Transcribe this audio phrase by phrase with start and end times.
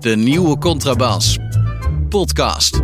[0.00, 1.38] De nieuwe Contrabas.
[2.08, 2.80] Podcast.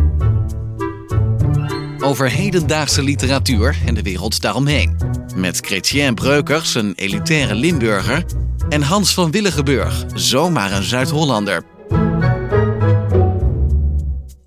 [1.99, 4.97] Over hedendaagse literatuur en de wereld daaromheen.
[5.35, 8.25] Met Chrétien Breukers, een elitaire Limburger.
[8.69, 11.63] En Hans van Willigenburg, zomaar een Zuid-Hollander.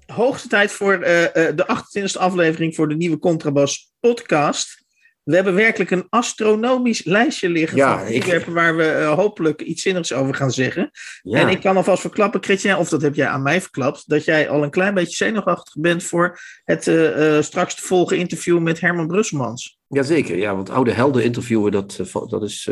[0.06, 4.85] Hoogste tijd voor uh, uh, de 28e aflevering voor de nieuwe Contrabas podcast.
[5.26, 9.62] We hebben werkelijk een astronomisch lijstje liggen Ja, van ik- onderwerpen waar we eh, hopelijk
[9.62, 10.90] iets zinnigs over gaan zeggen.
[11.22, 11.40] Ja.
[11.40, 14.48] En ik kan alvast verklappen, Chrétien, of dat heb jij aan mij verklapt, dat jij
[14.48, 18.80] al een klein beetje zenuwachtig bent voor het eh, eh, straks te volgen interview met
[18.80, 19.78] Herman Brusselmans.
[19.88, 22.70] Jazeker, ja, want oude helden interviewen, dat, dat is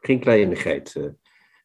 [0.00, 0.94] geen kleinigheid.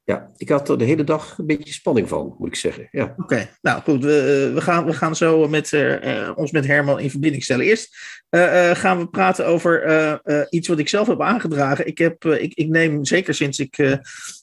[0.09, 2.87] Ja, ik had er de hele dag een beetje spanning van, moet ik zeggen.
[2.91, 6.67] Ja, Oké, nou goed, we, we, gaan, we gaan zo met, eh, eh, ons met
[6.67, 7.65] Herman in verbinding stellen.
[7.65, 7.97] Eerst
[8.29, 11.87] eh, gaan we praten over iets wat ik zelf heb aangedragen.
[11.87, 13.75] Ik, heb, ik, ik neem, zeker sinds ik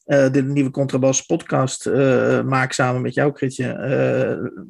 [0.04, 1.86] de nieuwe Contrabas podcast
[2.44, 3.66] maak samen met jou, Kritje.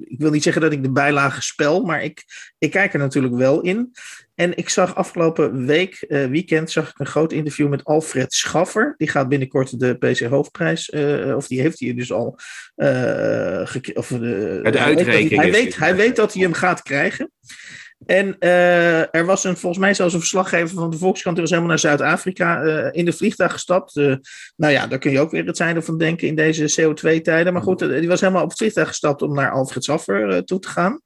[0.01, 2.25] ik wil niet zeggen dat ik de bijlage spel, maar ik,
[2.59, 3.93] ik kijk er natuurlijk wel in.
[4.37, 8.95] En ik zag afgelopen week, eh, weekend, zag ik een groot interview met Alfred Schaffer.
[8.97, 12.39] Die gaat binnenkort de PC Hoofdprijs, eh, of die heeft hij dus al
[12.75, 15.77] eh, gek- of de, de hij weet dat hij- weet, dit.
[15.77, 17.31] hij weet dat hij hem gaat krijgen.
[18.07, 21.55] En eh, er was een, volgens mij zelfs een verslaggever van de Volkskrant, die was
[21.55, 23.97] helemaal naar Zuid-Afrika eh, in de vliegtuig gestapt.
[23.97, 24.15] Eh,
[24.57, 27.53] nou ja, daar kun je ook weer het zijde van denken in deze CO2-tijden.
[27.53, 30.39] Maar goed, eh, die was helemaal op het vliegtuig gestapt om naar Alfred Schaffer eh,
[30.39, 31.01] toe te gaan.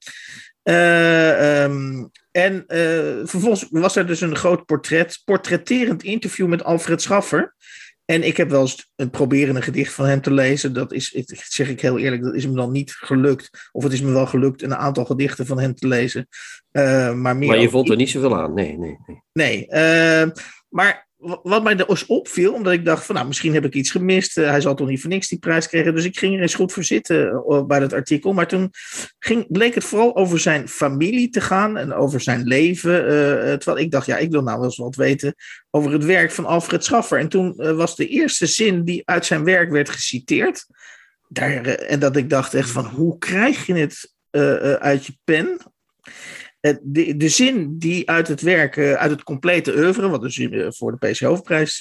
[0.62, 7.02] Eh, ehm, en eh, vervolgens was er dus een groot portret, portretterend interview met Alfred
[7.02, 7.54] Schaffer.
[8.04, 10.72] En ik heb wel eens een proberen een gedicht van hem te lezen.
[10.72, 13.68] Dat is, ik, zeg ik heel eerlijk, dat is me dan niet gelukt.
[13.72, 16.28] Of het is me wel gelukt een aantal gedichten van hem te lezen.
[16.70, 18.54] Eh, maar meer maar je vond er niet zoveel aan.
[18.54, 19.22] Nee, nee, nee.
[19.32, 19.66] Nee,
[20.68, 24.38] maar wat mij dus opviel, omdat ik dacht van nou, misschien heb ik iets gemist.
[24.38, 25.94] Eh, hij zal toch niet voor niks die prijs krijgen.
[25.94, 28.32] Dus ik ging er eens goed voor zitten eh, bij dat artikel.
[28.32, 28.70] Maar toen
[29.18, 33.06] ging, bleek het vooral over zijn familie te gaan en over zijn leven.
[33.08, 35.34] eh, terwijl ik dacht, ja, ik wil nou wel eens wat weten
[35.70, 37.18] over het werk van Alfred Schaffer.
[37.18, 40.66] En toen was de eerste zin die uit zijn werk werd geciteerd.
[41.28, 44.14] Daar, en dat ik dacht echt van, hoe krijg je het
[44.80, 45.58] uit je pen?
[46.60, 50.38] Eh, de, de zin die uit het werk, eh, uit het complete oeuvre, wat dus
[50.38, 51.80] eh, voor de PC Hoofdprijs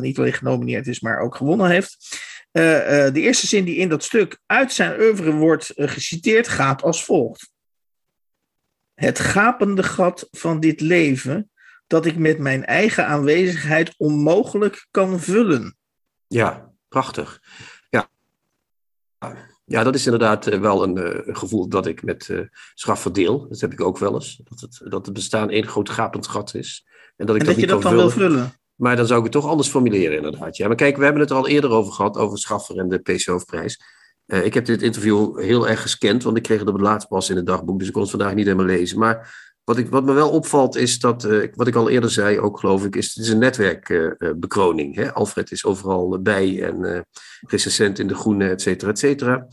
[0.00, 2.22] niet alleen genomineerd is, maar ook gewonnen heeft.
[2.52, 7.52] de eerste zin die in dat stuk uit zijn oeuvre wordt geciteerd, gaat als volgt.
[8.94, 11.50] Het gapende gat van dit leven,
[11.86, 15.76] dat ik met mijn eigen aanwezigheid onmogelijk kan vullen.
[16.26, 17.42] Ja, prachtig.
[17.90, 18.08] Ja,
[19.64, 22.38] ja dat is inderdaad eh, wel een eh, gevoel dat ik met eh
[22.74, 23.48] Schaffer deel.
[23.48, 24.40] Dat heb ik ook wel eens.
[24.44, 26.86] Dat het, dat het bestaan één groot gapend gat is.
[27.16, 28.28] En dat ik En dat, dat je niet dat kan dan vullen.
[28.28, 28.58] wil vullen.
[28.74, 30.56] Maar dan zou ik het toch anders formuleren, inderdaad.
[30.56, 32.98] Ja, maar kijk, we hebben het er al eerder over gehad, over Schaffer en de
[32.98, 33.80] PC Hoofdprijs.
[34.26, 37.08] Eh, ik heb dit interview heel erg gescand, want ik kreeg het op het laatst
[37.08, 38.98] pas in het dagboek, dus ik kon het vandaag niet helemaal lezen.
[38.98, 42.38] Maar wat, ik, wat me wel opvalt is dat, eh, wat ik al eerder zei,
[42.40, 44.94] ook geloof ik, is het is een netwerkbekroning.
[44.94, 47.00] hè Alfred is overal bij en eh
[47.46, 49.46] recensent in De Groene, et cetera, et cetera.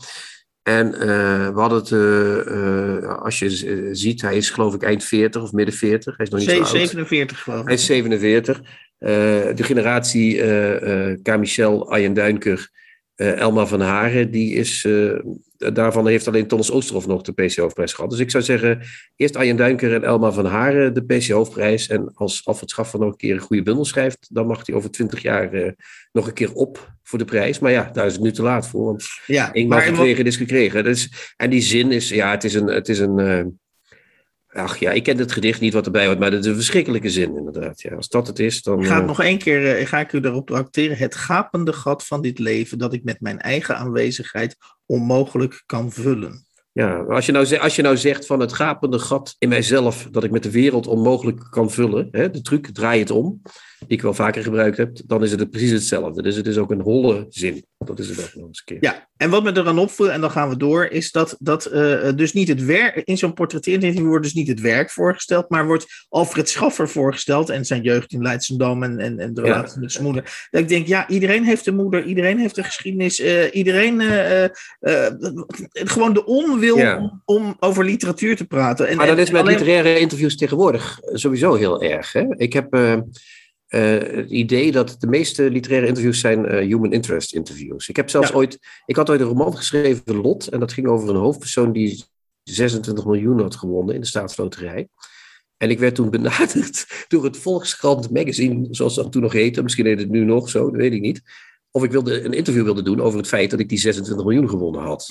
[0.62, 4.82] En eh, we hadden het, eh, eh, als je eh, ziet, hij is geloof ik
[4.82, 6.16] eind 40 of midden 40.
[6.16, 6.68] Hij is nog niet zo oud.
[6.68, 7.78] 47 geloof Hij ik.
[7.78, 8.58] is 47.
[8.98, 9.08] Eh,
[9.54, 12.70] de generatie eh eh K-Michel, Arjen Duinker,
[13.22, 15.18] eh, Elma van Haren, die is, eh,
[15.72, 18.10] daarvan heeft alleen Thomas Oosterhoff nog de PC-hoofdprijs gehad.
[18.10, 18.80] Dus ik zou zeggen,
[19.16, 21.88] eerst Arjen Duinker en Elma van Haren de PC-hoofdprijs.
[21.88, 24.90] En als Alfred Schaffer nog een keer een goede bundel schrijft, dan mag hij over
[24.90, 25.70] 20 jaar eh,
[26.12, 27.58] nog een keer op voor de prijs.
[27.58, 30.84] Maar ja, daar is het nu te laat voor, want Ja, wat- gekregen is gekregen.
[30.84, 32.66] Dus, en die zin is, ja, het is een...
[32.66, 33.60] Het is een
[34.52, 37.10] ach ja, ik ken het gedicht niet wat erbij hoort, maar het is een verschrikkelijke
[37.10, 37.80] zin inderdaad.
[37.80, 38.80] Ja, als dat het is, dan...
[38.80, 40.96] Ik ga het eh, nog één keer, eh, ga ik u daarop tracteren.
[40.96, 46.46] Het gapende gat van dit leven dat ik met mijn eigen aanwezigheid onmogelijk kan vullen.
[46.72, 50.08] Ja, als je, nou, ze- als je nou zegt van het gapende gat in mijzelf,
[50.10, 53.42] dat ik met de wereld onmogelijk kan vullen, hè, de truc, draai het om,
[53.86, 56.22] die ik wel vaker gebruikt heb, dan is het precies hetzelfde.
[56.22, 57.64] Dus het is ook een holle zin.
[57.78, 58.90] Dat is het ook nog eens een keer.
[58.90, 62.08] Ja, en wat me eraan opviel, en dan gaan we door, is dat, dat eh,
[62.16, 65.66] dus niet het werk, in zo'n portretterend interview wordt dus niet het werk voorgesteld, maar
[65.66, 69.52] wordt Alfred Schaffer voorgesteld en zijn jeugd in Leidschendam en, en, en de Ja.
[69.52, 70.46] relatie met zijn moeder.
[70.50, 74.44] Dat ik denk, ja, iedereen heeft een moeder, iedereen heeft een geschiedenis, eh, iedereen, eh,
[74.44, 74.50] eh,
[74.80, 75.12] eh,
[75.72, 76.98] gewoon de onwil Ja.
[76.98, 78.88] om, om over literatuur te praten.
[78.88, 82.12] En, Maar dat en- is met alleen- literaire interviews tegenwoordig sowieso heel erg.
[82.12, 82.24] Hè?
[82.36, 82.74] Ik heb
[83.72, 87.88] eh, het idee dat de meeste literaire interviews zijn eh, human interest interviews.
[87.88, 88.34] Ik heb zelfs Ja.
[88.34, 92.04] ooit, ik had ooit een roman geschreven, Lot, en dat ging over een hoofdpersoon die
[92.42, 94.88] 26 miljoen had gewonnen in de staatsloterij.
[95.56, 99.62] En ik werd toen benaderd door het Volkskrant magazine, zoals dat toen nog heette.
[99.62, 101.22] Misschien heet het nu nog zo, dat weet ik niet.
[101.70, 104.48] of ik wilde een interview wilde doen over het feit dat ik die 26 miljoen
[104.48, 105.08] gewonnen had.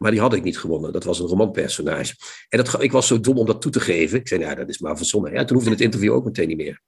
[0.00, 0.92] Maar die had ik niet gewonnen.
[0.92, 2.14] Dat was een romanpersonage.
[2.48, 4.18] En dat, ik was zo dom om dat toe te geven.
[4.18, 5.32] Ik zei, nou, dat is maar verzonnen.
[5.32, 6.80] Ja, toen hoefde het interview ook meteen niet meer.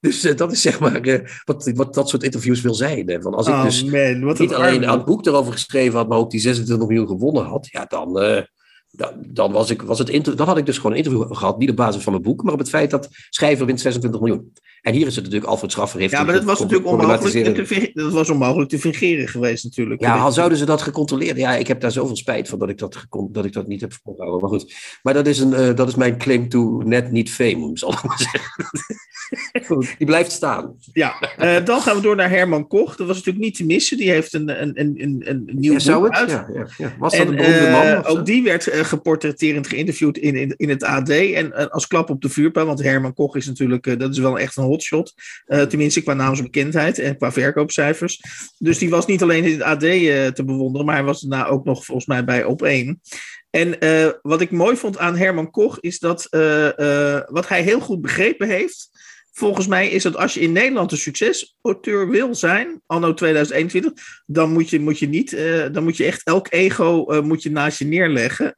[0.00, 3.22] Dus uh, dat is zeg maar uh, wat, wat dat soort interviews wil zijn.
[3.22, 5.98] Van als ik Oh, dus man, wat niet een alleen aan het boek erover geschreven
[5.98, 8.42] had, maar ook die 26 miljoen gewonnen had, ja, dan, eh,
[8.90, 11.58] dan, dan, was ik, was het dan had ik dus gewoon een interview gehad.
[11.58, 14.52] Niet op basis van mijn boek, maar op het feit dat schrijver wint 26 miljoen.
[14.82, 16.12] En hier is het natuurlijk, Alfred Schaffer heeft...
[16.12, 20.00] Ja, maar dat was natuurlijk onmogelijk te, dat was onmogelijk te fingeren geweest natuurlijk.
[20.00, 21.36] Ja, al zouden ze dat gecontroleerd.
[21.36, 23.92] Ja, ik heb daar zoveel spijt van dat ik dat, dat, ik dat niet heb
[24.02, 24.40] onthouden.
[24.40, 27.70] Maar goed, maar dat is, een, eh, dat is mijn claim to net niet fame,
[27.74, 28.50] zal ik maar zeggen.
[29.66, 29.94] Goed.
[29.98, 30.74] Die blijft staan.
[30.92, 32.96] Ja, eh, dan gaan we door naar Herman Koch.
[32.96, 33.96] Dat was natuurlijk niet te missen.
[33.96, 36.12] Die heeft een, een, een, een, een nieuw Ja, zou het?
[36.12, 36.30] uit.
[36.30, 36.94] Ja, ja, ja.
[36.98, 38.04] Was dat En een beroemde eh, man?
[38.04, 38.10] zo?
[38.10, 41.08] ook die werd eh, geportretterend geïnterviewd in, in, in het AD.
[41.08, 44.18] En eh, als klap op de vuurpijl, want Herman Koch is natuurlijk, eh, dat is
[44.18, 45.12] wel echt een hotshot.
[45.44, 48.20] Eh, tenminste qua naamsbekendheid en qua verkoopcijfers.
[48.58, 51.46] Dus die was niet alleen in het AD eh, te bewonderen, maar hij was daarna
[51.46, 53.00] ook nog volgens mij bij Op 1.
[53.50, 56.26] En eh, wat ik mooi vond aan Herman Koch is dat
[57.30, 58.88] wat hij heel goed begrepen heeft.
[59.32, 63.92] Volgens mij is dat als je in Nederland een succesauteur wil zijn, anno 2021,
[64.26, 65.30] dan moet je, moet je niet,
[65.72, 68.52] dan moet je echt elk ego moet je naast je neerleggen.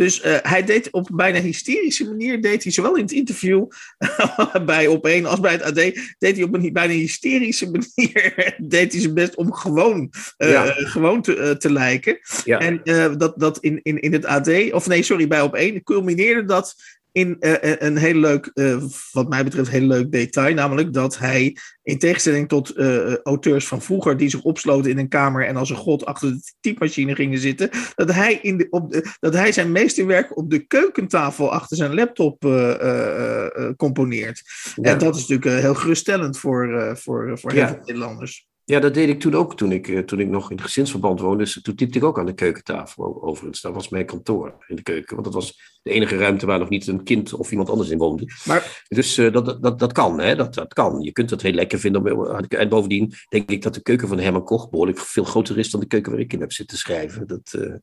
[0.00, 3.66] Dus eh, hij deed op een bijna hysterische manier, deed hij zowel in het interview
[4.66, 5.74] bij Op1 als bij het AD,
[6.18, 10.64] deed hij op een bijna hysterische manier, deed hij zijn best om gewoon, eh, Ja.
[10.64, 12.18] gewoon te, eh, te lijken.
[12.44, 12.58] Ja.
[12.58, 15.82] En eh, dat, dat in, in, in het AD, of nee, sorry, bij op één,
[15.82, 16.74] culmineerde dat
[17.12, 20.54] in eh, een heel leuk, eh, wat mij betreft, heel leuk detail.
[20.54, 25.08] Namelijk dat hij, in tegenstelling tot eh, auteurs van vroeger, die zich opsloten in een
[25.08, 28.92] kamer en als een god achter de typemachine gingen zitten, dat hij, in de, op
[28.92, 34.42] de, dat hij zijn meesterwerk op de keukentafel achter zijn laptop eh, eh, eh, componeert.
[34.74, 34.90] Ja.
[34.92, 37.68] En dat is natuurlijk eh, heel geruststellend voor, eh, voor, voor heel Ja.
[37.68, 38.48] veel Nederlanders.
[38.70, 41.20] Ja, dat deed ik toen ook, toen ik, eh, toen ik nog in het gezinsverband
[41.20, 41.38] woonde.
[41.44, 43.60] Dus toen typte ik ook aan de keukentafel overigens.
[43.60, 45.12] Dat was mijn kantoor in de keuken.
[45.14, 47.98] Want dat was de enige ruimte waar nog niet een kind of iemand anders in
[47.98, 48.24] woonde.
[48.44, 50.36] Maar Dus eh, dat, dat, dat kan, hè?
[50.36, 51.00] Dat, dat kan.
[51.00, 52.16] Je kunt dat heel lekker vinden.
[52.18, 55.70] om- En bovendien denk ik dat de keuken van Herman Koch behoorlijk veel groter is
[55.70, 57.26] dan de keuken waar ik in heb zitten schrijven.
[57.26, 57.74] Dat eh,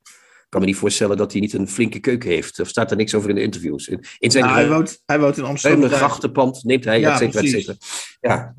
[0.49, 2.57] kan me niet voorstellen dat hij niet een flinke keuken heeft.
[2.57, 3.88] Er staat er niks over in de interviews.
[3.88, 5.83] In, in zijn nou, hij, eh, woont, hij woont in Amsterdam.
[5.83, 7.65] een grachtenpand neemt hij, Ja, et cetera, et precies.
[7.65, 7.77] cetera.
[8.21, 8.53] Ja.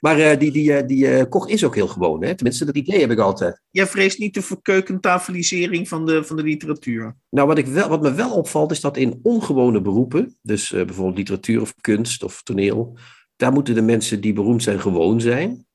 [0.00, 2.34] maar eh, die, die, eh, die eh, Koch is ook heel gewoon, hè?
[2.34, 3.62] Tenminste, dat idee heb ik altijd.
[3.70, 7.16] Jij vreest niet de verkeukentafelisering van de, van de literatuur.
[7.30, 11.16] Nou, wat, ik wel, wat me wel opvalt, is dat in ongewone beroepen, dus bijvoorbeeld
[11.16, 12.98] literatuur of kunst of toneel,
[13.36, 15.66] daar moeten de mensen die beroemd zijn gewoon zijn.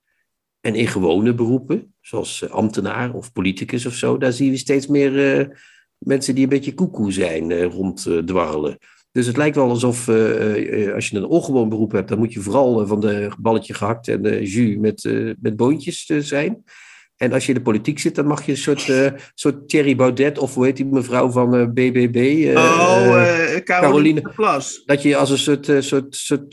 [0.62, 4.88] En in gewone beroepen, zoals eh, ambtenaar of politicus of zo, daar zie je steeds
[4.88, 5.48] meer eh,
[5.98, 8.78] mensen die een beetje koekoe zijn eh, ronddwarrelen.
[9.12, 12.40] Dus het lijkt wel alsof eh, als je een ongewoon beroep hebt, dan moet je
[12.40, 15.04] vooral van de balletje gehakt en de jus met,
[15.42, 16.64] met boontjes zijn.
[17.20, 19.96] En als je in de politiek zit, dan mag je een soort, eh, soort Thierry
[19.96, 22.16] Baudet of hoe heet die mevrouw van BBB?
[22.16, 24.84] eh, oh, eh, eh Caroline de Plas.
[24.86, 26.48] dat je als een soort, soort, soort,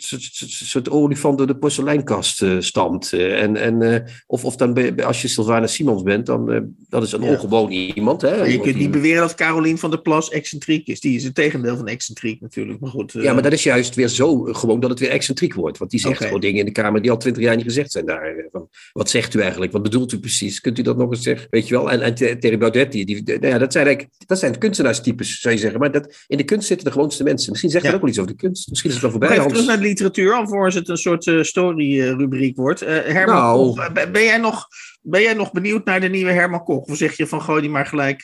[0.47, 3.13] soort, olifant door de porseleinkast stamt.
[3.13, 7.23] en, en, of, of dan ben- als je Sylvana Simons bent, dan dat is een
[7.23, 7.31] Ja.
[7.31, 8.21] ongewoon iemand.
[8.23, 8.45] Hè?
[8.45, 11.01] je kunt niet beweren dat Caroline van der Plas excentriek is.
[11.01, 12.81] Die is het tegendeel van excentriek natuurlijk.
[12.81, 15.79] Maar goed, Ja, maar dat is juist weer zo gewoon dat het weer excentriek wordt.
[15.79, 18.07] Want die zegt gewoon dingen in de Kamer die al twintig jaar niet gezegd zijn
[18.07, 18.35] daar.
[18.53, 19.73] Van, wat zegt u eigenlijk?
[19.73, 20.56] Wat bedoelt u precies?
[20.61, 21.47] Kunt u dat nog eens zeggen?
[21.51, 21.91] Weet je wel?
[21.91, 25.55] En, en Thierry Baudet, die, die, nou ja, dat, zijn eigenlijk, dat zijn kunstenaarstypes, zou
[25.55, 25.81] je zeggen.
[25.81, 27.51] Maar dat, in de kunst zitten de gewoonste mensen.
[27.51, 27.91] Misschien zegt Ja.
[27.91, 28.69] dat ook wel iets over de kunst.
[28.69, 29.39] Misschien is het wel voorbij.
[29.39, 32.83] even terug naar de literatuur, alvorens het een soort eh, story-rubriek wordt.
[32.83, 33.57] Eh, Herman Nou.
[33.57, 34.67] Koch, eh, ben, ben jij nog,
[35.03, 36.85] ben jij nog benieuwd naar de nieuwe Herman Koch?
[36.85, 38.23] Of zeg je van gooi die maar gelijk...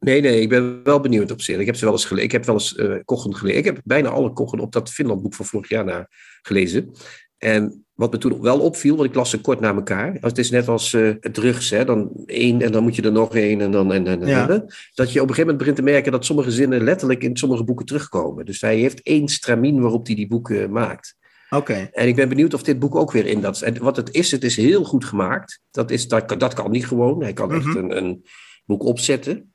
[0.00, 1.58] Nee, nee, ik ben wel benieuwd op zich.
[1.58, 2.26] Ik heb ze wel eens gelezen.
[2.26, 3.58] Ik heb wel eens eh Kochen gelezen.
[3.58, 6.08] Ik heb bijna alle Kochen op dat Finlandboek van vorig jaar na
[6.42, 6.90] gelezen.
[7.38, 10.16] En wat me toen wel opviel, want ik las ze kort na elkaar.
[10.20, 11.84] Het is net als eh het drugs, hè?
[11.84, 13.60] dan één en dan moet je er nog één.
[13.60, 14.48] En dan, en, en, en- Ja.
[14.48, 14.64] en-
[14.94, 17.64] dat je op een gegeven moment begint te merken dat sommige zinnen letterlijk in sommige
[17.64, 18.44] boeken terugkomen.
[18.44, 21.16] Dus hij heeft één stramien waarop hij die boeken maakt.
[21.50, 23.60] Oké, En ik ben benieuwd of dit boek ook weer in dat.
[23.62, 25.60] En wat het is, het is heel goed gemaakt.
[25.70, 27.22] Dat, is, dat, kan- dat kan niet gewoon.
[27.22, 27.76] Hij kan echt Mhm.
[27.76, 28.24] een, een
[28.66, 29.52] boek opzetten.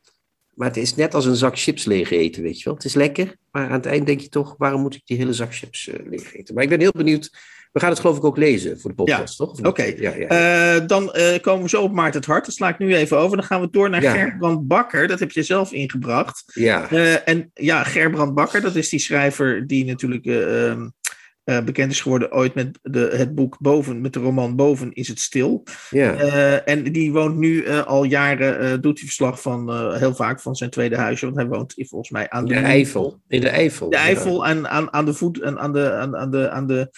[0.53, 2.73] Maar het is net als een zak chips leeg eten, weet je wel.
[2.73, 5.33] Het is lekker, maar aan het eind denk je toch, waarom moet ik die hele
[5.33, 6.53] zak chips eh, leeg eten?
[6.55, 7.31] Maar ik ben heel benieuwd.
[7.73, 9.61] We gaan het geloof ik ook lezen voor de podcast, toch?
[9.61, 9.83] Oké.
[9.83, 10.27] Ja, ja.
[10.27, 12.45] Eh, dan eh, komen we zo op Maarten het Hart.
[12.45, 13.37] Dat sla ik nu even over.
[13.37, 14.01] Dan gaan we door naar.
[14.01, 15.07] Gerbrand Bakker.
[15.07, 16.43] Dat heb je zelf ingebracht.
[16.45, 16.89] ja.
[16.89, 20.89] Eh, en ja, Gerbrand Bakker, dat is die schrijver die natuurlijk eh, ehm,
[21.45, 25.07] uh, bekend is geworden ooit met de, het boek Boven, met de roman Boven is
[25.07, 25.63] het stil.
[25.89, 26.23] Ja.
[26.23, 30.55] Uh, en die woont nu uh, al jaren, doet hij verslag van heel vaak van
[30.55, 33.19] zijn tweede huisje, want hij woont volgens mij aan de, de Eifel.
[33.27, 33.89] In de Eifel.
[33.89, 36.89] De Eifel aan, aan, aan de voet en aan de, aan, aan, de, aan de,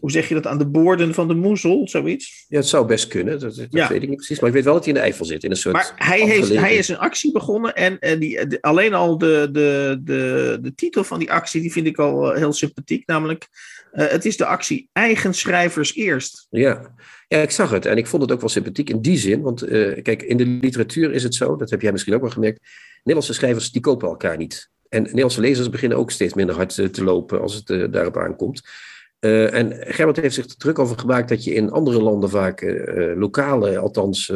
[0.00, 2.44] hoe zeg je dat, aan de boorden van de Moezel, zoiets.
[2.48, 3.88] Ja, het zou best kunnen, dat, dat ja.
[3.88, 5.50] weet ik niet precies, maar ik weet wel dat hij in de Eifel zit, in
[5.50, 8.94] een soort Maar hij, heeft, hij is een actie begonnen en, en die, de, alleen
[8.94, 13.06] al de, de, de, de titel van die actie, die vind ik al heel sympathiek,
[13.06, 13.48] namelijk
[13.94, 16.46] uh, het is de actie eigen schrijvers eerst.
[16.50, 16.94] Ja.
[17.28, 19.40] ja, ik zag het en ik vond het ook wel sympathiek in die zin.
[19.40, 22.30] Want uh, kijk, in de literatuur is het zo, dat heb jij misschien ook wel
[22.30, 22.60] gemerkt.
[22.96, 24.70] Nederlandse schrijvers die kopen elkaar niet.
[24.88, 28.68] En Nederlandse lezers beginnen ook steeds minder hard uh, te lopen als het daarop aankomt.
[29.18, 32.62] en Gerbert heeft zich er druk over gemaakt dat je in andere landen vaak
[33.16, 34.32] lokale, althans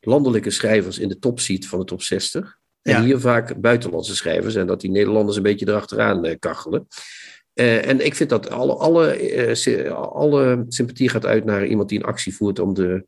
[0.00, 2.58] landelijke schrijvers in de top ziet van de top 60.
[2.82, 3.02] En ja.
[3.02, 6.86] hier vaak buitenlandse schrijvers en dat die Nederlanders een beetje erachteraan kachelen.
[7.54, 9.32] Uh, en ik vind dat alle, alle,
[9.66, 13.06] uh, alle sympathie gaat uit naar iemand die een actie voert om de,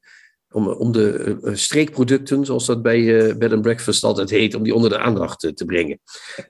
[0.50, 4.74] om, om de uh, streekproducten, zoals dat bij Bed and Breakfast altijd heet, om die
[4.74, 6.00] onder de aandacht te brengen.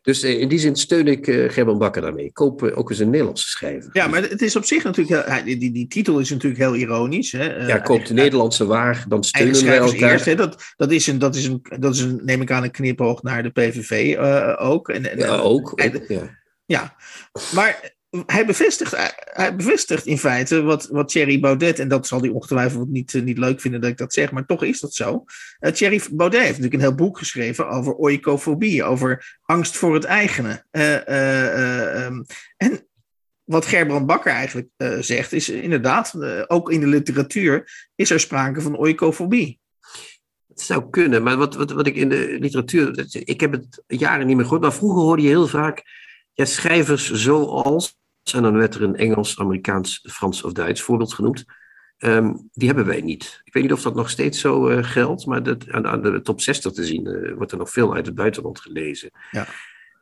[0.02, 2.32] Dus in die zin steun ik Gerben Bakker daarmee.
[2.32, 3.90] Koop ook eens een Nederlandse schrijver.
[3.92, 6.74] Ja, maar het is op zich natuurlijk, heel, die, die, die titel is natuurlijk heel
[6.74, 7.32] ironisch.
[7.32, 7.66] Hè?
[7.66, 10.12] ja, koop de Nederlandse waar, dan steunen wij elkaar.
[10.12, 10.34] Eerst, hè?
[10.34, 13.22] Dat, dat, is een, dat, is een, dat is een, neem ik aan, een knipoog
[13.22, 14.16] naar de PVV
[14.58, 14.88] ook.
[14.88, 15.82] En, en, ja, ook.
[15.84, 16.42] ook ja.
[16.66, 16.96] Ja,
[17.54, 17.92] maar
[18.26, 22.88] hij bevestigt, hij bevestigt in feite wat, wat Thierry Baudet, en dat zal hij ongetwijfeld
[22.88, 25.24] niet, niet leuk vinden dat ik dat zeg, maar toch is dat zo.
[25.60, 30.04] Uh, Thierry Baudet heeft natuurlijk een heel boek geschreven over oikofobie, over angst voor het
[30.04, 30.64] eigene.
[30.72, 32.24] Uh, um,
[32.56, 32.86] en
[33.44, 34.68] wat Gerbrand Bakker eigenlijk
[35.00, 36.14] zegt, is inderdaad,
[36.46, 39.60] ook in de literatuur, is er sprake van oikofobie.
[40.48, 44.26] Het zou kunnen, maar wat, wat, wat ik in de literatuur, ik heb het jaren
[44.26, 45.82] niet meer gehoord, maar vroeger hoorde je heel vaak
[46.34, 47.98] ja, schrijvers zoals
[48.32, 51.44] en dan werd er een Engels, Amerikaans, Frans of Duits voorbeeld genoemd.
[51.98, 53.40] Um, die hebben wij niet.
[53.44, 56.20] Ik weet niet of dat nog steeds zo uh, geldt, maar dat, aan, aan, de
[56.20, 59.10] top 60 te zien uh, wordt er nog veel uit het buitenland gelezen.
[59.30, 59.46] Ja.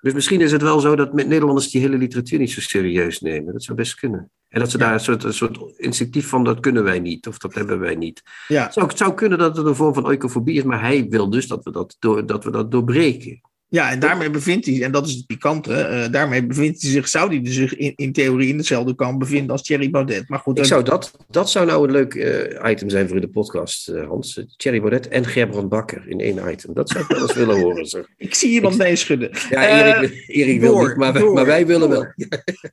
[0.01, 3.53] Dus misschien is het wel zo dat Nederlanders die hele literatuur niet zo serieus nemen.
[3.53, 4.31] Dat zou best kunnen.
[4.49, 7.39] En dat ze daar een soort, een soort instinctief van, dat kunnen wij niet, of
[7.39, 8.23] dat hebben wij niet.
[8.49, 8.65] Ja.
[8.65, 11.31] Het, zou, het zou kunnen dat het een vorm van oikofobie is, maar hij wil
[11.31, 13.41] dus dat we dat, door, dat, we dat doorbreken.
[13.73, 17.09] Ja, en daarmee bevindt hij, en dat is het pikante, uh, daarmee bevindt hij zich,
[17.09, 20.29] zou hij zich in, in theorie in dezelfde kamp bevinden als Thierry Baudet.
[20.29, 23.23] Maar goed, Ik zou dat, dat zou nou een leuk uh, item zijn voor in
[23.23, 24.45] de podcast, uh, Hans.
[24.57, 26.75] Thierry Baudet en Gerbrand Bakker in één item.
[26.75, 27.87] Dat zou ik wel eens willen horen.
[27.87, 28.07] Zeg.
[28.17, 29.31] Ik zie iemand meeschudden.
[29.50, 32.07] Ja, Erik, Erik wil niet, maar, wij, maar wij willen wel.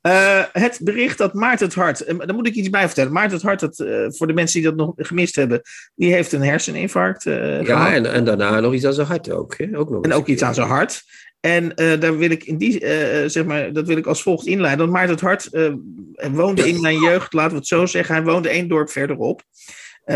[0.51, 3.12] het bericht dat Maarten het Hart, daar moet ik iets bij vertellen.
[3.12, 3.75] Maarten het Hart, dat,
[4.18, 5.62] voor de mensen die dat nog gemist hebben,
[5.96, 9.58] die heeft een herseninfarct Ja, en, en daarna nog iets aan zijn hart ook.
[9.58, 9.77] Hè?
[9.77, 10.88] ook nog en ook iets aan zijn hart.
[11.39, 14.46] En uh, daar wil ik in die, uh, zeg maar, dat wil ik als volgt
[14.46, 14.79] inleiden.
[14.79, 15.50] Want Maarten het Hart
[16.31, 18.15] woonde in mijn jeugd, laten we het zo zeggen.
[18.15, 19.43] Hij woonde één dorp verderop.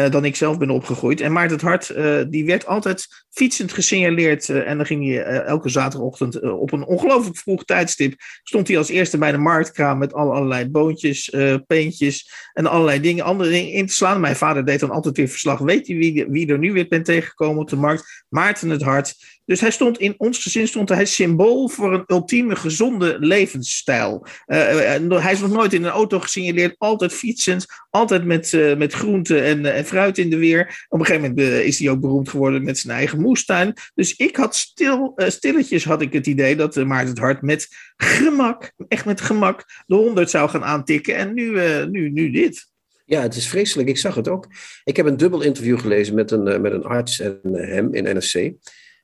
[0.10, 1.22] Dan ik zelf ben opgegroeid.
[1.22, 1.94] En Maarten het Hart,
[2.32, 4.50] die werd altijd fietsend gesignaleerd.
[4.50, 8.14] En dan ging hij elke zaterdagochtend op een ongelooflijk vroeg tijdstip.
[8.44, 11.36] Stond hij als eerste bij de marktkraam met allerlei boontjes,
[11.68, 14.20] peentjes en allerlei dingen, andere dingen in te slaan.
[14.20, 15.60] Mijn vader deed dan altijd weer verslag.
[15.60, 18.26] Weet je wie, wie er nu weer bent tegengekomen op de markt?
[18.30, 19.16] Maarten het Hart.
[19.46, 24.26] Dus hij stond in ons gezin stond hij symbool voor een ultieme gezonde levensstijl.
[24.46, 29.66] hij is nog nooit in een auto gesignaleerd, altijd fietsend, altijd met, met groenten en
[29.66, 30.86] en fruit in de weer.
[30.90, 33.74] Op een gegeven moment is hij ook beroemd geworden met zijn eigen moestuin.
[33.94, 38.72] Dus ik had stil, stilletjes had ik het idee dat Maarten het Hart met gemak,
[38.88, 41.16] echt met gemak, de 100 zou gaan aantikken.
[41.16, 42.72] En nu, nu, nu dit.
[43.06, 43.90] Ja, het is vreselijk.
[43.90, 44.48] Ik zag het ook.
[44.84, 48.54] Ik heb een dubbel interview gelezen met een, met een arts en hem in NRC.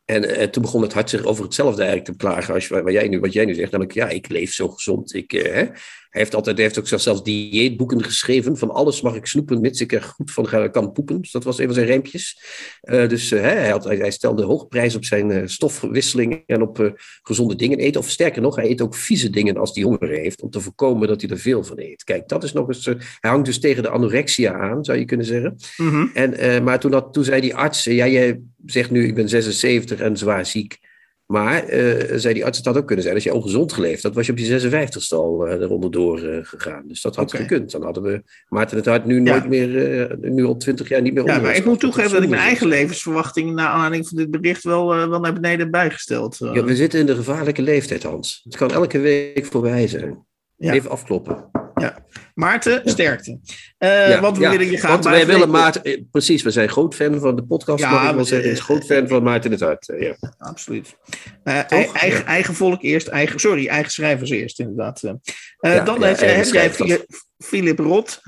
[0.10, 3.08] En uh, toen begon het hart zich over hetzelfde eigenlijk te plagen als wat jij
[3.08, 3.72] nu, wat jij nu zegt.
[3.72, 5.14] Namelijk, ja, ik leef zo gezond.
[5.14, 5.66] Ik, hè.
[6.10, 8.58] Hij heeft, altijd, hij heeft ook zelfs dieetboeken geschreven.
[8.58, 11.22] Van alles mag ik snoepen, mits ik er goed van kan poepen.
[11.22, 12.42] Dus dat was een van zijn rijmpjes.
[12.84, 17.56] Uh, dus hij, had, hij, hij, stelde hoge prijs op zijn stofwisseling en op gezonde
[17.56, 18.02] dingen eten.
[18.02, 20.42] Of sterker nog, hij eet ook vieze dingen als hij honger heeft.
[20.42, 22.04] Om te voorkomen dat hij er veel van eet.
[22.04, 22.86] Kijk, dat is nog eens...
[22.86, 25.56] hij hangt dus tegen de anorexia aan, zou je kunnen zeggen.
[25.78, 26.12] Mm -hmm.
[26.14, 27.84] en, maar toen, dat, toen zei die arts...
[27.84, 30.89] ja, jij zegt nu, ik ben 76 en zwaar ziek.
[31.32, 34.14] Maar, uh, zei die arts, het had ook kunnen zijn als je ongezond geleefd had,
[34.14, 36.84] was je op je 56ste al uh, eronder door uh, gegaan.
[36.88, 37.42] Dus dat had okay.
[37.42, 37.72] gekund.
[37.72, 39.32] Dan hadden we Maarten het Hart nu ja.
[39.32, 42.30] nooit meer, nu al 20 jaar niet meer Ja, maar ik moet toegeven dat ik
[42.30, 46.38] mijn eigen levensverwachting na aanleiding van dit bericht wel, wel naar beneden bijgesteld.
[46.38, 48.42] Ja, we zitten in de gevaarlijke leeftijd, Hans.
[48.44, 50.28] Het kan elke week voorbij zijn.
[50.60, 50.74] Ja.
[50.74, 51.50] Even afkloppen.
[51.76, 52.06] Ja.
[52.34, 53.40] Maarten, sterkte.
[53.80, 56.70] Uh, ja, want we willen je graag Want wij willen Maarten, eh, precies, we zijn
[56.70, 57.80] groot fan van de podcast.
[57.80, 59.94] Ja, maar ik wil zeggen, is groot fan van Maarten het Hart.
[60.00, 60.16] ja.
[60.38, 60.98] Absoluut.
[61.44, 65.02] Uh, eigen, eigen volk eerst, eigen, sorry, eigen schrijvers eerst, inderdaad.
[65.02, 65.20] Dan
[65.60, 67.06] heb, heb jij
[67.38, 68.22] Philip Roth,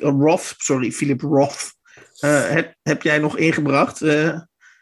[0.00, 1.72] Roth, sorry, Philip Roth,
[2.20, 4.02] heb, heb jij nog ingebracht.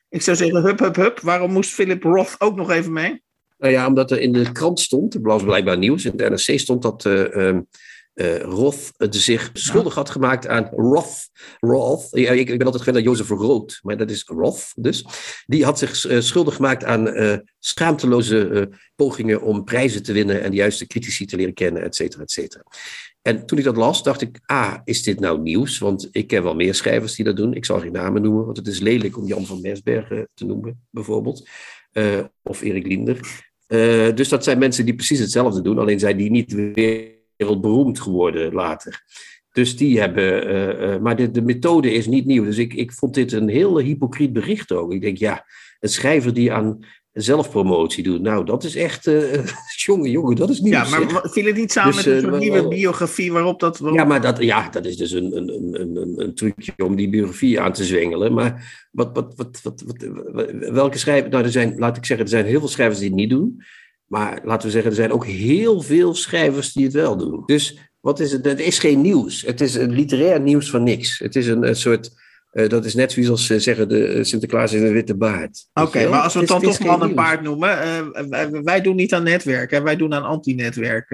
[0.08, 1.20] ik zou zeggen, hup, hup, hup.
[1.20, 3.22] Waarom moest Philip Roth ook nog even mee?
[3.60, 6.58] Nou ja, omdat er in de krant stond, het was blijkbaar nieuws, in de NRC
[6.58, 7.58] stond dat uh,
[8.14, 11.30] uh, Roth zich schuldig had gemaakt aan Roth.
[11.60, 15.04] Roth ja, ik, ik, ben altijd gewend aan Jozef Roth, maar dat is Roth dus.
[15.46, 20.50] Die had zich uh, schuldig gemaakt aan uh, schaamteloze pogingen om prijzen te winnen en
[20.50, 22.62] de juiste critici te leren kennen, et cetera, et cetera.
[23.22, 25.78] En toen ik dat las, dacht ik, ah, is dit nou nieuws?
[25.78, 27.54] Want ik ken wel meer schrijvers die dat doen.
[27.54, 30.86] Ik zal geen namen noemen, want het is lelijk om Jan van Mersbergen te noemen,
[30.90, 31.48] bijvoorbeeld.
[32.42, 33.48] of Erik Linder.
[33.72, 38.52] Uh, dus dat zijn mensen die precies hetzelfde doen, alleen zijn die niet wereldberoemd geworden
[38.52, 39.02] later.
[39.52, 42.44] Dus die hebben, uh, uh, maar de, de methode is niet nieuw.
[42.44, 44.92] Dus ik, ik vond dit een heel hypocriet bericht ook.
[44.92, 45.44] Ik denk, ja,
[45.80, 46.84] een schrijver die aan
[47.22, 48.20] zelfpromotie doet.
[48.20, 49.46] Nou, dat is echt, uh,
[49.86, 50.72] jongen, jongen, dat is niet.
[50.72, 53.80] Ja, maar viel het niet samen dus, met een nieuwe biografie waarop dat...
[53.92, 55.48] Ja, maar dat, ja, dat is dus een, een,
[55.80, 58.32] een, een, een trucje om die biografie aan te zwengelen.
[58.32, 60.06] Maar wat, wat, wat, wat, wat,
[60.72, 61.32] welke schrijvers...
[61.32, 63.62] Nou, er zijn, laat ik zeggen, er zijn heel veel schrijvers die het niet doen.
[64.06, 67.42] Maar laten we zeggen, er zijn ook heel veel schrijvers die het wel doen.
[67.46, 68.44] Dus wat is het?
[68.44, 69.42] Het is geen nieuws.
[69.42, 71.18] Het is een literair nieuws van niks.
[71.18, 72.10] Het is een, een soort
[72.52, 75.66] uh, dat is net zoals ze zeggen, de, uh, Sinterklaas in een witte baard.
[75.74, 77.78] Oké, maar als we het dan toch man en paard noemen.
[78.30, 79.82] Uh, wij doen niet aan netwerk, hè?
[79.82, 81.10] wij doen aan anti-netwerk.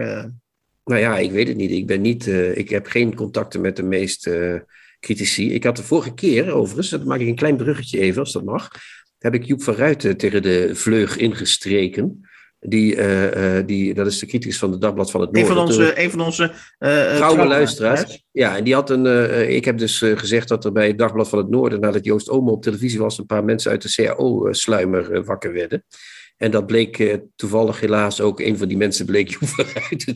[0.84, 1.70] Nou ja, ik weet het niet.
[1.70, 4.64] Ik, ben niet, ik heb geen contacten met de meeste
[5.00, 5.54] critici.
[5.54, 8.44] Ik had de vorige keer, overigens, dat maak ik een klein bruggetje even, als dat
[8.44, 8.70] mag.
[9.18, 12.28] Heb ik Joep van Ruiten tegen de vleug ingestreken.
[12.60, 15.50] Die, uh, die, dat is de criticus van het Dagblad van het Noorden.
[15.50, 18.24] Een van onze, een van onze uh, trouwe luisteraars.
[18.32, 19.06] Ja, en die had een.
[19.50, 22.52] ik heb dus gezegd dat er bij het Dagblad van het Noorden, nadat Joost Omo
[22.52, 25.84] op televisie was, een paar mensen uit de CAO-sluimer wakker werden.
[26.36, 29.48] En dat bleek toevallig helaas ook een van die mensen bleek Joep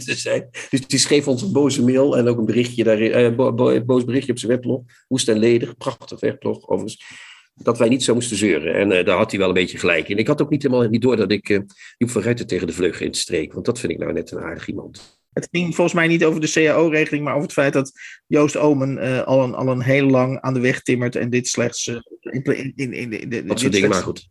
[0.00, 0.48] te zijn.
[0.70, 4.04] Dus die schreef ons een boze mail en ook een berichtje daarin, bo, bo, boos
[4.04, 4.82] berichtje op zijn weblog.
[5.08, 7.28] Woest en ledig, prachtig weblog overigens
[7.62, 8.74] dat wij niet zo moesten zeuren.
[8.74, 10.18] En uh, daar had hij wel een beetje gelijk in.
[10.18, 11.58] Ik had ook niet helemaal niet door dat ik uh,
[11.98, 13.52] Joep van Ruiten tegen de vleugel instreek.
[13.52, 15.18] Want dat vind ik nou net een aardig iemand.
[15.32, 17.92] Het ging volgens mij niet over de CAO-regeling, maar over het feit dat
[18.26, 21.48] Joost Omen uh, al, een, al een heel lang aan de weg timmert en dit
[21.48, 21.86] slechts.
[21.86, 22.42] Uh, in,
[22.76, 24.28] in, in, in, de, dat soort dingen, maar goed.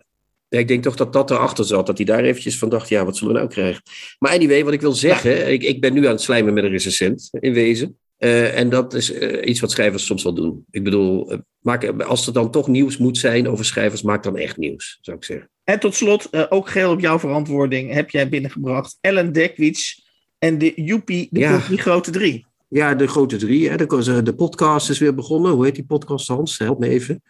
[0.49, 1.85] Ja, ik denk toch dat dat erachter zat.
[1.85, 3.81] Dat hij daar eventjes van dacht, ja, wat zullen we nou krijgen?
[4.19, 5.43] Maar anyway, wat ik wil zeggen, ja.
[5.43, 7.97] ik, ik ben nu aan het slijmen met een recensent, in wezen.
[8.19, 10.65] Uh, en dat is uh, iets wat schrijvers soms wel doen.
[10.71, 14.37] Ik bedoel, uh, maak, als er dan toch nieuws moet zijn over schrijvers, maak dan
[14.37, 15.49] echt nieuws, zou ik zeggen.
[15.63, 20.07] En tot slot, ook geheel op jouw verantwoording, heb jij binnengebracht Ellen Dekwits
[20.39, 21.59] en de Joepie, de ja.
[21.59, 22.45] grote drie.
[22.69, 23.69] Ja, de grote drie.
[23.69, 23.77] Hè.
[23.77, 25.51] De, de podcast is weer begonnen.
[25.51, 26.57] Hoe heet die podcast, Hans?
[26.57, 27.21] Help me even.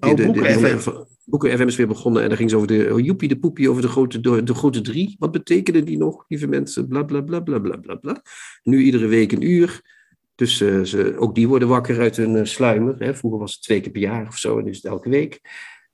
[0.00, 0.90] Oh, de, Boeken FM.
[1.24, 3.70] Boeken FM is weer begonnen en dan ging ze over de oh, Joepie, de poepie,
[3.70, 5.16] over de grote, de, de grote drie.
[5.18, 6.88] Wat betekenen die nog, lieve mensen?
[6.88, 8.22] Bla, bla, bla, bla, bla, bla, bla.
[8.62, 9.96] Nu iedere week een uur.
[10.38, 12.94] Dus uh, ze, ook die worden wakker uit hun uh, sluimer.
[12.98, 13.14] Hè.
[13.14, 15.40] Vroeger was het twee keer per jaar of zo, en nu is het elke week.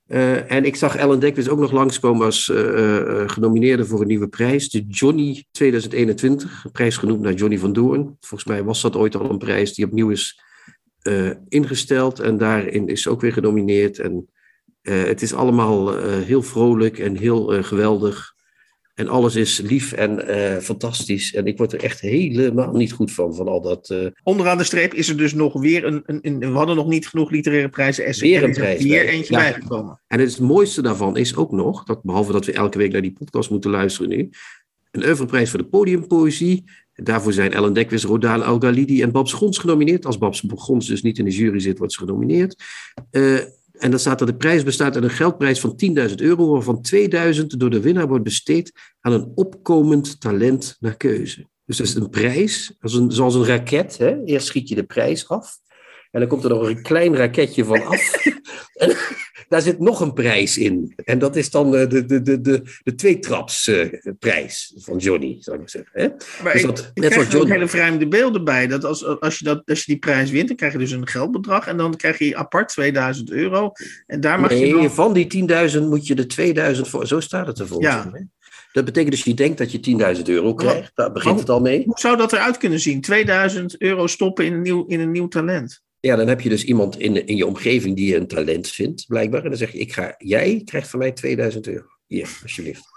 [0.07, 2.51] Uh, en ik zag Ellen Dekwits ook nog langskomen als
[3.25, 4.69] genomineerde voor een nieuwe prijs.
[4.69, 8.17] De Johnny 2021, een prijs genoemd naar Johnny van Doorn.
[8.19, 10.41] Volgens mij was dat ooit al een prijs die opnieuw is
[11.47, 12.19] ingesteld.
[12.19, 13.99] En daarin is ook weer genomineerd.
[13.99, 14.29] En
[14.81, 18.34] het is allemaal heel vrolijk en heel geweldig.
[18.95, 21.33] En alles is lief en uh, fantastisch.
[21.33, 23.89] En ik word er echt helemaal niet goed van, van al dat...
[23.89, 24.07] Uh...
[24.23, 26.03] Onderaan de streep is er dus nog weer een...
[26.05, 28.05] een, een we hadden nog niet genoeg literaire prijzen.
[28.05, 28.83] Er weer een prijs.
[28.83, 29.39] Weer eentje ja.
[29.39, 30.01] bijgekomen.
[30.07, 33.13] En het mooiste daarvan is ook nog, dat behalve dat we elke week naar die
[33.13, 34.29] podcast moeten luisteren nu,
[34.91, 36.63] een oeuvreprijs voor de podiumpoëzie.
[36.93, 40.05] Daarvoor zijn Ellen Dekwis, Rodaan Algalidi en Babs Gons genomineerd.
[40.05, 42.63] Als Babs Gons dus niet in de jury zit, wordt ze genomineerd.
[43.11, 43.39] Uh,
[43.77, 46.85] en dan staat er de prijs bestaat uit een geldprijs van 10.000 euro, waarvan
[47.35, 51.47] 2.000 door de winnaar wordt besteed aan een opkomend talent naar keuze.
[51.65, 53.97] Dus dat is een prijs, als een, zoals een raket.
[53.97, 54.23] Hè?
[54.23, 55.57] Eerst schiet je de prijs af.
[56.11, 58.25] En dan komt er nog een klein raketje van af.
[58.73, 58.95] en
[59.47, 60.93] daar zit nog een prijs in.
[61.03, 66.01] En dat is dan de, de, de, de, de tweetrapsprijs van Johnny, zou ik zeggen.
[66.01, 66.07] Hè?
[66.43, 67.51] Maar dus dat, ik, net krijg Johnny...
[67.51, 68.67] hele vreemde beelden bij.
[68.67, 71.07] Dat als, als, je dat, als je die prijs wint, dan krijg je dus een
[71.07, 71.67] geldbedrag.
[71.67, 73.71] En dan krijg je apart 2000 euro.
[74.07, 74.91] En daar mag nee, je dan...
[74.91, 77.07] van die 10.000 moet je de 2000 voor...
[77.07, 78.09] Zo staat het er volgens ja.
[78.11, 78.27] mij.
[78.71, 80.91] Dat betekent dus je denkt dat je 10.000 euro krijgt.
[80.95, 81.83] Daar begint het al mee.
[81.85, 83.01] Hoe zou dat eruit kunnen zien?
[83.01, 85.83] 2000 euro stoppen in een nieuw, in een nieuw talent.
[86.05, 89.05] Ja, dan heb je dus iemand in, in je omgeving die je een talent vindt,
[89.07, 89.43] blijkbaar.
[89.43, 91.87] En dan zeg je, ik ga, jij krijgt van mij 2000 euro.
[92.07, 92.83] Hier, alsjeblieft.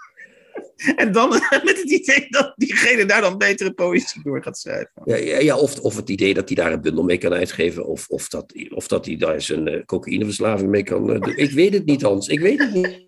[0.95, 1.29] En dan
[1.63, 4.91] met het idee dat diegene daar dan betere poëzie door gaat schrijven.
[5.05, 7.85] Ja, ja, ja, of, of het idee dat hij daar een bundel mee kan uitgeven.
[7.85, 11.09] Of, of, dat, of dat hij daar zijn uh, cocaïneverslaving mee kan.
[11.09, 12.27] Uh, ik weet het niet, Hans.
[12.27, 13.05] Ik weet het niet.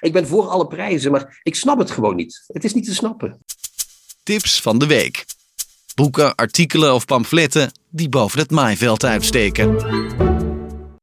[0.00, 2.44] Ik ben voor alle prijzen, maar ik snap het gewoon niet.
[2.46, 3.44] Het is niet te snappen.
[4.22, 5.24] Tips van de week.
[5.96, 9.76] Boeken, artikelen of pamfletten die boven het maaiveld uitsteken.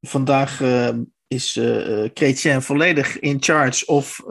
[0.01, 0.89] Vandaag uh,
[1.27, 4.29] is uh, Chrétien volledig in charge of uh,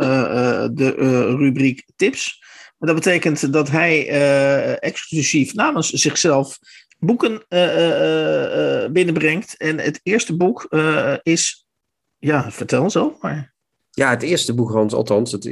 [0.72, 0.94] de
[1.38, 2.42] rubriek tips.
[2.78, 4.08] Maar dat betekent dat hij
[4.78, 6.58] exclusief namens zichzelf
[6.98, 7.44] boeken
[8.92, 9.56] binnenbrengt.
[9.56, 10.68] En het eerste boek
[11.22, 11.66] is,
[12.18, 13.54] ja, vertel zo maar.
[13.90, 15.32] Ja, het eerste boek, Hans, althans.
[15.32, 15.44] Het,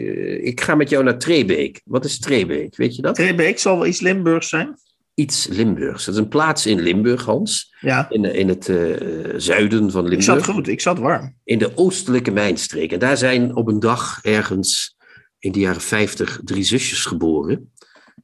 [0.43, 1.81] ik ga met jou naar Trebeek.
[1.85, 3.15] Wat is Trebeek, weet je dat?
[3.15, 4.79] Trebeek zal wel iets Limburgs zijn
[5.15, 6.07] iets Limburgs.
[6.07, 7.75] Het is een plaats in Limburg, Hans.
[7.81, 8.11] Ja.
[8.11, 8.97] In, in het uh,
[9.37, 10.29] zuiden van Limburg.
[10.29, 11.37] Ik zat goed, ik zat warm.
[11.45, 12.93] In de oostelijke mijnstreek.
[12.93, 14.97] En daar zijn op een dag ergens
[15.39, 17.73] in de jaren 50 drie zusjes geboren.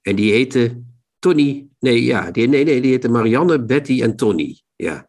[0.02, 1.66] En die heten Tony.
[1.78, 4.60] Nee, ja, die, nee, nee, die heten Marianne, Betty en Tony.
[4.76, 5.08] Ja.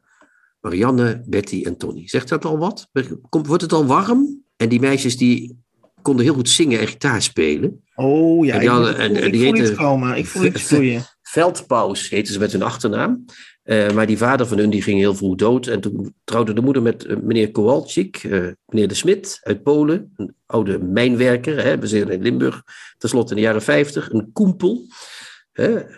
[0.60, 2.08] Marianne, Betty en Tony.
[2.08, 2.90] Zegt dat al wat?
[3.30, 4.44] Komt, wordt het al warm?
[4.58, 5.58] En die meisjes die
[6.02, 7.84] konden heel goed zingen en gitaar spelen.
[7.96, 10.18] Oh ja, en die hadden, ik, voel, en, ik die voel iets komen.
[10.18, 11.06] Ik voel iets vloeien.
[11.30, 13.26] Veldpaus heten ze met hun achternaam.
[13.64, 15.68] Uh, maar die vader van hun die ging heel vroeg dood.
[15.68, 20.14] En toen trouwde de moeder met uh, meneer Kowalczyk, uh, meneer de Smit uit Polen.
[20.16, 22.64] Een oude mijnwerker, hè, we zijn in Limburg.
[22.98, 24.88] Ten slotte in de jaren 50, een koempel.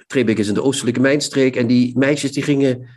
[0.08, 1.56] Trebeek is in de oostelijke mijnstreek.
[1.56, 2.88] En die meisjes die gingen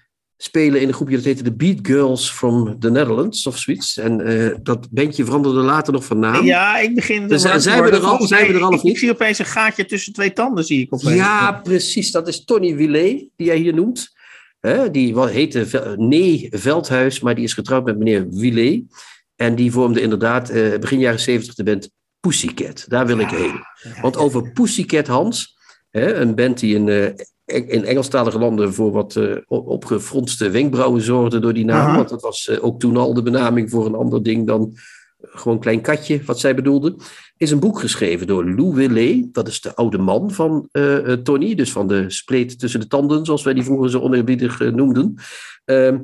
[0.42, 3.98] spelen in een groepje dat heette de Beat Girls from the Netherlands of zoiets.
[3.98, 6.44] En uh, dat bandje veranderde later nog van naam.
[6.44, 7.28] Ja, ik begin.
[7.28, 8.26] Dus, zijn we er al?
[8.26, 8.92] Zijn we er al of niet?
[8.92, 11.14] Ik zie opeens een gaatje tussen twee tanden, zie ik opeens.
[11.14, 12.11] Ja, precies.
[12.11, 14.12] Dat is Tony Willet, die jij hier noemt.
[14.92, 18.83] Die heette Nee Veldhuis, maar die is getrouwd met meneer Willet.
[19.37, 22.85] En die vormde inderdaad uh, begin jaren zeventig de band Pussycat.
[22.88, 23.61] Daar wil ik heen.
[24.00, 25.57] Want over Pussycat, Hans,
[25.90, 27.09] hè, een band die in uh,
[27.53, 31.87] in Engelstalige landen voor wat uh, opgefronste wenkbrauwen zorgde door die naam.
[31.87, 31.97] Aha.
[31.97, 34.77] Want dat was uh, ook toen al de benaming voor een ander ding dan
[35.21, 36.97] gewoon klein katje, wat zij bedoelde.
[37.37, 39.35] Is een boek geschreven door Lou Willet.
[39.35, 41.55] Dat is de oude man van uh, Tony.
[41.55, 45.15] Dus van de spleet tussen de tanden, zoals wij die vroeger zo oneerbiedig noemden.
[45.65, 45.99] Ehm,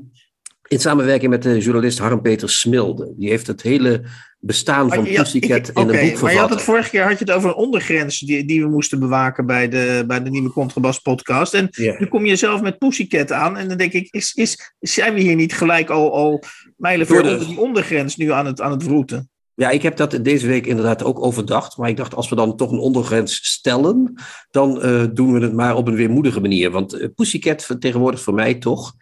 [0.69, 3.15] in samenwerking met de journalist Harm-Peter Smilde.
[3.17, 4.03] Die heeft het hele
[4.41, 6.23] bestaan van ja, Pussycat ik, in een boek vervat.
[6.23, 8.69] Maar je had het vorige keer had je het over een ondergrens die, die we
[8.69, 11.55] moesten bewaken bij de, bij de nieuwe Contrabas podcast.
[11.55, 12.01] En yeah.
[12.01, 13.57] nu kom je zelf met Pussycat aan.
[13.57, 16.43] En dan denk ik, is, is, zijn we hier niet gelijk al, al
[16.77, 19.31] mijlenver onder die ondergrens nu aan het, aan het vroeten?
[19.55, 21.77] Ja, ik heb dat deze week inderdaad ook overdacht.
[21.77, 24.15] Maar ik dacht, als we dan toch een ondergrens stellen,
[24.51, 26.71] dan uh, doen we het maar op een weermoedige manier.
[26.71, 28.95] Want uh, Pussycat vertegenwoordigt voor mij toch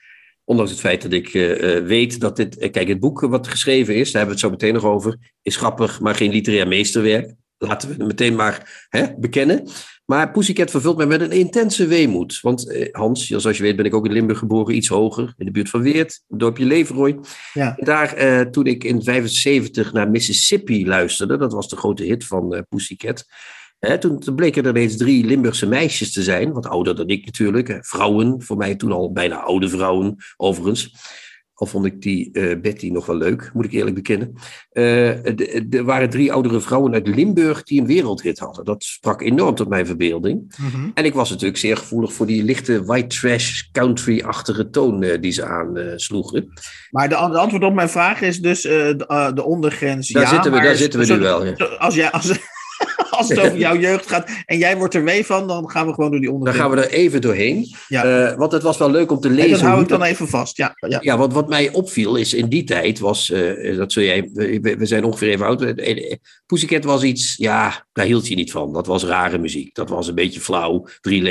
[0.48, 2.62] Ondanks het feit dat ik uh, weet dat dit.
[2.62, 5.16] Uh, kijk, het boek wat geschreven is, daar hebben we het zo meteen nog over.
[5.42, 7.34] Is grappig, maar geen literair meesterwerk.
[7.58, 9.68] Laten we het meteen maar hè, bekennen.
[10.04, 12.40] Maar Pussycat vervult mij met een intense weemoed.
[12.40, 15.50] Want Hans, zoals je weet, ben ik ook in Limburg geboren, iets hoger, in de
[15.50, 17.18] buurt van Weert, het dorpje Leveroy.
[17.52, 17.76] Ja.
[17.76, 23.24] Daar, toen ik in 75 naar Mississippi luisterde, dat was de grote hit van Pussycat
[23.78, 27.78] toen, toen, bleken er ineens drie Limburgse meisjes te zijn, wat ouder dan ik natuurlijk.
[27.80, 30.94] Vrouwen, voor mij toen al bijna oude vrouwen, overigens.
[31.58, 34.34] Al vond ik die uh, Betty nog wel leuk, moet ik eerlijk bekennen.
[34.72, 38.64] Uh, er waren drie oudere vrouwen uit Limburg die een wereldhit hadden.
[38.64, 40.54] Dat sprak enorm tot mijn verbeelding.
[40.56, 40.90] Mm-hmm.
[40.94, 45.32] En ik was natuurlijk zeer gevoelig voor die lichte white trash country-achtige toon uh, die
[45.32, 46.52] ze aansloegen.
[46.90, 50.08] maar de, de, antwoord op mijn vraag is dus de, de ondergrens.
[50.08, 51.44] Daar ja, zitten we, daar zitten we nu wel.
[51.44, 51.52] Ja.
[51.78, 52.38] Als jij, als,
[53.16, 55.94] als het over jouw jeugd gaat en jij wordt er wee van, dan gaan we
[55.94, 56.70] gewoon door die onderwerpen.
[56.70, 57.74] Dan gaan we er even doorheen.
[57.88, 58.30] Ja.
[58.30, 59.44] Uh, want het was wel leuk om te lezen.
[59.44, 60.56] En dat hou ik dan even vast.
[60.56, 60.98] Ja, ja.
[61.02, 64.86] ja want wat mij opviel is in die tijd was, uh, dat zul jij, we,
[64.86, 65.62] zijn ongeveer even oud.
[65.62, 66.14] Eh,
[66.46, 68.72] Pussycat was iets, ja, daar hield je niet van.
[68.72, 69.74] Dat was rare muziek.
[69.74, 70.86] Dat was een beetje flauw.
[71.00, 71.22] Drie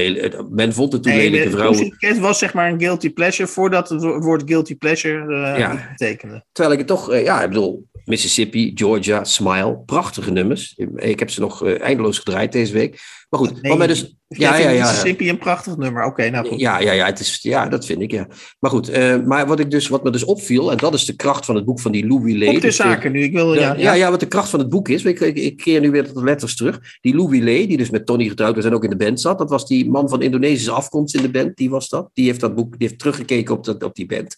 [0.50, 1.78] men vond het toen nee, lelijke vrouwen.
[1.78, 5.88] Pussycat was zeg maar een guilty pleasure voordat het woord guilty pleasure uh, ja.
[5.92, 6.44] betekende.
[6.52, 9.82] Terwijl ik het toch, ja, ik bedoel, Mississippi, Georgia, Smile.
[9.86, 10.74] Prachtige nummers.
[10.96, 13.00] Ik heb ze nog uh, eindeloos gedraaid deze week.
[13.30, 16.02] Maar goed, nee, dus, ja, ja, ja, Mississippi een prachtig nummer.
[16.02, 16.60] Oké, okay, nou goed.
[16.60, 18.28] Ja, ja, ja, het is, ja, dat vind ik, ja.
[18.60, 21.16] Maar goed, uh, maar wat, ik dus, wat me dus opviel, en dat is de
[21.16, 22.56] kracht van het boek van die Louis Lay.
[22.56, 23.54] Op de zaken nu, ik wil...
[23.54, 25.82] Ja, ja, ja, ja, wat de kracht van het boek is, ik, ik, ik keer
[25.82, 26.80] nu weer de letters terug.
[27.02, 29.38] Die Louis Lay, die dus met Tony getrouwd was en ook in de band zat,
[29.38, 32.10] dat was die man van Indonesische afkomst in de band, die was dat.
[32.14, 34.38] Die heeft dat boek, die heeft teruggekeken op, dat, op die band.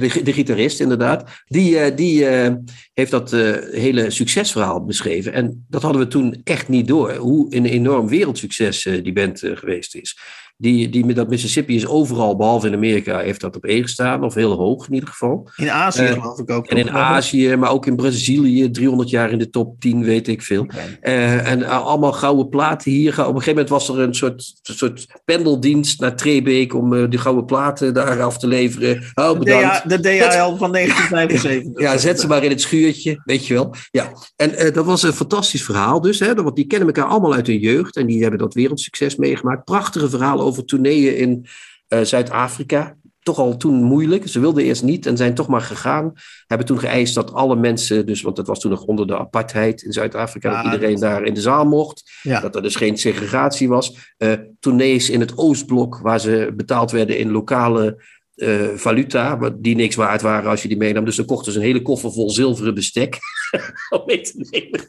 [0.00, 1.42] De, gitarist, inderdaad.
[1.46, 2.54] Die, uh, die uh,
[2.92, 5.32] heeft dat uh, hele succesverhaal beschreven.
[5.32, 7.14] En dat hadden we toen echt niet door.
[7.14, 10.18] Hoe een enorm wereldsucces die band geweest is.
[10.58, 14.24] Die, die, dat Mississippi is overal, behalve in Amerika, heeft dat op één gestaan.
[14.24, 15.50] Of heel hoog in ieder geval.
[15.56, 16.66] In Azië Eh, geloof ik ook.
[16.66, 16.90] En in?
[16.90, 20.66] Azië, maar ook in Brazilië, 300 jaar in de top 10, weet ik veel.
[21.00, 23.12] Eh, en uh, allemaal gouden platen hier.
[23.12, 27.18] Op een gegeven moment was er een soort, soort pendeldienst naar Trebeek om uh, die
[27.18, 29.04] gouden platen daar af te leveren.
[29.14, 29.88] Oh, De, bedankt.
[29.88, 31.64] De DHL van 1975.
[31.86, 33.74] Ja, zet ze maar in het schuurtje, weet je wel.
[33.90, 37.46] Ja, en dat was een fantastisch verhaal dus, hè, want die kennen elkaar allemaal uit
[37.46, 39.64] hun jeugd en die hebben dat wereldsucces meegemaakt.
[39.64, 41.46] Prachtige verhalen over tourneeën in
[41.88, 42.96] uh, Zuid-Afrika.
[43.20, 44.28] Toch al toen moeilijk.
[44.28, 46.12] Ze wilden eerst niet en zijn toch maar gegaan.
[46.46, 49.82] Hebben toen geëist dat alle mensen, dus, want dat was toen nog onder de apartheid
[49.82, 52.10] in Zuid-Afrika, ja, dat iedereen daar in de zaal mocht.
[52.22, 52.40] Ja.
[52.40, 54.14] Dat er dus geen segregatie was.
[54.18, 58.02] Uh, tournees in het Oostblok, waar ze betaald werden in lokale
[58.36, 61.04] uh, valuta, die niks waard waren als je die meenam.
[61.04, 63.18] Dus dan kochten ze een hele koffer vol zilveren bestek
[63.96, 64.80] om mee te nemen.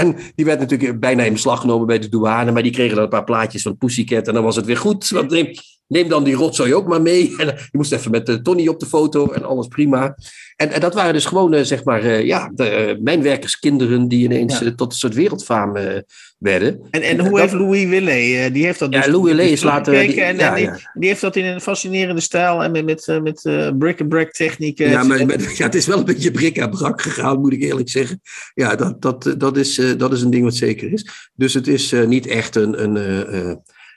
[0.00, 3.04] en die werd natuurlijk bijna in beslag genomen bij de douane, maar die kregen dan
[3.04, 5.08] een paar plaatjes van Pussycat en dan was het weer goed.
[5.08, 5.30] Want
[5.86, 7.34] neem, dan die rotzooi ook maar mee.
[7.36, 10.16] En je moest even met de Tony op de foto en alles prima.
[10.56, 14.74] En, en dat waren dus gewoon, zeg maar, ja, de mijnwerkerskinderen die ineens ja.
[14.74, 15.76] tot een soort wereldfaam
[16.38, 16.80] werden.
[16.90, 19.92] En, en hoe heeft Louis Willet, die heeft dat ja, dus Louis Willet is later...
[20.06, 23.20] Die, en, ja, en die, die, heeft dat in een fascinerende stijl en met, met,
[23.22, 24.90] met uh, brick-and-brack technieken.
[24.90, 28.20] Ja, maar met, ja, het is wel een beetje brik-en-brak gegaan, moet ik eerlijk zeggen.
[28.54, 31.30] Ja, dat, dat, dat, is, dat is een ding wat zeker is.
[31.34, 32.82] Dus het is uh, niet echt een...
[32.82, 33.52] een Uh,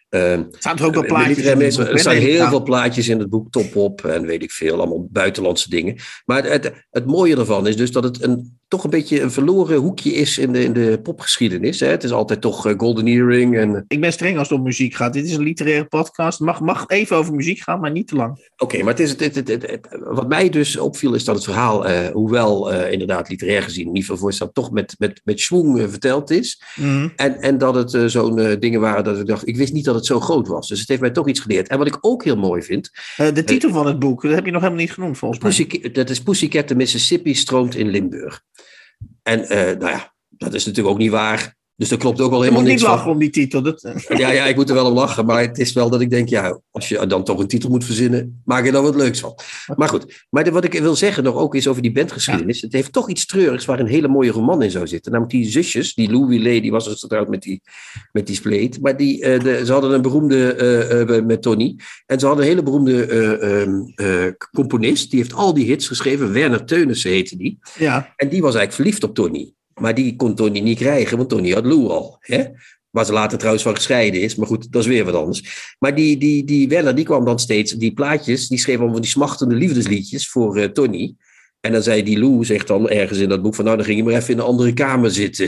[0.09, 3.29] staan er ook wel plaatjes in het boek, Er staan heel veel plaatjes in het
[3.29, 5.95] boek, top op en weet ik veel, allemaal buitenlandse dingen.
[6.25, 9.31] Maar het, het, het mooie ervan is dus dat het een, toch een beetje een
[9.31, 11.79] verloren hoekje is in de, in de popgeschiedenis.
[11.79, 11.87] Hè?
[11.87, 13.57] Het is altijd toch uh, Golden Earring.
[13.57, 13.85] En...
[13.87, 15.13] Ik ben streng als het om muziek gaat.
[15.13, 16.39] Dit is een literaire podcast.
[16.39, 18.31] Mag, mag even over muziek gaan, maar niet te lang.
[18.31, 21.89] Oké, okay, maar het is, het, het, wat mij dus opviel is dat het verhaal,
[21.89, 26.29] uh, hoewel uh, inderdaad literair gezien niet veel voorstel, toch met, met, met schwung verteld
[26.29, 26.61] is.
[26.75, 26.87] Mhm.
[26.89, 27.13] Mm.
[27.15, 30.05] En, en dat het zo'n dingen waren dat ik dacht, ik wist niet dat het
[30.05, 30.67] zo groot was.
[30.67, 31.67] Dus het heeft mij toch iets geleerd.
[31.67, 32.91] En wat ik ook heel mooi vind.
[33.17, 35.49] de titel van het boek, dat heb je nog helemaal niet genoemd volgens mij.
[35.49, 38.43] Pussy, dat is Pussycat de Mississippi stroomt in Limburg.
[39.23, 39.39] En
[39.77, 41.57] nou ja, dat is natuurlijk ook niet waar.
[41.79, 42.91] Dus dat klopt ook wel helemaal niks niks van.
[42.91, 43.61] niet lachen om die titel.
[43.61, 43.93] Dat...
[44.07, 45.25] Ja, ja, ik moet er wel om lachen.
[45.25, 47.85] Maar het is wel dat ik denk, ja, als je dan toch een titel moet
[47.85, 49.35] verzinnen, maak er dan wat leuks van.
[49.75, 52.59] Maar goed, maar wat ik wil zeggen nog ook is over die bandgeschiedenis.
[52.59, 52.65] Ja.
[52.65, 55.11] Het heeft toch iets treurigs waar een hele mooie roman in zou zitten.
[55.11, 57.61] Namelijk die zusjes, die Louis Willet, die was dus getrouwd met die,
[58.11, 58.81] met die Spleet.
[58.81, 60.57] Maar die, uh, de, ze hadden een beroemde,
[61.07, 61.75] uh, uh, met Tony.
[62.05, 65.09] En ze hadden een hele beroemde componist.
[65.11, 66.33] Die heeft al die hits geschreven.
[66.33, 67.59] Werner Teunissen heette die.
[67.77, 68.13] Ja.
[68.15, 69.53] En die was eigenlijk verliefd op Tony.
[69.79, 72.17] Maar die kon Tony niet krijgen, want Tony had Lou al.
[72.19, 72.43] Hè?
[72.89, 74.35] Waar ze later trouwens van gescheiden is.
[74.35, 75.75] Maar goed, dat is weer wat anders.
[75.79, 79.09] Maar die, die, die Weller, die kwam dan steeds, die plaatjes, die schreef allemaal die
[79.09, 81.15] smachtende liefdesliedjes voor uh, Tony.
[81.59, 83.97] En dan zei die Lou, zegt dan ergens in dat boek van, nou dan ging
[83.97, 85.47] je maar even in een andere kamer zitten.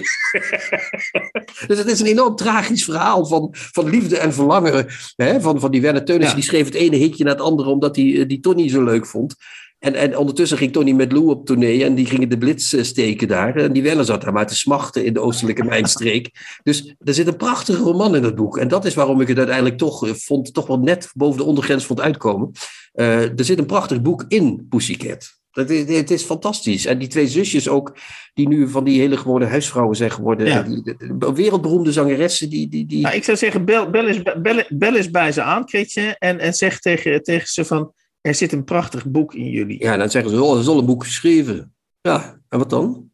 [1.67, 4.87] dus het is een enorm tragisch verhaal van, van liefde en verlangen.
[5.15, 5.41] Hè?
[5.41, 6.41] Van, van die Werner Teunissen, ja.
[6.41, 9.05] die schreef het ene hitje naar het andere, omdat hij uh, die Tony zo leuk
[9.05, 9.35] vond.
[9.81, 13.27] En, en ondertussen ging Tony met Lou op tournee en die gingen de blitz steken
[13.27, 13.55] daar.
[13.55, 16.29] En die Werner zat daar maar te smachten in de oostelijke mijnstreek.
[16.63, 18.57] Dus er zit een prachtige roman in het boek.
[18.57, 21.85] En dat is waarom ik het uiteindelijk toch vond, toch wel net boven de ondergrens
[21.85, 22.51] vond uitkomen.
[22.93, 25.39] Uh, er zit een prachtig boek in Pussycat.
[25.51, 26.85] Dat is, het is fantastisch.
[26.85, 27.97] En die twee zusjes ook,
[28.33, 30.47] die nu van die hele gewone huisvrouwen zijn geworden.
[30.47, 30.61] Ja.
[30.61, 32.49] Die, de, de wereldberoemde zangeressen.
[32.49, 33.01] Die, die, die...
[33.01, 36.15] Nou, ik zou zeggen, bel, bel, eens, bel, bel eens bij ze aan, Kritje.
[36.19, 39.83] En, en zeg tegen, tegen ze van, er zit een prachtig boek in jullie.
[39.83, 41.73] Ja, dan zeggen ze, oh, er is al een boek geschreven.
[42.01, 43.09] Ja, en wat dan?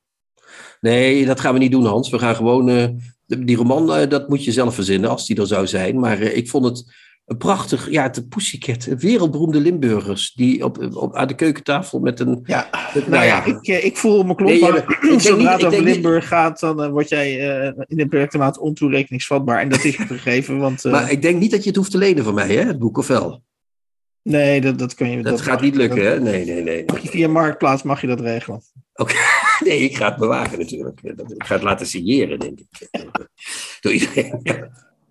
[0.82, 2.10] Nee, dat gaan we niet doen, Hans.
[2.10, 2.86] We gaan gewoon, uh,
[3.26, 6.00] die roman, uh, dat moet je zelf verzinnen, als die er zou zijn.
[6.00, 11.16] Maar uh, ik vond het een prachtig, ja, de Pussycat, wereldberoemde Limburgers, die op, op,
[11.16, 12.40] aan de keukentafel met een...
[12.44, 14.86] Ja, met, nou ja, ik, ik voel me klompen.
[15.02, 16.30] Nee, ja, Zodra het over Limburg niet...
[16.30, 17.34] gaat, dan word jij
[17.88, 19.60] in de beperkte maat ontoerekeningsvatbaar.
[19.60, 20.84] En dat is gegeven, want...
[20.84, 22.98] maar ik denk niet dat je het hoeft te lenen van mij, hè, het boek,
[22.98, 23.42] of wel?
[24.28, 25.16] Nee, dat, dat kun je...
[25.16, 26.20] Dat, dat gaat niet lukken, hè?
[26.20, 26.86] Nee, nee, nee.
[26.86, 28.62] Via Marktplaats mag je dat regelen.
[28.94, 29.24] Oké, okay.
[29.68, 31.00] nee, ik ga het bewaken natuurlijk.
[31.02, 32.90] Ik ga het laten signeren, denk ik.
[33.82, 34.42] Door iedereen.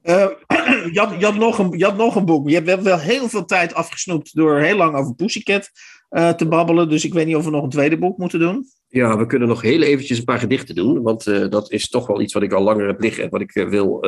[0.02, 0.28] Uh,
[0.92, 2.48] je, had, je, had nog een, je had nog een boek.
[2.48, 5.70] Je hebt wel heel veel tijd afgesnoept door heel lang over Pussycat
[6.10, 6.88] uh, te babbelen.
[6.88, 8.66] Dus ik weet niet of we nog een tweede boek moeten doen.
[8.88, 11.02] Ja, we kunnen nog heel eventjes een paar gedichten doen.
[11.02, 13.40] Want uh, dat is toch wel iets wat ik al langer heb liggen en wat
[13.40, 14.00] ik wil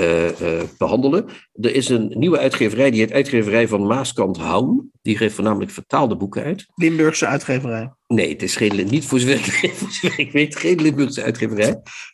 [0.00, 1.24] uh, uh, behandelen.
[1.60, 4.90] Er is een nieuwe uitgeverij, die heet Uitgeverij van Maaskant Houn.
[5.02, 6.66] Die geeft voornamelijk vertaalde boeken uit.
[6.74, 7.92] Limburgse uitgeverij?
[8.06, 11.68] Nee, het is geen, niet voor zover, voor zover ik weet, geen Limburgse uitgeverij.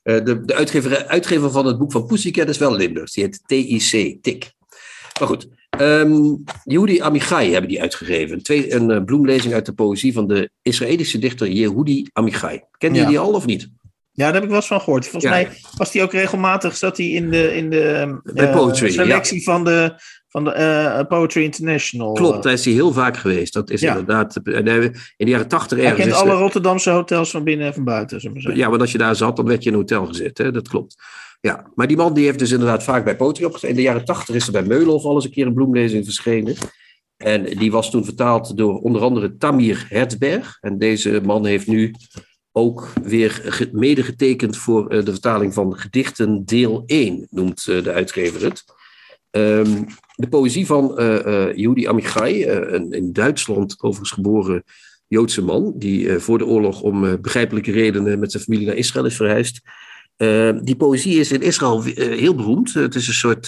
[0.04, 3.12] Uh, de de uitgever, uitgever van het boek van Pussycat is wel Limburgs.
[3.12, 4.52] Die heet TIC, TIC.
[5.18, 5.48] Maar goed,
[5.80, 8.42] um, Yehudi Amichai hebben die uitgegeven.
[8.42, 12.60] Twee, een bloemlezing uit de poëzie van de Israëlische dichter Yehudi Amichai.
[12.78, 13.08] Ken je Ja.
[13.08, 13.68] die al of niet?
[14.14, 15.08] Ja, daar heb ik wel eens van gehoord.
[15.08, 15.38] Volgens Ja.
[15.38, 19.42] mij was hij ook regelmatig zat hij in de, in de Bij eh, Poetry, selectie
[19.42, 19.94] van de,
[20.28, 22.12] van de eh, Poetry International.
[22.12, 23.52] Klopt, daar is hij heel vaak geweest.
[23.52, 23.90] Dat is Ja.
[23.90, 24.38] inderdaad.
[24.44, 24.82] Hij-
[25.16, 26.04] in de jaren tachtig Hij ergens.
[26.06, 28.20] kent is- alle Rotterdamse hotels van binnen en van buiten.
[28.32, 28.60] Maar zeggen.
[28.60, 30.38] Ja, want als je daar zat, dan werd je in een hotel gezet.
[30.38, 30.50] Hè?
[30.50, 30.94] Dat klopt.
[31.40, 33.76] Ja, maar die man die heeft dus inderdaad vaak bij Potri opgetreden.
[33.76, 36.54] In de jaren tachtig is er bij Meulhof al eens een keer een bloemlezing verschenen.
[37.16, 40.58] En die was toen vertaald door onder andere Tamir Hertzberg.
[40.60, 41.94] En deze man heeft nu
[42.52, 47.82] ook weer ge- mede getekend voor eh, de vertaling van Gedichten deel 1, noemt eh,
[47.82, 48.64] de uitgever het.
[49.30, 49.82] Ehm,
[50.14, 54.64] de poëzie van eh Yehudi Amichai, een in Duitsland overigens geboren
[55.08, 59.16] Joodse man, die voor de oorlog om begrijpelijke redenen met zijn familie naar Israël is
[59.16, 59.60] verhuisd.
[60.16, 62.74] Eh, die poëzie is in Israël heel beroemd.
[62.74, 63.46] het is een soort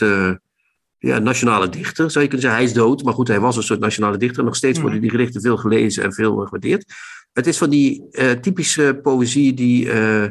[0.99, 2.61] ja, nationale dichter, zou je kunnen zeggen.
[2.61, 4.45] Hij is dood, maar goed, hij was een soort nationale dichter.
[4.45, 4.83] Nog steeds Mhm.
[4.83, 6.93] worden die gedichten veel gelezen en veel gewaardeerd.
[7.35, 10.25] Het is van die eh, typische poëzie die, eh,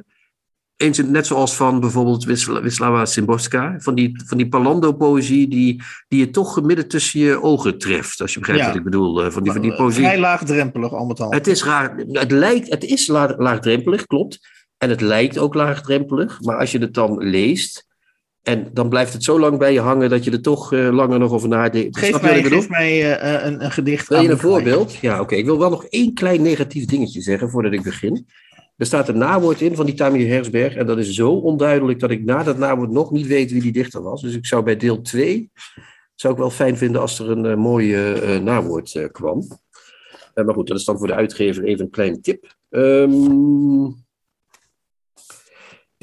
[1.08, 2.26] net zoals van bijvoorbeeld
[2.62, 7.78] Wisława Szymborska, van die, van die Palando-poëzie die, die je toch midden tussen je ogen
[7.78, 8.68] treft, als je begrijpt Ja.
[8.70, 9.24] wat ik bedoel.
[9.24, 10.04] eh, van die, van die poëzie.
[10.04, 11.32] Vrij laagdrempelig al met al.
[11.32, 11.96] Het is raar.
[11.98, 14.40] Het, lijkt, het is la- laagdrempelig, klopt.
[14.78, 16.42] En het lijkt ook laagdrempelig.
[16.42, 17.86] Maar als je het dan leest.
[18.44, 21.20] En dan blijft het zo lang bij je hangen dat je er toch eh, langer
[21.20, 21.98] nog over nadenkt.
[21.98, 24.96] Geef mij, ik geef mij eh, eh, een, een gedicht Wil je een voorbeeld?
[24.96, 25.36] Ja, oké.
[25.36, 28.28] Ik wil wel nog één klein negatief dingetje zeggen voordat ik begin.
[28.78, 30.76] Er staat een nawoord in van die Tamir Hersberg.
[30.76, 33.72] En dat is zo onduidelijk dat ik na dat nawoord nog niet weet wie die
[33.72, 34.22] dichter was.
[34.22, 35.52] Dus ik zou bij deel 2.
[36.16, 37.96] Zou ik wel fijn vinden als er een eh, mooi
[38.40, 39.48] nawoord kwam.
[40.34, 42.56] Maar goed, dat is dan voor de uitgever even een klein tip.
[42.70, 43.86] Ehm,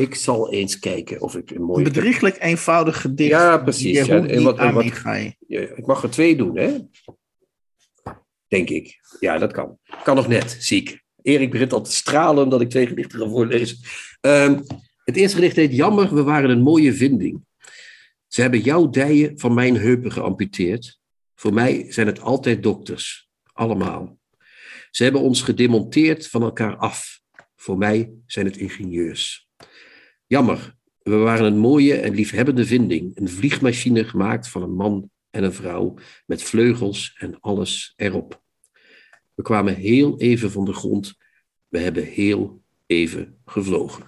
[0.00, 1.84] ik zal eens kijken of ik een Een mooie.
[1.84, 3.30] bedrieglijk eenvoudig gedicht.
[3.30, 4.06] Ja, precies.
[4.06, 5.34] Ja, en wat- en wat- Amichai.
[5.46, 6.76] Ja, ik mag er twee doen, hè?
[8.48, 8.98] Denk ik.
[9.20, 9.78] Ja, dat kan.
[10.04, 11.02] Kan nog net, zie ik.
[11.22, 13.76] Erik begint al te stralen dat ik twee gedichten ga voorlezen.
[14.20, 14.60] Ehm,
[15.04, 17.44] het eerste gedicht heet Jammer, we waren een mooie vinding.
[18.28, 20.98] Ze hebben jouw dijen van mijn heupen geamputeerd.
[21.34, 23.28] Voor mij zijn het altijd dokters.
[23.52, 24.18] Allemaal.
[24.90, 27.20] Ze hebben ons gedemonteerd van elkaar af.
[27.56, 29.48] Voor mij zijn het ingenieurs.
[30.34, 33.12] Jammer, we waren een mooie en liefhebbende vinding.
[33.16, 35.94] Een vliegmachine gemaakt van een man en een vrouw
[36.26, 38.42] met vleugels en alles erop.
[39.34, 41.14] We kwamen heel even van de grond.
[41.68, 44.04] We hebben heel even gevlogen.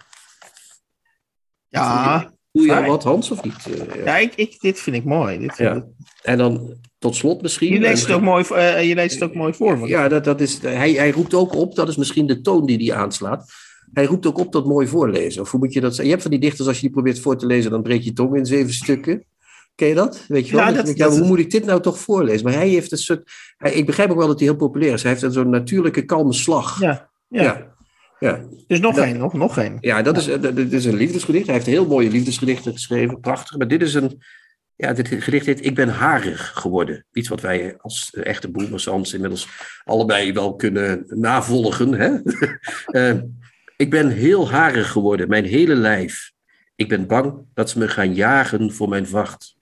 [1.69, 2.89] Ja, Doe je al fijn.
[2.91, 3.67] wat, Hans, of niet?
[3.67, 4.05] Eh, ja.
[4.05, 5.39] ja ik, ik, dit vind ik mooi.
[5.39, 5.75] Dit vind Ja.
[5.75, 5.85] ik-
[6.23, 7.73] En dan tot slot misschien.
[7.73, 9.79] Je leest het ook mooi, voor- eh, je leest het ook mooi voor.
[9.79, 12.67] want- Ja, dat, dat is, hij, hij roept ook op, dat is misschien de toon
[12.67, 13.53] die hij aanslaat.
[13.92, 15.42] Hij roept ook op tot mooi voorlezen.
[15.42, 15.96] Of hoe moet je dat?
[15.96, 18.12] Je hebt van die dichters, als je die probeert voor te lezen, dan breek je
[18.12, 19.24] tong in zeven stukken.
[19.74, 20.24] Ken je dat?
[20.28, 20.66] Weet je wel?
[20.66, 22.44] Ja, Dat dat- ja, dat- hoe moet ik dit nou toch voorlezen?
[22.44, 23.31] Maar hij heeft een soort.
[23.57, 25.02] Hij, ik begrijp ook wel dat hij heel populair is.
[25.02, 26.81] Hij heeft een zo'n natuurlijke, kalme slag.
[26.81, 27.42] Ja, ja.
[27.42, 27.74] ja.
[28.18, 28.40] ja.
[28.66, 29.76] Dus nog Dat- één, nog, nog één.
[29.81, 31.46] Ja, dat is, dat, is een liefdesgedicht.
[31.46, 33.57] Hij heeft heel mooie liefdesgedichten geschreven, prachtig.
[33.59, 34.22] Maar dit is een,
[34.76, 37.05] ja, dit gedicht heet Ik ben harig geworden.
[37.12, 39.48] Iets wat wij als echte boemersans inmiddels
[39.85, 41.92] allebei wel kunnen navolgen.
[41.94, 42.11] Hè?
[42.87, 43.18] Eh,
[43.83, 46.33] ik ben heel harig geworden, mijn hele lijf.
[46.75, 49.57] Ik ben bang dat ze me gaan jagen voor mijn vacht.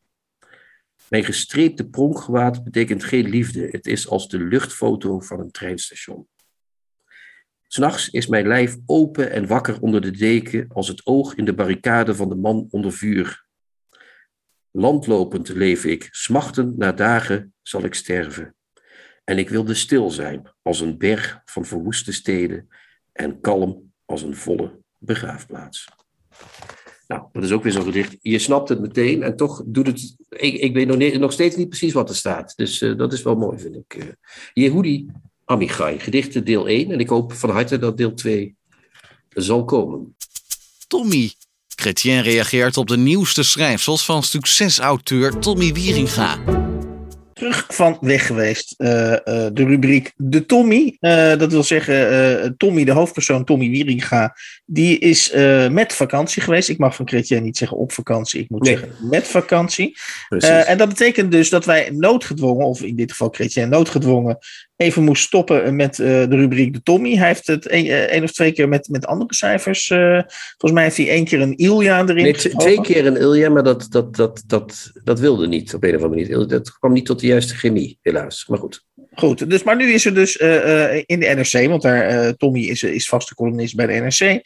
[1.08, 3.68] Mijn gestreepte pronkgewaad betekent geen liefde.
[3.70, 6.28] Het is als de luchtfoto van een treinstation.
[7.66, 11.54] S'nachts is mijn lijf open en wakker onder de deken als het oog in de
[11.54, 13.44] barricade van de man onder vuur.
[14.70, 18.54] Landlopend leef ik, smachtend naar dagen zal ik sterven.
[19.24, 22.68] En ik wilde stil zijn als een berg van verwoeste steden
[23.12, 25.88] en kalm als een volle begraafplaats.
[27.06, 28.16] Nou, dat is ook weer zo'n gedicht.
[28.20, 30.16] Je snapt het meteen en toch doet het.
[30.28, 32.52] Ik, ik weet nog, nog steeds niet precies wat er staat.
[32.56, 33.94] Dus eh, dat is wel mooi, vind ik.
[33.94, 34.06] eh.
[34.52, 35.06] Yehudi
[35.44, 36.90] Amichai, gedichten deel 1.
[36.90, 38.56] En ik hoop van harte dat deel 2
[39.28, 40.16] zal komen.
[40.86, 41.32] Tommy.
[41.74, 46.59] Chrétien reageert op de nieuwste schrijfsels van succesauteur Tommy Wieringa.
[47.32, 48.74] Terug van weg geweest.
[48.76, 49.20] eh, eh,
[49.52, 50.96] de rubriek De Tommy.
[51.00, 55.32] Eh, dat wil zeggen, Tommy, de hoofdpersoon Tommy Wieringa, die is
[55.70, 56.68] met vakantie geweest.
[56.68, 58.76] Ik mag van Chrétien niet zeggen op vakantie, ik moet Nee.
[58.76, 59.96] zeggen met vakantie.
[60.38, 64.38] En dat betekent dus dat wij noodgedwongen, of in dit geval Chrétien noodgedwongen,
[64.80, 67.16] even moest stoppen met eh, de rubriek De Tommy.
[67.16, 69.90] Hij heeft het een, eh, één of twee keer met, met andere cijfers.
[69.90, 70.20] eh,
[70.58, 73.62] volgens mij heeft hij één keer een Ilja erin nee, twee keer een Ilja, maar
[73.62, 76.48] dat, dat, dat, dat, dat wilde niet op een of andere manier.
[76.48, 78.46] Dat kwam niet tot de juiste chemie, helaas.
[78.46, 78.84] Maar goed.
[79.20, 82.60] Goed, dus, maar nu is er dus uh, in de NRC, want daar, uh, Tommy
[82.60, 84.40] is, is vaste columnist bij de NRC,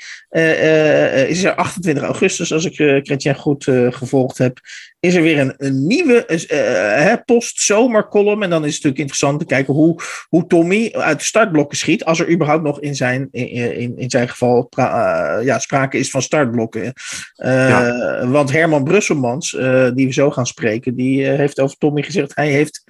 [1.28, 4.60] is er 28 augustus, als ik uh, Chrétien goed gevolgd heb,
[5.00, 8.42] is er weer een, een nieuwe post-zomercolumn.
[8.42, 12.04] En dan is het natuurlijk interessant te kijken hoe, hoe Tommy uit de startblokken schiet,
[12.04, 14.68] als er überhaupt nog in zijn, in, in zijn geval
[15.42, 16.92] ja, sprake is van startblokken.
[17.34, 18.26] Ja.
[18.26, 19.50] Want Herman Brusselmans,
[19.94, 22.82] die we zo gaan spreken, die heeft over Tommy gezegd, hij heeft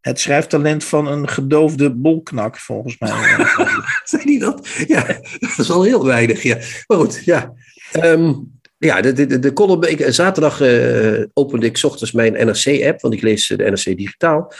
[0.00, 3.10] het schrijftalent van een gedoofde bolknak, volgens mij.
[4.04, 4.68] Zei hij dat?
[4.86, 5.06] Ja,
[5.38, 6.42] dat is al heel weinig.
[6.42, 6.58] Ja.
[6.86, 7.52] Maar goed, ja.
[8.04, 10.12] Um, ja, de, de, de column.
[10.12, 14.52] Zaterdag uh, opende ik ochtends mijn NRC-app, want ik lees de NRC digitaal.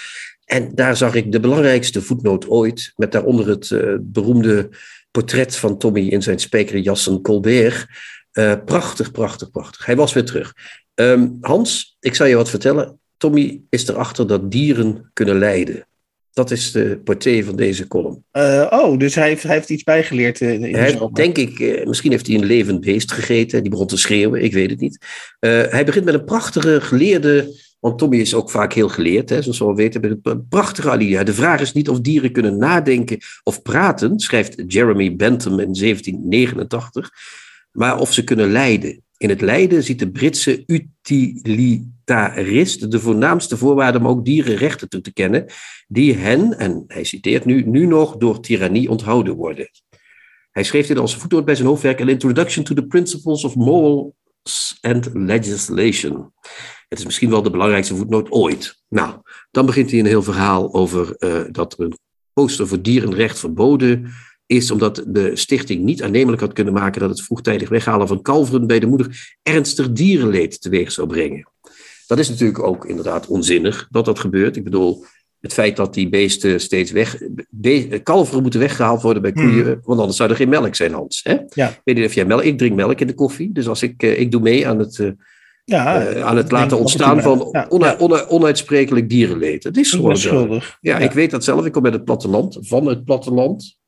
[0.44, 4.68] En daar zag ik de belangrijkste voetnoot ooit, met daaronder het uh, beroemde
[5.10, 7.86] portret van Tommy in zijn spijkerjassen Colbert.
[8.32, 9.86] Uh, prachtig, prachtig, prachtig.
[9.86, 10.54] Hij was weer terug.
[10.94, 13.00] Um, Hans, ik zal je wat vertellen.
[13.20, 15.86] Tommy is erachter dat dieren kunnen lijden.
[16.32, 18.24] Dat is de portée van deze column.
[18.32, 20.40] Uh, oh, dus hij heeft, hij heeft iets bijgeleerd.
[20.40, 23.62] Uh, in hij, denk ik, uh, misschien heeft hij een levend beest gegeten.
[23.62, 24.98] Die begon te schreeuwen, ik weet het niet.
[25.40, 27.58] hij begint met een prachtige geleerde.
[27.80, 30.00] Want Tommy is ook vaak heel geleerd, hè, zoals we al weten.
[30.00, 31.24] Met een prachtige alia.
[31.24, 37.10] De vraag is niet of dieren kunnen nadenken of praten, schrijft Jeremy Bentham in 1789.
[37.72, 39.02] Maar of ze kunnen lijden.
[39.20, 45.12] In het lijden ziet de Britse utilitarist de voornaamste voorwaarde om ook dierenrechten toe te
[45.12, 45.46] kennen,
[45.88, 49.70] die hen, en hij citeert nu, nu nog door tirannie onthouden worden.
[50.50, 54.78] Hij schreef dit als voetnoot bij zijn hoofdwerk An Introduction to the Principles of Morals
[54.80, 56.32] and Legislation.
[56.88, 58.82] Het is misschien wel de belangrijkste voetnoot ooit.
[58.88, 59.14] Nou,
[59.50, 61.98] dan begint hij een heel verhaal over uh, dat een
[62.32, 64.12] poster voor dierenrecht verboden
[64.50, 68.66] is omdat de stichting niet aannemelijk had kunnen maken dat het vroegtijdig weghalen van kalveren
[68.66, 71.48] bij de moeder ernstig dierenleed teweeg zou brengen.
[72.06, 74.56] Dat is natuurlijk ook inderdaad onzinnig dat dat gebeurt.
[74.56, 75.04] Ik bedoel,
[75.40, 77.22] het feit dat die beesten steeds weg.
[78.02, 79.80] kalveren moeten weggehaald worden bij koeien, hmm.
[79.82, 81.20] want anders zou er geen melk zijn, Hans.
[81.22, 81.36] Hè?
[81.48, 81.78] Ja.
[81.84, 82.42] Weet je of jij melk.
[82.42, 84.98] Ik drink melk in de koffie, dus als ik, eh, ik doe mee aan het.
[84.98, 85.10] Uh,
[85.64, 88.26] ja, uh, aan het laten ontstaan van ja, ja.
[88.28, 89.64] onuitsprekelijk dierenleed.
[89.64, 90.60] Het is gewoon zo.
[90.80, 91.66] Ja, ik weet dat zelf.
[91.66, 93.78] Ik kom uit het platteland, van het platteland.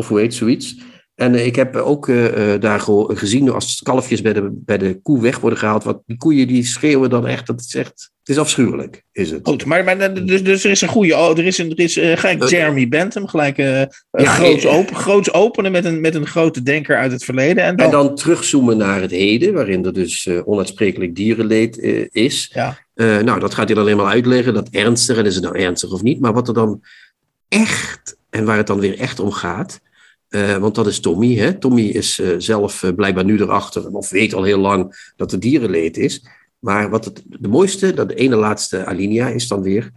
[0.00, 0.76] Of hoe heet zoiets.
[1.14, 5.20] En uh, ik heb ook uh, daar gezien als kalfjes bij de, bij de koe
[5.20, 5.84] weg worden gehaald.
[5.84, 7.46] Wat die koeien die schreeuwen dan echt.
[7.46, 8.10] Dat is echt.
[8.20, 9.40] Het is afschuwelijk, is het.
[9.42, 11.16] Goed, maar, maar dus, dus er is een goede.
[11.16, 13.80] Oh, er is, een, er is uh, gelijk Jeremy Bentham, gelijk uh,
[14.10, 17.64] ja, groots, open, groots openen met een, met een grote denker uit het verleden.
[17.64, 21.78] En dan, en dan terugzoomen naar het heden, waarin er dus onuitsprekelijk dierenleed
[22.12, 22.50] is.
[22.54, 22.78] Ja.
[23.22, 24.54] nou, dat gaat hij dan helemaal uitleggen.
[24.54, 26.20] Dat ernstig, en is het nou ernstig of niet.
[26.20, 26.82] Maar wat er dan
[27.48, 29.80] echt, en waar het dan weer echt om gaat
[30.30, 31.36] uh, want dat is Tommy.
[31.36, 31.58] Hè?
[31.58, 35.40] Tommy is uh, zelf uh, blijkbaar nu erachter, of weet al heel lang dat er
[35.40, 36.26] dierenleed is.
[36.58, 39.90] Maar wat het, de mooiste, dat de ene laatste alinea is dan weer.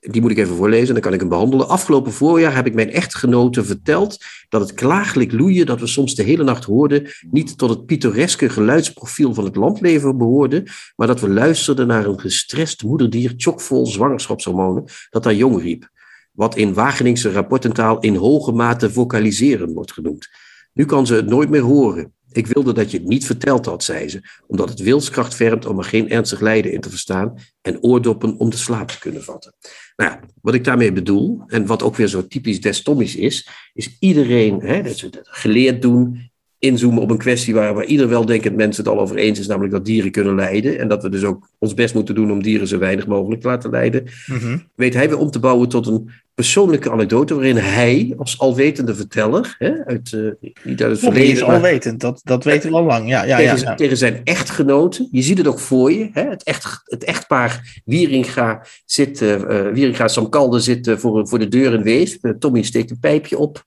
[0.00, 1.68] die moet ik even voorlezen, dan kan ik hem behandelen.
[1.68, 6.22] Afgelopen voorjaar heb ik mijn echtgenoten verteld dat het klagelijk loeien dat we soms de
[6.22, 11.28] hele nacht hoorden, niet tot het pittoreske geluidsprofiel van het landleven behoorde, maar dat we
[11.28, 15.94] luisterden naar een gestrest moederdier, chockvol zwangerschapshormonen, dat daar jong riep
[16.36, 20.28] wat in Wageningse rapportentaal in hoge mate vocaliseren wordt genoemd.
[20.72, 22.12] Nu kan ze het nooit meer horen.
[22.32, 25.78] Ik wilde dat je het niet verteld had, zei ze, omdat het wilskracht vermt om
[25.78, 29.54] er geen ernstig lijden in te verstaan en oordoppen om de slaap te kunnen vatten.
[29.96, 34.60] Nou wat ik daarmee bedoel, en wat ook weer zo typisch Destomisch is, is iedereen
[34.60, 38.88] hè, dat ze geleerd doen, inzoomen op een kwestie waar, waar ieder weldenkend mens het
[38.88, 40.78] al over eens is, namelijk dat dieren kunnen lijden.
[40.78, 43.48] En dat we dus ook ons best moeten doen om dieren zo weinig mogelijk te
[43.48, 44.04] laten lijden.
[44.26, 44.58] Mhm.
[44.74, 49.54] Weet hij weer om te bouwen tot een persoonlijke anekdote waarin hij als alwetende verteller,
[49.58, 50.30] hè, uit, uh,
[50.62, 51.32] niet uit het verleden.
[51.32, 53.08] is alwetend, dat, dat weten we al lang.
[53.08, 56.42] Ja, ja, tegen, ja, tegen zijn echtgenoten, je ziet het ook voor je, hè, het,
[56.42, 59.36] echt, het echtpaar Wieringa zit, uh,
[59.72, 62.34] Wieringa Samkalde zit voor, voor de deur in Weesp.
[62.38, 63.64] Tommy steekt een pijpje op.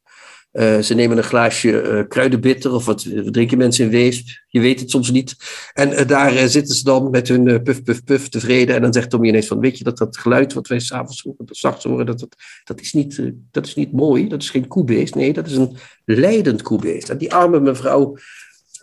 [0.60, 4.28] Uh, ze nemen een glaasje uh, kruidenbitter of wat, drinken mensen in Weesp.
[4.48, 5.36] Je weet het soms niet.
[5.74, 8.76] En uh, daar zitten ze dan met hun puff, puff, puff tevreden.
[8.76, 11.46] En dan zegt Tommy ineens van, weet je dat dat geluid wat wij s'avonds horen,
[11.46, 14.28] s'nachts horen, dat, dat, dat, is niet, dat is niet mooi.
[14.28, 15.16] Dat is geen koebeest.
[15.16, 17.10] Nee, dat is een leidend koebeest.
[17.10, 18.18] En die arme mevrouw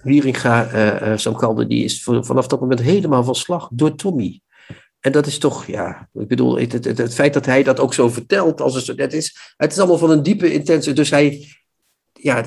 [0.03, 0.73] Wieringa
[1.03, 4.41] uh, Samkalde, die is vanaf dat moment helemaal van slag door Tommy.
[5.01, 8.09] En dat is toch, ja, ik bedoel, het, het, feit dat hij dat ook zo
[8.09, 10.93] vertelt, als het, het, is, het is allemaal van een diepe intense.
[10.93, 11.49] Dus hij,
[12.27, 12.45] ja,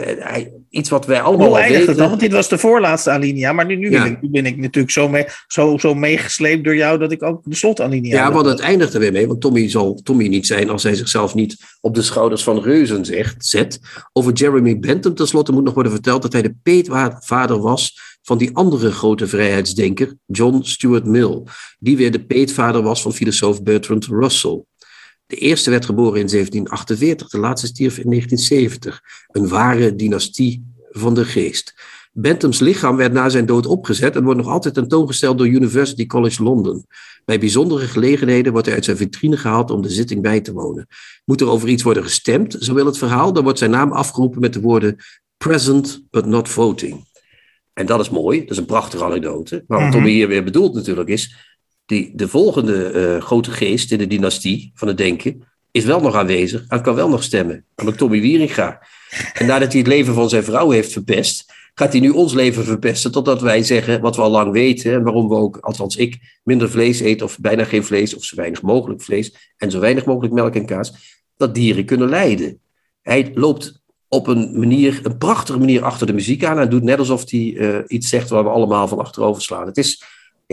[0.70, 1.48] iets wat wij allemaal.
[1.48, 2.10] Hoe eindigt het dan?
[2.10, 4.94] Want dit was de voorlaatste alinea, maar nu, nu, ben, ik, nu ben ik natuurlijk
[4.94, 8.16] zo, mee, zo, zo meegesleept door jou dat ik ook de slotalinea.
[8.16, 10.96] Ja, want het eindigt er weer mee, want Tommy zal Tommy niet zijn als hij
[10.96, 13.80] zichzelf niet op de schouders van reuzen zegt, zet.
[14.14, 18.56] Over Jeremy Bentham tenslotte moet nog worden verteld dat hij de peetvader was van die
[18.56, 21.44] andere grote vrijheidsdenker, John Stuart Mill,
[21.80, 24.64] die weer de peetvader was van filosoof Bertrand Russell.
[25.30, 29.02] De eerste werd geboren in 1748, de laatste stierf in 1970.
[29.28, 31.74] Een ware dynastie van de geest.
[32.12, 36.44] Bentham's lichaam werd na zijn dood opgezet en wordt nog altijd tentoongesteld door University College
[36.44, 36.86] London.
[37.26, 40.88] Bij bijzondere gelegenheden wordt hij uit zijn vitrine gehaald om de zitting bij te wonen.
[41.26, 44.42] Moet er over iets worden gestemd, zo wil het verhaal, dan wordt zijn naam afgeroepen
[44.42, 44.96] met de woorden
[45.38, 47.08] present but not voting.
[47.74, 49.64] En dat is mooi, dat is een prachtige anekdote.
[49.68, 51.36] Maar wat Tommy hier weer bedoelt natuurlijk is,
[51.90, 56.16] die, de volgende uh, grote geest in de dynastie van het denken is wel nog
[56.16, 57.66] aanwezig en kan wel nog stemmen.
[57.76, 58.82] Namelijk Tommy Wieringa.
[59.34, 62.64] En nadat hij het leven van zijn vrouw heeft verpest, gaat hij nu ons leven
[62.64, 63.12] verpesten.
[63.12, 64.94] Totdat wij zeggen wat we al lang weten.
[64.94, 68.36] En waarom we ook, althans ik, minder vlees eet of bijna geen vlees of zo
[68.36, 69.54] weinig mogelijk vlees.
[69.58, 70.94] En zo weinig mogelijk melk en kaas.
[71.38, 72.60] Dat dieren kunnen lijden.
[73.02, 76.60] Hij loopt op een manier, een prachtige manier achter de muziek aan.
[76.60, 79.66] En doet net alsof hij uh, iets zegt waar we allemaal van achterover slaan.
[79.66, 80.04] Het is,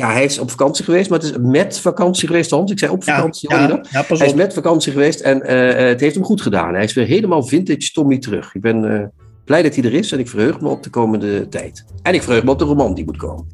[0.01, 2.71] ja, hij is op vakantie geweest, maar het is met vakantie geweest, Hans.
[2.71, 6.01] Ik zei op vakantie, ja, ja, ja, Hij is met vakantie geweest en uh, het
[6.01, 6.75] heeft hem goed gedaan.
[6.75, 8.55] Hij is weer helemaal vintage Tommy terug.
[8.55, 9.03] Ik ben uh,
[9.45, 11.85] blij dat hij er is en ik verheug me op de komende tijd.
[12.03, 13.47] En ik verheug me op de roman die moet komen.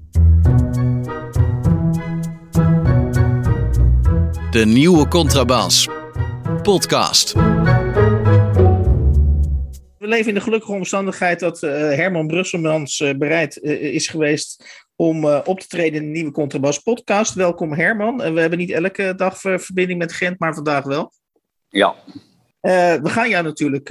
[4.51, 5.89] De nieuwe Contrabas.
[6.63, 7.33] Podcast.
[9.99, 14.82] We leven in de gelukkige omstandigheid dat uh, Herman Brusselmans uh, bereid uh, is geweest
[15.03, 17.35] om op te treden in de nieuwe Contrabas podcast.
[17.35, 18.17] Welkom Herman.
[18.17, 21.13] we hebben niet elke dag verbinding met Gent, maar vandaag wel.
[21.69, 21.95] Ja.
[22.61, 23.89] we gaan jou natuurlijk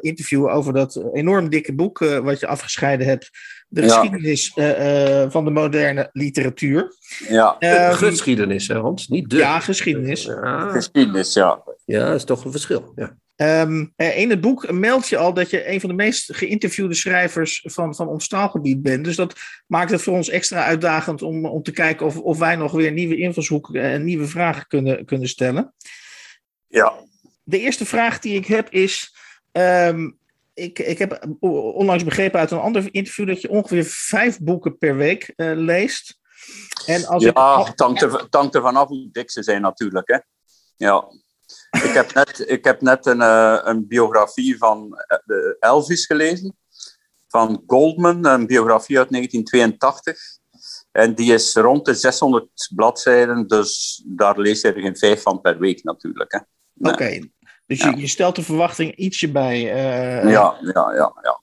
[0.00, 3.30] interviewen over dat enorm dikke boek wat je afgescheiden hebt.
[3.68, 4.52] De geschiedenis
[5.28, 6.94] van de moderne literatuur.
[7.28, 9.08] Ja, um, geschiedenis, hè, Hans?
[9.08, 9.36] Niet de.
[9.36, 10.24] Ja, geschiedenis.
[10.24, 10.70] Ja.
[10.70, 11.62] Geschiedenis, ja.
[11.84, 12.92] Ja, dat is toch een verschil.
[12.94, 13.16] Ja.
[13.36, 17.64] Um, in het boek meld je al dat je een van de meest geïnterviewde schrijvers
[17.64, 19.04] van, van ons taalgebied bent.
[19.04, 22.56] Dus dat maakt het voor ons extra uitdagend om, om te kijken of, of wij
[22.56, 25.74] nog weer nieuwe invalshoeken en nieuwe vragen kunnen, kunnen stellen.
[26.68, 26.94] Ja.
[27.42, 29.14] De eerste vraag die ik heb is.
[29.52, 30.18] Um,
[30.54, 34.96] ik, ik heb onlangs begrepen uit een ander interview dat je ongeveer vijf boeken per
[34.96, 36.18] week uh, leest.
[36.86, 37.66] En als ja, ik...
[37.66, 40.08] het hangt, er, hangt er vanaf hoe dik ze zijn natuurlijk.
[40.08, 40.18] Hè?
[40.76, 41.04] Ja.
[41.70, 46.56] Ik heb net, ik heb net een, uh, een biografie van uh, Elvis gelezen.
[47.28, 50.40] Van Goldman, een biografie uit 1982.
[50.92, 55.40] En die is rond de 600 bladzijden, dus daar lees je er geen vijf van
[55.40, 56.44] per week natuurlijk.
[56.78, 57.18] Oké,
[57.66, 59.62] dus je, je, stelt de verwachting ietsje bij.
[59.62, 60.30] Uh...
[60.30, 61.40] Ja, ja, ja, ja.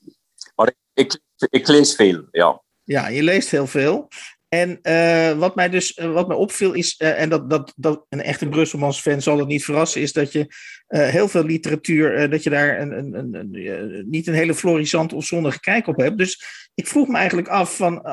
[0.56, 2.62] Maar ik, ik, ik lees veel, ja.
[2.84, 4.08] Ja, je leest heel veel.
[4.50, 8.06] En uh, wat mij dus uh, wat mij opviel is, uh, en dat, dat, dat
[8.10, 10.48] een echte Brusselmans fan zal het niet verrassen, is dat je
[10.88, 15.60] heel veel literatuur, dat je daar een, een, een, niet een hele florissante of zonnige
[15.60, 16.18] kijk op hebt.
[16.18, 16.44] Dus
[16.76, 18.04] ik vroeg me eigenlijk af van,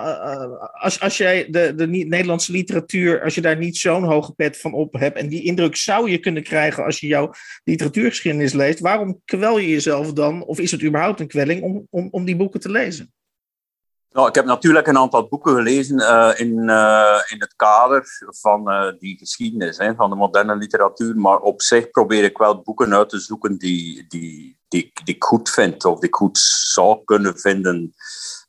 [0.73, 4.73] als, als jij de, de Nederlandse literatuur, als je daar niet zo'n hoge pet van
[4.73, 7.33] op hebt, en die indruk zou je kunnen krijgen als je jouw
[7.65, 12.09] literatuurgeschiedenis leest, waarom kwel je jezelf dan, of is het überhaupt een kwelling om, om,
[12.11, 13.13] om die boeken te lezen?
[14.17, 18.05] Nou, ik heb natuurlijk een aantal boeken gelezen uh, in, uh, in het kader
[18.41, 21.17] van uh, die geschiedenis, hè, van de moderne literatuur.
[21.17, 25.25] Maar op zich probeer ik wel boeken uit te zoeken die, die, die, die ik
[25.25, 27.95] goed vind of die ik goed zou kunnen vinden.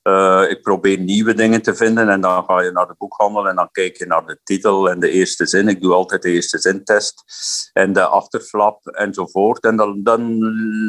[0.08, 3.56] Uh, ik probeer nieuwe dingen te vinden en dan ga je naar de boekhandel en
[3.56, 5.68] dan kijk je naar de titel en de eerste zin.
[5.68, 7.24] Ik doe altijd de eerste zintest
[7.74, 9.64] en de achterflap enzovoort.
[9.64, 10.38] En dan, dan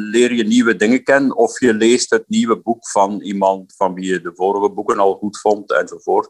[0.09, 4.05] leer je nieuwe dingen kennen of je leest het nieuwe boek van iemand van wie
[4.05, 6.29] je de vorige boeken al goed vond enzovoort.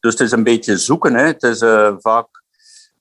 [0.00, 1.14] Dus het is een beetje zoeken.
[1.14, 1.26] Hè.
[1.26, 2.42] Het is uh, vaak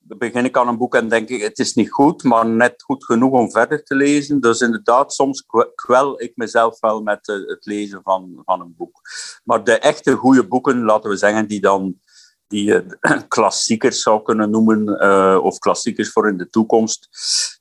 [0.08, 3.06] begin ik aan een boek en denk ik, het is niet goed, maar net goed
[3.06, 4.42] genoeg om verder te lezen.
[4.42, 5.46] Dus inderdaad, soms
[5.76, 9.02] kwel ik mezelf wel met het lezen van, van een boek.
[9.44, 12.00] Maar de echte goede boeken, laten we zeggen, die dan
[12.48, 12.98] die je
[13.28, 17.10] klassiekers zou kunnen noemen, uh, of klassiekers voor in de toekomst,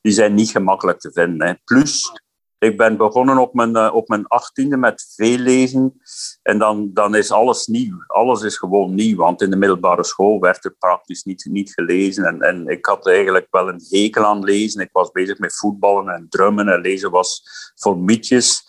[0.00, 1.46] die zijn niet gemakkelijk te vinden.
[1.46, 1.54] Hè.
[1.64, 2.20] Plus,
[2.58, 6.00] ik ben begonnen op mijn, uh, op mijn achttiende met veel lezen.
[6.42, 8.04] En dan, dan is alles nieuw.
[8.06, 9.16] Alles is gewoon nieuw.
[9.16, 12.24] Want in de middelbare school werd er praktisch niet, niet gelezen.
[12.24, 14.80] En, en ik had eigenlijk wel een hekel aan lezen.
[14.80, 16.68] Ik was bezig met voetballen en drummen.
[16.68, 17.42] En lezen was
[17.74, 18.64] voor mietjes.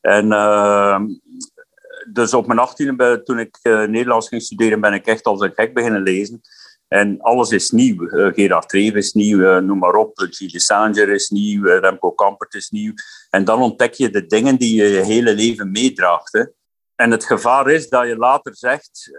[0.00, 1.00] En uh,
[2.12, 5.52] dus op mijn achttiende, toen ik uh, Nederlands ging studeren, ben ik echt als een
[5.54, 6.40] gek beginnen lezen.
[6.92, 8.02] En alles is nieuw.
[8.02, 10.10] Uh, Gerard Treven is nieuw, uh, noem maar op.
[10.14, 12.92] Gilles Sanger is nieuw, uh, Remco Kampert is nieuw.
[13.30, 16.32] En dan ontdek je de dingen die je je hele leven meedraagt.
[16.32, 16.44] Hè.
[16.96, 19.10] En het gevaar is dat je later zegt,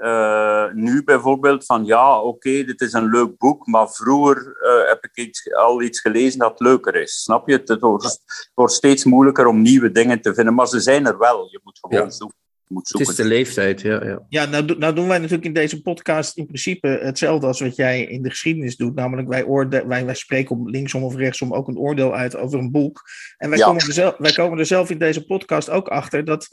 [0.74, 4.58] nu bijvoorbeeld, van ja, oké, okay, dit is een leuk boek, maar vroeger
[4.88, 7.22] heb ik iets, al iets gelezen dat leuker is.
[7.22, 7.64] Snap je?
[7.66, 11.18] Het wordt, het wordt, steeds moeilijker om nieuwe dingen te vinden, maar ze zijn er
[11.18, 11.48] wel.
[11.52, 12.10] Je moet gewoon ja.
[12.10, 12.41] zoeken.
[12.72, 13.10] Moet zoeken.
[13.10, 14.04] Het is de leeftijd, ja.
[14.04, 17.76] Ja, ja nou, nou, doen wij natuurlijk in deze podcast in principe hetzelfde als wat
[17.76, 18.96] jij in de geschiedenis doet.
[18.96, 22.60] Namelijk, wij, oorde wij, wij spreken om linksom of rechtsom ook een oordeel uit over
[22.60, 23.02] een boek.
[23.38, 26.48] En wij, komen er zelf, wij komen er zelf in deze podcast ook achter dat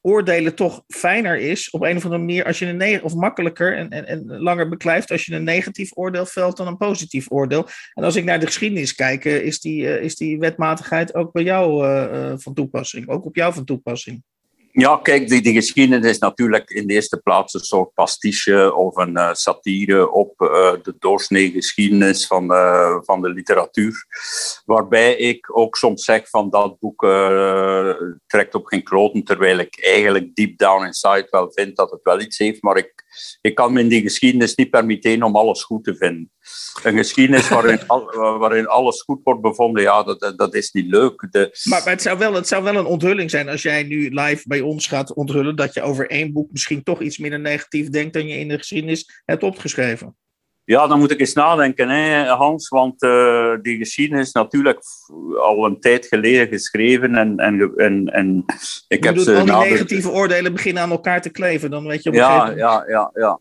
[0.00, 3.90] oordelen toch fijner is op een of andere manier als je een of makkelijker en,
[3.90, 7.68] en, en langer beklijft als je een negatief oordeel velt dan een positief oordeel.
[7.94, 11.32] En als ik naar de geschiedenis kijk, eh, is die, uh, is die wetmatigheid ook
[11.32, 14.22] bij jou uh, van toepassing, ook op jou van toepassing.
[14.72, 19.16] Ja, kijk, die, geschiedenis is natuurlijk in de eerste plaats een soort pastiche of een
[19.16, 24.06] uh, satire op uh, de doorsnee geschiedenis van, uh, van de literatuur.
[24.64, 27.00] Waarbij ik ook soms zeg van dat boek
[28.26, 32.20] trekt op geen kloten, terwijl ik eigenlijk deep down inside wel vind dat het wel
[32.20, 33.00] iets heeft, maar ik
[33.40, 36.30] ik kan me in die geschiedenis niet permitteren om alles goed te vinden.
[36.82, 37.80] Een geschiedenis waarin,
[38.38, 41.26] waarin alles goed wordt bevonden, ja, dat, dat is niet leuk.
[41.30, 41.58] De...
[41.64, 44.60] Maar, het, zou wel, het zou wel een onthulling zijn als jij nu live bij
[44.60, 48.26] ons gaat onthullen dat je over één boek misschien toch iets minder negatief denkt dan
[48.26, 50.16] je in de geschiedenis hebt opgeschreven.
[50.64, 52.68] Ja, dan moet ik eens nadenken, hè, Hans.
[52.68, 54.78] Want uh, die geschiedenis is natuurlijk
[55.40, 57.14] al een tijd geleden geschreven.
[57.14, 58.44] En, en, en, en
[58.88, 61.70] ik je heb ze al die negatieve oordelen beginnen aan elkaar te kleven.
[61.70, 63.40] Dan weet je op een ja, ja, ja, ja,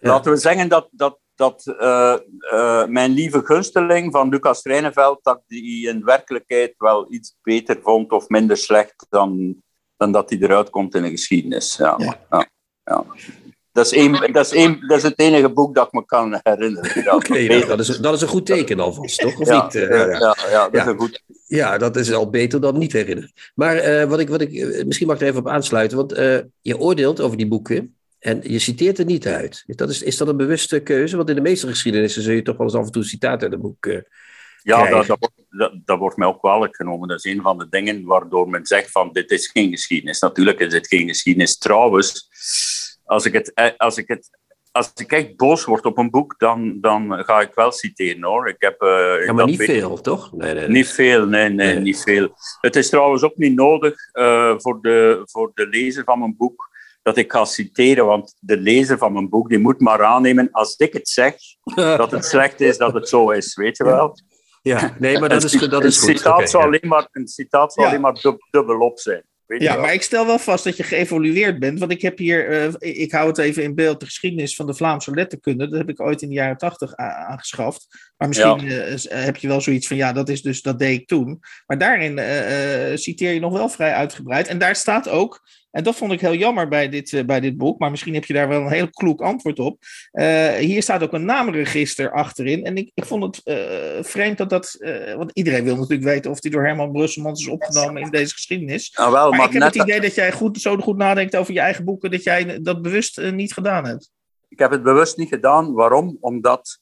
[0.00, 2.16] Laten we zeggen dat, dat, dat uh,
[2.52, 8.12] uh, mijn lieve gunsteling van Lucas Reineveld, dat die in werkelijkheid wel iets beter vond
[8.12, 9.56] of minder slecht dan,
[9.96, 11.76] dan dat hij eruit komt in de geschiedenis.
[11.76, 11.96] ja.
[12.30, 12.48] ja.
[12.84, 13.04] ja.
[13.72, 16.40] Dat is, één, dat, is één, dat is het enige boek dat ik me kan
[16.42, 17.14] herinneren.
[17.14, 19.40] Oké, dat, is, dat is een goed teken alvast, toch?
[19.40, 19.74] Of ja, niet?
[19.74, 22.92] Uh, ja, ja, ja, dat is een goed Ja, dat is al beter dan niet
[22.92, 23.32] herinneren.
[23.54, 26.12] Maar uh, wat ik, wat ik, misschien mag ik er even op aansluiten, want
[26.60, 29.64] je oordeelt over die boeken en je citeert er niet uit.
[29.66, 31.16] Dat is, is dat een bewuste keuze?
[31.16, 33.52] Want in de meeste geschiedenissen zul je toch wel eens af en toe citaat uit
[33.52, 33.86] een boek
[34.68, 37.08] ja, dat, dat, dat, dat, wordt mij ook kwalijk genomen.
[37.08, 40.20] Dat is een van de dingen waardoor men zegt van dit is geen geschiedenis.
[40.20, 41.58] Natuurlijk is het geen geschiedenis.
[41.58, 42.28] Trouwens,
[43.04, 44.30] als ik, het, eh, als, ik het,
[44.72, 48.48] als ik echt boos word op een boek, dan, dan ga ik wel citeren hoor.
[48.48, 50.32] Ik heb, uh, ja, maar niet veel, toch?
[50.32, 52.28] Nee, nee, Niet veel, nee, nee, nee, niet veel.
[52.60, 56.67] Het is trouwens ook niet nodig uh, voor, de, voor de lezer van mijn boek
[57.08, 60.76] dat ik ga citeren, want de lezer van mijn boek die moet maar aannemen als
[60.76, 61.34] ik het zeg,
[61.74, 64.16] dat het slecht is, dat het zo is, weet je wel?
[64.62, 66.16] Ja, nee, maar dat is, dat is goed.
[66.16, 66.68] Citaat okay, zou ja.
[66.68, 67.86] alleen maar, een citaat ja.
[67.86, 69.22] alleen maar dub, dubbelop zijn.
[69.46, 71.78] ja, maar ik stel wel vast dat je geëvolueerd bent.
[71.78, 74.74] Want ik heb hier, uh, ik hou het even in beeld, de geschiedenis van de
[74.74, 75.68] Vlaamse letterkunde.
[75.68, 77.86] Dat heb ik ooit in de jaren tachtig aangeschaft.
[78.16, 78.86] Maar misschien ja.
[78.88, 81.40] uh, heb je wel zoiets van, ja, dat is dus, dat deed ik toen.
[81.66, 84.48] Maar daarin uh, citeer je nog wel vrij uitgebreid.
[84.48, 85.40] En daar staat ook,
[85.70, 88.24] en dat vond ik heel jammer bij dit, uh, bij dit boek, maar misschien heb
[88.24, 89.78] je daar wel een heel kloek antwoord op.
[90.12, 92.64] Uh, hier staat ook een naamregister achterin.
[92.64, 94.76] En ik, ik vond het uh, vreemd dat dat.
[95.16, 98.92] want iedereen wil natuurlijk weten of die door Herman Brusselmans is opgenomen in deze geschiedenis.
[98.96, 101.52] Nou wel, maar, maar ik heb het idee dat jij goed, zo goed nadenkt over
[101.52, 104.10] je eigen boeken, dat jij dat bewust niet gedaan hebt.
[104.48, 105.72] Ik heb het bewust niet gedaan.
[105.72, 106.16] Waarom?
[106.20, 106.78] Omdat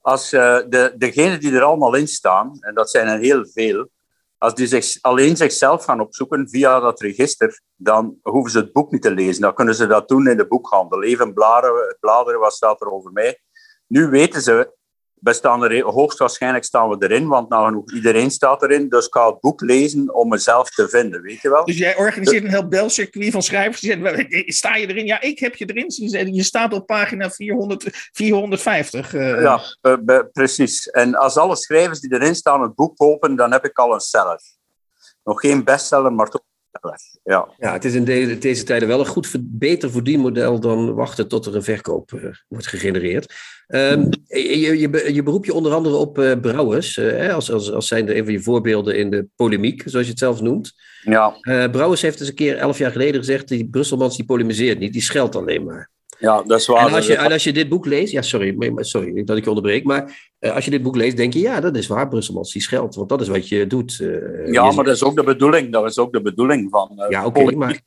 [0.00, 3.88] als de, degenen die er allemaal in staan, en dat zijn er heel veel,
[4.44, 8.90] als die zich, alleen zichzelf gaan opzoeken via dat register, dan hoeven ze het boek
[8.90, 9.42] niet te lezen.
[9.42, 11.02] Dan kunnen ze dat doen in de boekhandel.
[11.02, 13.40] Even bladeren, bladeren wat staat er over mij.
[13.86, 14.74] Nu weten ze
[15.24, 18.88] we staan er, hoogstwaarschijnlijk staan we erin, want nou iedereen staat erin.
[18.88, 21.64] Dus ik ga het boek lezen om mezelf te vinden, weet je wel?
[21.64, 23.80] Dus jij organiseert een heel belcircuit van schrijvers.
[24.56, 25.06] Sta je erin?
[25.06, 26.34] Ja, ik heb je erin.
[26.34, 29.14] Je staat op pagina 400, 450.
[29.14, 29.42] Uh.
[29.42, 30.90] Ja, uh, precies.
[30.90, 34.00] En als alle schrijvers die erin staan het boek kopen, dan heb ik al een
[34.00, 34.40] seller.
[35.24, 36.42] Nog geen bestseller, maar toch
[37.24, 37.48] ja.
[37.58, 41.46] ja, het is in deze, deze tijden wel een goed, beter verdienmodel dan wachten tot
[41.46, 43.34] er een verkoop uh, wordt gegenereerd.
[43.68, 47.88] Um, je, je, je beroep je onder andere op uh, Brouwers, uh, als, als, als
[47.88, 50.72] zijn een van je voorbeelden in de polemiek, zoals je het zelf noemt.
[51.02, 51.36] Ja.
[51.68, 55.02] Brouwers heeft eens een keer elf jaar geleden gezegd, die Brusselmans die polemiseert niet, die
[55.02, 55.90] scheldt alleen maar.
[56.18, 56.86] Ja, dat is waar.
[56.86, 59.48] En als je, en als je dit boek leest, ja, sorry, sorry dat ik je
[59.48, 62.52] onderbreek, maar uh, als je dit boek leest, denk je, ja, dat is waar, Brusselmans,
[62.52, 63.98] die scheldt, want dat is wat je doet.
[64.02, 66.92] Uh, ja, je maar dat is ook de bedoeling, dat is ook de bedoeling van
[66.96, 67.80] uh, ja, oké, okay, maar...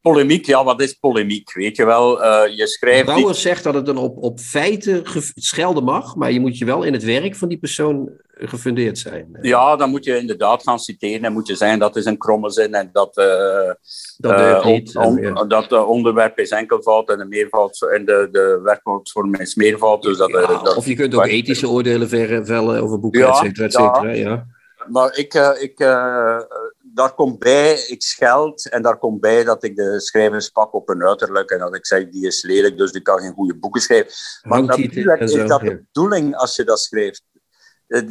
[0.00, 1.52] Polemiek, ja, wat is polemiek?
[1.52, 3.04] Weet je wel, je schrijft...
[3.04, 3.48] Brouwers die...
[3.48, 5.02] zegt dat het dan op, op feiten
[5.34, 9.38] schelden mag, maar je moet je wel in het werk van die persoon gefundeerd zijn.
[9.40, 12.50] Ja, dan moet je inderdaad gaan citeren en moet je zeggen dat is een kromme
[12.50, 13.26] zin en dat, uh,
[14.16, 18.28] dat, uh, niet, on, on, dat de onderwerp is enkelvoud en de meervoud en de,
[18.32, 20.02] de werkwoordsvorm is meervoud.
[20.02, 22.08] Dus dat, ja, dat, of je kunt ook ethische oordelen
[22.46, 24.12] vellen over boeken, ja, et cetera, et cetera.
[24.12, 24.46] Ja.
[24.88, 25.78] Maar ik, ik,
[26.94, 30.88] daar komt bij, ik scheld en daar komt bij dat ik de schrijvers pak op
[30.88, 33.80] een uiterlijk en dat ik zeg, die is lelijk, dus die kan geen goede boeken
[33.80, 34.12] schrijven.
[34.42, 37.22] Maar natuurlijk is dat de bedoeling als je dat schrijft.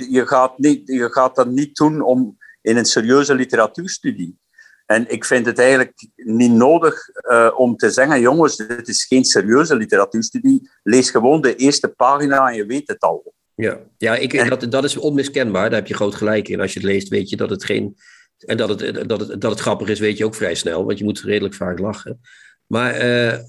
[0.09, 4.38] Je gaat, niet, je gaat dat niet doen om in een serieuze literatuurstudie.
[4.86, 9.23] En ik vind het eigenlijk niet nodig uh, om te zeggen, jongens, dit is geen
[9.25, 10.69] serieuze literatuurstudie.
[10.84, 13.34] Lees gewoon de eerste pagina en je weet het al.
[13.55, 15.69] Ja, ja ik, dat, dat is onmiskenbaar.
[15.69, 16.61] Daar heb je groot gelijk in.
[16.61, 17.97] Als je het leest, weet je dat het geen...
[18.38, 20.86] En dat het, dat het, dat het grappig is, weet je ook vrij snel.
[20.86, 22.21] Want je moet redelijk vaak lachen.
[22.67, 23.39] Maar uh,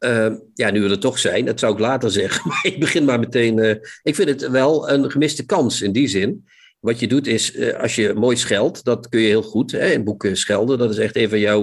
[0.00, 2.42] uh, ja, nu we er toch zijn, dat zou ik later zeggen.
[2.48, 3.58] Maar ik begin maar meteen.
[3.58, 6.48] Uh, ik vind het wel een gemiste kans in die zin.
[6.80, 9.72] Wat je doet is, uh, als je mooi scheldt, dat kun je heel goed.
[9.72, 11.62] Hè, in boeken schelden, dat is echt een van jouw.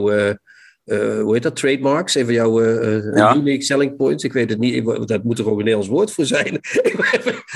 [0.86, 1.56] hoe heet dat?
[1.56, 2.64] Trademarks, een van jouw
[3.16, 3.36] ja.
[3.36, 4.24] unique selling points.
[4.24, 6.54] Ik weet het niet, dat moet er ook een Nederlands woord voor zijn.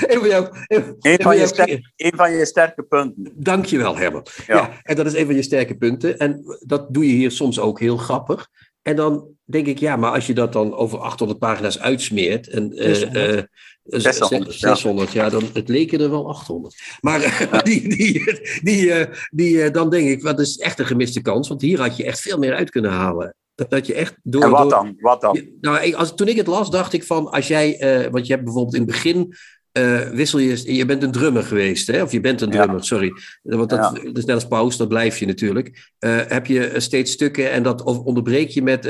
[0.08, 3.32] een, van jouw, een, een, van je sterke, een van je sterke punten.
[3.34, 4.32] Dankjewel, Herbert.
[4.46, 4.56] Ja.
[4.56, 6.18] ja, en dat is een van je sterke punten.
[6.18, 8.48] En dat doe je hier soms ook heel grappig.
[8.82, 12.48] En dan denk ik, ja, maar als je dat dan over 800 pagina's uitsmeert.
[12.48, 13.36] En, 600.
[13.84, 15.28] Uh, 600, 600 ja.
[15.28, 16.82] dan het leken er wel 800.
[17.00, 17.62] Maar ja.
[17.62, 21.48] die, die, die, die, dan denk ik, wat is echt een gemiste kans.
[21.48, 23.34] Want hier had je echt veel meer uit kunnen halen.
[23.54, 24.96] Dat, je echt door, en wat dan?
[24.98, 25.48] Wat dan?
[25.60, 28.44] Nou, als, toen ik het las, dacht ik van, als jij, uh, want je hebt
[28.44, 29.34] bijvoorbeeld in het begin
[29.72, 32.02] uh, wissel je, je bent een drummer geweest, hè?
[32.02, 32.82] of je bent een drummer, ja.
[32.82, 33.12] sorry.
[33.42, 34.02] Want dat, ja.
[34.02, 35.92] dat, is net als pauze, dat blijf je natuurlijk.
[36.00, 38.86] Uh, heb je steeds stukken en dat onderbreek je met.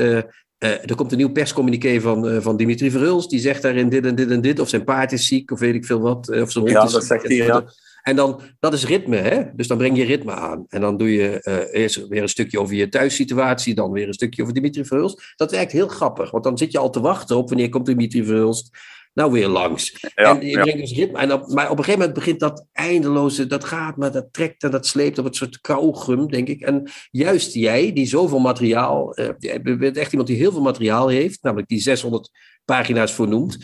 [0.62, 4.14] Uh, er komt een nieuw perscommuniqué van, van Dimitri Verhulst, die zegt daarin dit en
[4.14, 6.28] dit en dit, of zijn paard is ziek, of weet ik veel wat.
[6.28, 7.64] Of zijn hond ja, is dat zegt hij, ja.
[8.02, 9.42] En dan, dat is ritme, hè?
[9.54, 10.66] Dus dan breng je ritme aan.
[10.68, 14.12] En dan doe je uh, eerst weer een stukje over je thuissituatie, dan weer een
[14.12, 15.32] stukje over Dimitri Verhulst.
[15.36, 18.24] Dat werkt heel grappig, want dan zit je al te wachten op wanneer komt Dimitri
[18.24, 18.70] Verhulst
[19.14, 20.10] nou weer langs.
[20.14, 21.18] Ja, en je brengt dus ritme.
[21.18, 24.62] En op, maar op een gegeven moment begint dat eindeloze, dat gaat, maar dat trekt
[24.62, 26.60] en dat sleept op een soort kauwgum, denk ik.
[26.60, 31.08] En juist jij, die zoveel materiaal, uh, je bent echt iemand die heel veel materiaal
[31.08, 32.30] heeft, namelijk die 600
[32.64, 33.58] pagina's voornoemt.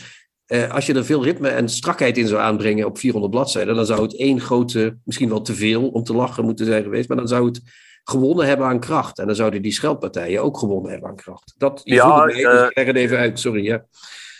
[0.47, 3.85] Uh, als je er veel ritme en strakheid in zou aanbrengen op 400 bladzijden, dan
[3.85, 7.17] zou het één grote, misschien wel te veel om te lachen moeten zijn geweest, maar
[7.17, 7.61] dan zou het
[8.03, 9.19] gewonnen hebben aan kracht.
[9.19, 11.53] En dan zouden die scheldpartijen ook gewonnen hebben aan kracht.
[11.57, 13.63] Dat, je ja, mij, dus ik leg het even uit, sorry.
[13.63, 13.85] Ja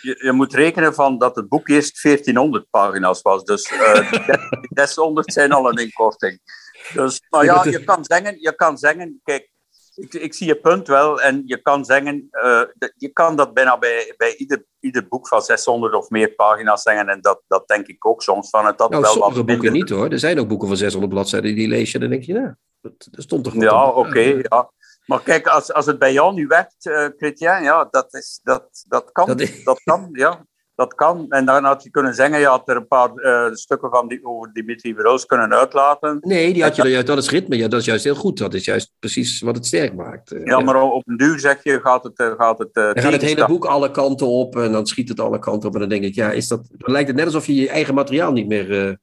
[0.01, 3.43] je, je, moet rekenen van dat het boek eerst 1400 pagina's was.
[3.43, 4.11] Dus uh,
[4.61, 6.39] die 600 zijn al een inkorting.
[6.93, 9.51] Dus, maar ja, je kan zeggen, je kan zeggen kijk,
[9.95, 11.21] ik, ik zie je punt wel.
[11.21, 12.61] En je kan zeggen, uh,
[12.95, 17.09] je kan dat bijna bij, bij ieder, ieder boek van 600 of meer pagina's zeggen.
[17.09, 18.49] En dat, dat denk ik ook soms.
[18.49, 20.09] Van het dat nou, wel sommige wat boeken niet hoor.
[20.09, 22.53] Er zijn ook boeken van 600 bladzijden die lees je en dan denk je, nou,
[22.81, 24.07] dat, dat stond toch goed Ja, oké.
[24.07, 24.71] Okay, ja.
[25.09, 28.85] Maar kijk, als, als het bij jou nu werkt, uh, Chrétien, ja, dat, is, dat,
[28.87, 29.27] dat kan.
[29.27, 30.45] Dat Dat, kan, ja.
[30.75, 31.25] Dat kan.
[31.29, 34.25] En dan had je kunnen zeggen, je had er een paar eh, stukken van die,
[34.25, 36.17] over Dimitri Verhulst kunnen uitlaten.
[36.21, 37.57] Nee, die had je juist, dat is ritme.
[37.57, 38.37] Ja, dat is juist heel goed.
[38.37, 40.31] Dat is juist precies wat het sterk maakt.
[40.31, 43.21] Eh, Ja, maar op een duur zeg je, gaat het, gaat het, Dan gaat het
[43.21, 45.73] hele boek alle kanten op en dan schiet het alle kanten op.
[45.73, 47.93] En dan denk ik, ja, is dat, dan lijkt het net alsof je je eigen
[47.93, 48.97] materiaal niet meer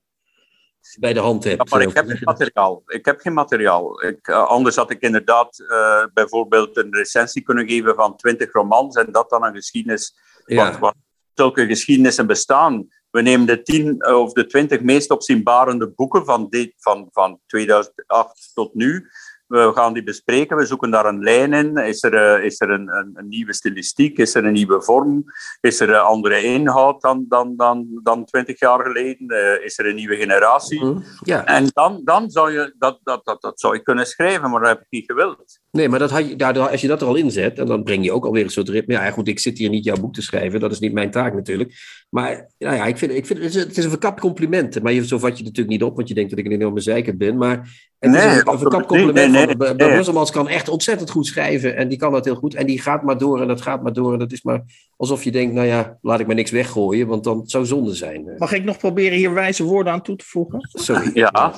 [1.00, 1.56] bij de hand hebt.
[1.56, 2.82] Ja, maar ik Of- heb geen materiaal.
[2.86, 4.02] Ik heb geen materiaal.
[4.02, 8.96] Ik, eh, anders had ik inderdaad eh, bijvoorbeeld een recensie kunnen geven van 20 romans
[8.96, 10.16] en dat dan een geschiedenis.
[10.44, 10.64] Ja.
[10.64, 10.94] Want, want
[11.34, 12.88] zulke geschiedenissen bestaan.
[13.10, 17.40] We nemen de 10 eh, of de 20 meest opzienbarende boeken van, dit, van, van
[17.46, 19.08] 2008 tot nu.
[19.46, 20.56] We gaan die bespreken.
[20.56, 21.76] We zoeken daar een lijn in.
[21.76, 24.18] Is er, eh, is er een, een, een nieuwe stilistiek?
[24.18, 25.24] Is er een nieuwe vorm?
[25.60, 29.28] Is er een andere inhoud dan, dan, dan, dan 20 jaar geleden?
[29.28, 30.80] Eh, is er een nieuwe generatie?
[30.80, 31.00] Hm?
[31.20, 34.60] Ja, En dan, dan zou je dat, dat, dat, dat zou je kunnen schrijven, maar
[34.60, 35.60] dat heb ik niet gewild.
[35.76, 38.04] Nee, maar dat had je, daardoor, als je dat er al inzet, en dan breng
[38.04, 38.94] je ook alweer een soort ritme.
[38.94, 41.34] Ja, goed, ik zit hier niet jouw boek te schrijven, dat is niet mijn taak
[41.34, 41.72] natuurlijk.
[42.10, 44.82] Maar nou ja, ik vind, ik vind het, is, het is een verkapt compliment.
[44.82, 46.52] Maar je, zo vat je het natuurlijk niet op, want je denkt dat ik een
[46.52, 47.36] enorme zeiker ben.
[47.36, 49.00] Maar het Nee, is een, een absoluut verkapt niet.
[49.00, 49.58] compliment.
[49.58, 49.88] Nee, nee.
[49.88, 52.54] Brusselmans kan echt ontzettend goed schrijven en die kan dat heel goed.
[52.54, 54.12] En die gaat maar door en dat gaat maar door.
[54.12, 54.62] En dat is maar
[54.96, 58.28] alsof je denkt, nou ja, laat ik maar niks weggooien, want dan zou zonde zijn.
[58.28, 60.68] Eh, Mag ik nog proberen hier wijze woorden aan toe te voegen?
[60.72, 61.10] Sorry.
[61.14, 61.54] Ja.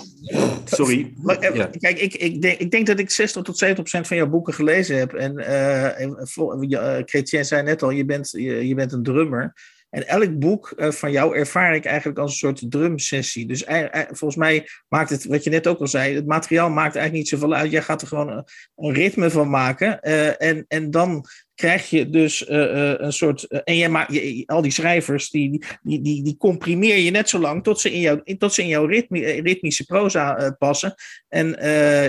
[0.64, 1.12] Sorry.
[1.22, 1.70] Maar, eh, Ja.
[1.78, 4.54] Kijk, ik, ik, denk, ik denk dat ik 60 tot 70 procent van jouw boeken
[4.54, 5.12] gelezen heb.
[5.12, 9.52] En, eh, Chrétien zei net al, je bent, je bent een drummer.
[9.90, 13.46] En elk boek eh, van jou ervaar ik eigenlijk als een soort drumsessie.
[13.46, 17.14] Dus volgens mij maakt het, wat je net ook al zei, het materiaal maakt eigenlijk
[17.14, 17.70] niet zoveel uit.
[17.70, 18.44] Jij gaat er gewoon
[18.76, 20.00] een, ritme van maken.
[20.00, 21.24] eh, en, en dan
[21.54, 23.46] krijg je dus eh, een soort.
[23.46, 24.12] en jij maakt,
[24.46, 28.00] al die schrijvers, die, die, die, die comprimeer je net zo lang tot ze in,
[28.00, 30.94] jouw tot ze in jouw ritmi, ritmische proza passen.
[31.28, 31.54] En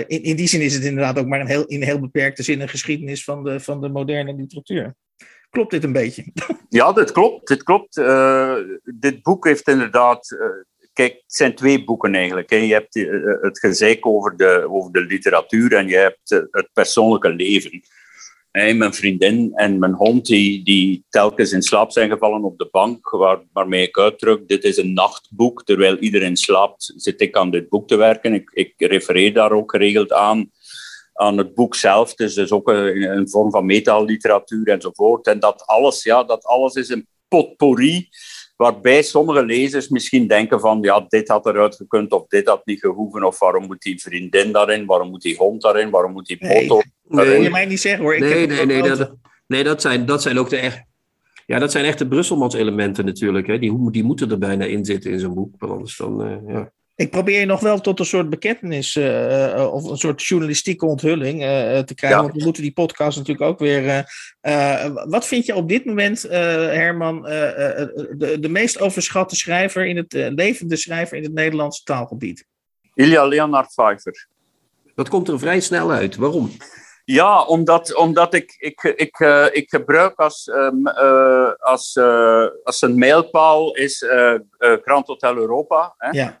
[0.06, 2.60] in, in die zin is het inderdaad ook maar een heel, in heel beperkte zin
[2.60, 4.94] een geschiedenis van de, van de moderne literatuur.
[5.50, 6.24] Klopt dit een beetje?
[6.68, 7.48] Ja, dit klopt.
[7.48, 7.96] Dit, klopt.
[7.96, 10.30] Eh, dit boek heeft inderdaad.
[10.30, 10.46] eh,
[10.92, 12.50] kijk, het zijn twee boeken eigenlijk.
[12.50, 12.56] Hè.
[12.56, 13.04] Je hebt eh,
[13.40, 17.82] het gezeik over de, over de literatuur en je hebt het persoonlijke leven.
[18.52, 23.10] Mijn vriendin en mijn hond, die, die telkens in slaap zijn gevallen op de bank,
[23.10, 25.64] waar, waarmee ik uitdruk: dit is een nachtboek.
[25.64, 28.34] Terwijl iedereen slaapt, zit ik aan dit boek te werken.
[28.34, 30.50] Ik, ik refereer daar ook geregeld aan.
[31.20, 32.10] Aan het boek zelf.
[32.10, 35.26] Het is dus ook een, een vorm van metalliteratuur enzovoort.
[35.26, 38.08] En dat alles, ja, dat alles is een potpourri
[38.56, 42.80] waarbij sommige lezers misschien denken van ja, dit had eruit gekund of dit had niet
[42.80, 46.38] gehoeven of waarom moet die vriendin daarin, waarom moet die hond daarin, waarom moet die
[46.40, 47.42] motor nee, daarin.
[47.42, 48.14] je mij niet zeggen hoor.
[48.14, 49.14] Ik nee, nee, nee, dat,
[49.46, 50.82] nee dat, zijn, dat zijn ook de echt...
[51.46, 53.46] Ja, dat zijn echt de Brusselmans elementen natuurlijk.
[53.46, 53.58] Hè.
[53.58, 55.54] Die, die moeten er bijna in zitten in zo'n boek.
[55.58, 56.72] Want anders dan, uh, ja.
[57.00, 61.42] Ik probeer je nog wel tot een soort bekentenis uh, of een soort journalistieke onthulling
[61.42, 62.22] uh, te krijgen.
[62.22, 64.04] Want we moeten die podcast natuurlijk ook weer.
[65.08, 70.76] wat vind je op dit moment, Herman, de, de meest overschatte schrijver in het levende
[70.76, 72.44] schrijver in het Nederlandse taalgebied?
[72.94, 74.28] Ilja Leonard Pfeiffer.
[74.94, 76.16] Dat komt er vrij snel uit.
[76.16, 76.50] Waarom?
[77.04, 79.18] Ja, omdat, omdat ik, ik, ik,
[79.52, 80.86] ik gebruik als, um,
[81.58, 81.96] als,
[82.62, 84.04] als een mijlpaal is
[84.58, 85.94] Grand Hotel Europa.
[85.96, 86.08] Hè?
[86.10, 86.40] Ja.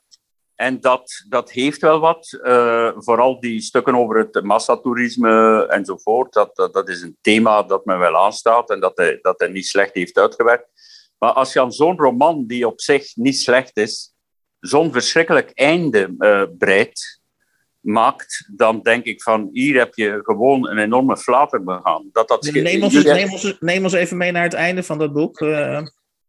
[0.60, 2.38] En dat, dat heeft wel wat.
[2.42, 6.32] Uh, vooral die stukken over het massatoerisme enzovoort.
[6.32, 9.48] Dat, dat, dat, is een thema dat me wel aanstaat en dat hij, dat hij
[9.48, 10.66] niet slecht heeft uitgewerkt.
[11.18, 14.14] Maar als je aan zo'n roman, die op zich niet slecht is,
[14.58, 17.20] zo'n verschrikkelijk einde uh, breidt,
[17.80, 22.08] maakt, dan denk ik van hier heb je gewoon een enorme flater begaan.
[22.12, 25.12] Dat, dat neem, ons, neem, ons, neem ons even mee naar het einde van dat
[25.12, 25.40] boek.
[25.40, 25.80] Uh...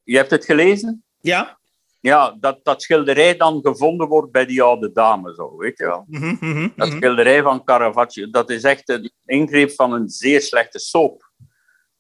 [0.03, 1.03] Je hebt het gelezen?
[1.19, 1.59] Ja
[2.01, 6.05] ja, dat, dat schilderij dan gevonden wordt bij die oude dame, zo, weet je wel.
[6.07, 10.79] Mm -hmm, dat schilderij van Caravaggio, dat is echt een ingreep van een zeer slechte
[10.79, 11.29] soap.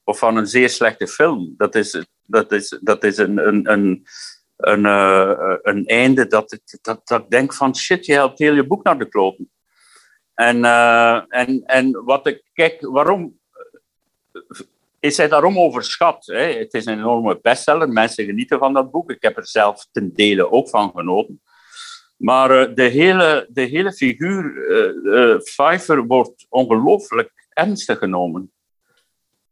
[0.03, 1.53] Of van een zeer slechte film.
[1.57, 4.05] Dat is, dat is, dat is een, een, een,
[4.57, 8.67] een, uh, een einde dat, dat, dat ik denk van shit, je helpt heel je
[8.67, 9.51] boek naar de kloten.
[10.33, 13.39] En, uh, en, en wat ik, kijk, waarom
[15.01, 16.25] is hij daarom overschat.
[16.25, 16.53] Hè?
[16.53, 19.11] Het is een enorme bestseller, mensen genieten van dat boek.
[19.11, 21.41] Ik heb er zelf ten dele ook van genoten.
[22.17, 24.53] Maar uh, de, hele, de hele figuur
[25.03, 28.51] uh, Pfeiffer wordt ongelooflijk ernstig genomen.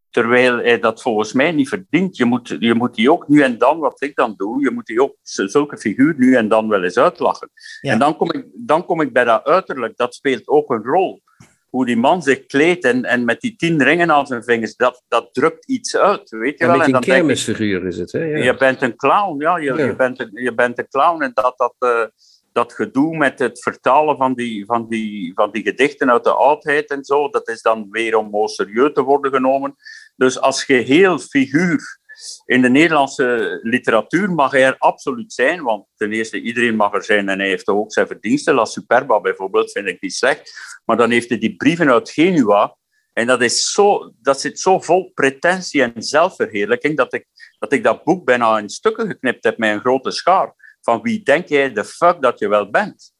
[0.09, 2.17] Terwijl hij dat volgens mij niet verdient.
[2.17, 4.85] Je moet, je moet die ook nu en dan, wat ik dan doe, je moet
[4.85, 7.49] die ook zulke figuur nu en dan wel eens uitlachen.
[7.81, 7.91] Ja.
[7.91, 11.21] En dan kom, ik, dan kom ik bij dat uiterlijk, dat speelt ook een rol
[11.69, 15.03] hoe die man zich kleedt en, en met die tien ringen aan zijn vingers, dat,
[15.07, 16.81] dat drukt iets uit, weet je wel.
[16.81, 18.23] En een kermisfiguur is het, hè?
[18.23, 18.43] Ja.
[18.43, 19.57] Je bent een clown, ja.
[19.57, 19.85] Je, ja.
[19.85, 22.05] je, bent, een, je bent een clown en dat, dat, uh,
[22.51, 26.89] dat gedoe met het vertalen van die, van, die, van die gedichten uit de oudheid
[26.89, 29.75] en zo, dat is dan weer om serieus te worden genomen.
[30.15, 31.98] Dus als geheel figuur
[32.45, 37.03] in de Nederlandse literatuur mag hij er absoluut zijn, want ten eerste, iedereen mag er
[37.03, 38.53] zijn en hij heeft ook zijn verdiensten.
[38.53, 40.53] La Superba bijvoorbeeld vind ik niet slecht.
[40.85, 42.77] Maar dan heeft hij die brieven uit Genua.
[43.13, 47.25] En dat, is zo, dat zit zo vol pretentie en zelfverheerlijking dat ik,
[47.59, 50.77] dat ik dat boek bijna in stukken geknipt heb met een grote schaar.
[50.81, 53.13] Van wie denk jij de fuck dat je wel bent?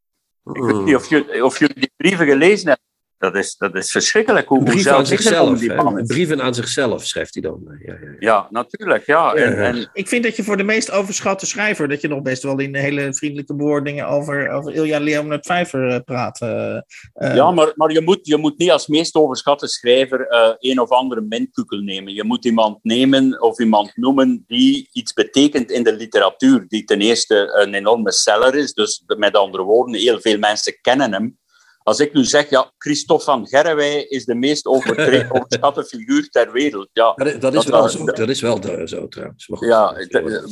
[0.53, 2.88] Ik weet niet of, je, of jullie die brieven gelezen hebben.
[3.19, 4.47] Dat is, dat is verschrikkelijk.
[4.47, 5.59] Hoe, brieven aan zichzelf.
[6.05, 7.77] Brieven aan zichzelf schrijft hij dan.
[7.85, 8.15] Ja, ja, ja.
[8.19, 9.05] ja natuurlijk.
[9.05, 9.33] Ja.
[9.33, 9.89] En, en...
[9.93, 12.75] Ik vind dat je voor de meest overschatte schrijver, dat je nog best wel in
[12.75, 16.41] hele vriendelijke bewoordingen over, over Ilja Leonard Vijver uh, praat.
[16.41, 17.35] Uh, uh...
[17.35, 20.25] Ja, maar, maar je, moet, je moet niet als meest overschatte schrijver
[20.59, 22.13] een of andere minkukel nemen.
[22.13, 26.65] Je moet iemand nemen of iemand noemen die iets betekent in de literatuur.
[26.67, 28.73] Die ten eerste een enorme seller is.
[28.73, 31.37] Dus met andere woorden, heel veel mensen kennen hem.
[31.89, 36.89] Als ik nu zeg, ja, Christophe van Gerwij is de meest overschatte figuur ter wereld.
[36.93, 39.47] Ja, dat, dat, is, wel zo, dat is wel zo trouwens.
[39.59, 39.95] Ja,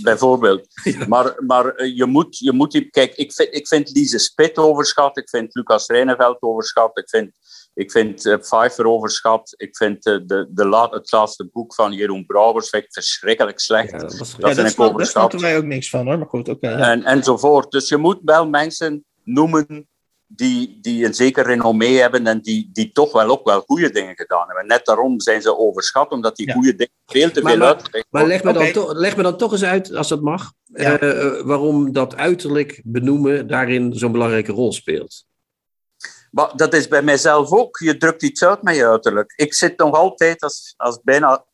[0.02, 0.68] bijvoorbeeld.
[0.84, 1.08] Ja.
[1.08, 2.88] Maar, maar eh, je moet, je moet...
[2.90, 5.18] Kijk, ik vind, ik vind Lise Spit overschat.
[5.18, 6.98] Ik vind Lucas Reineveld overschat.
[6.98, 7.32] Ik vind,
[7.74, 9.54] ik vind uh, Pfeiffer overschat.
[9.58, 13.60] Ik vind uh, de, de la, het laatste boek van Jeroen Brouwers vind ik verschrikkelijk
[13.60, 13.92] slecht.
[13.92, 15.32] Ja, dat, was, dat ja, vind ik overschat.
[15.32, 16.18] Daar wij ook niks van, hoor.
[16.18, 16.50] Maar goed.
[16.50, 16.92] Okay, ja.
[16.92, 17.72] en, enzovoort.
[17.72, 19.88] Dus je moet wel mensen noemen
[20.28, 24.16] die, die een zeker renommee hebben en die, die toch wel ook wel goede dingen
[24.16, 24.68] gedaan hebben.
[24.68, 26.54] Net daarom zijn ze overschat, omdat die ja.
[26.54, 28.06] goede dingen veel te maar, veel uit.
[28.10, 28.74] Maar leg me, okay.
[28.74, 31.02] dan to, leg me dan toch eens uit, als dat mag, ja.
[31.02, 35.26] uh, waarom dat uiterlijk benoemen daarin zo'n belangrijke rol speelt.
[36.32, 37.78] Maar dat is bij mijzelf ook.
[37.78, 39.34] Je drukt iets uit met je uiterlijk.
[39.36, 41.46] Ik zit nog altijd als, als bijna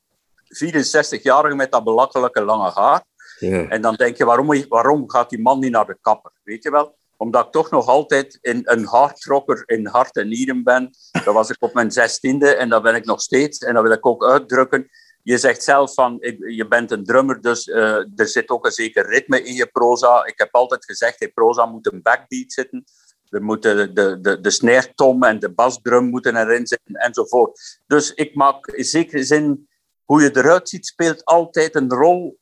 [0.66, 3.04] 64-jarige met dat belachelijke lange haar.
[3.40, 3.68] Ja.
[3.68, 6.32] En dan denk je, waarom, waarom gaat die man niet naar de kapper?
[6.44, 6.96] Weet je wel?
[7.24, 10.90] Omdat ik toch nog altijd in, een hardrocker in hart en nieren ben.
[11.12, 13.58] Dat was ik op mijn zestiende en dat ben ik nog steeds.
[13.58, 14.90] En dat wil ik ook uitdrukken.
[15.22, 16.18] Je zegt zelf van,
[16.48, 17.76] je bent een drummer, dus uh,
[18.16, 20.26] er zit ook een zeker ritme in je proza.
[20.26, 22.84] Ik heb altijd gezegd, in proza moet een backbeat zitten.
[23.30, 27.82] Er moeten de, de, de snare tom en de basdrum moeten erin zitten enzovoort.
[27.88, 29.70] Dus ik maak in zekere zin,
[30.06, 32.40] hoe je eruit ziet, speelt altijd een rol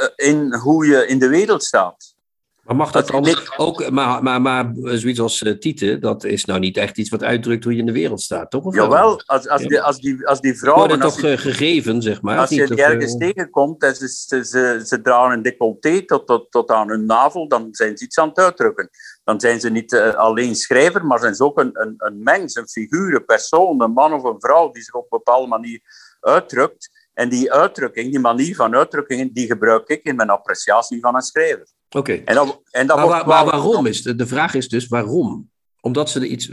[0.00, 2.13] uh, in hoe je in de wereld staat.
[2.64, 6.24] Maar mag dat Dat dan dit- ook, maar, maar, maar zoiets als eh, Tieten, dat
[6.24, 8.64] is nou niet echt iets wat uitdrukt hoe je in de wereld staat, toch?
[8.64, 8.84] Of wel?
[8.84, 9.68] Jawel, als, als, Ja.
[9.68, 11.00] die, als, die, als die vrouwen...
[11.00, 12.38] Als, toch die- eh, gegeven, zeg maar?
[12.38, 16.26] als je die eh, ergens tegenkomt en ze, ze, ze, ze dragen een decolleté tot,
[16.26, 18.90] tot, tot aan hun navel, dan zijn ze iets aan het uitdrukken.
[19.24, 22.68] Dan zijn ze niet alleen schrijver, maar zijn ze ook een, een, een mens, een
[22.68, 25.80] figuur, een persoon, een man of een vrouw die zich op een bepaalde manier
[26.20, 26.90] uitdrukt.
[27.14, 31.20] En die uitdrukking, die manier van uitdrukkingen, die gebruik ik in mijn appreciatie van een
[31.22, 31.66] schrijver.
[31.94, 32.12] Oké.
[32.12, 34.68] En dat, en dat Maar, wordt waar- maar wel- waarom is de, de vraag is
[34.68, 35.50] dus waarom?
[35.80, 36.50] Omdat ze er iets,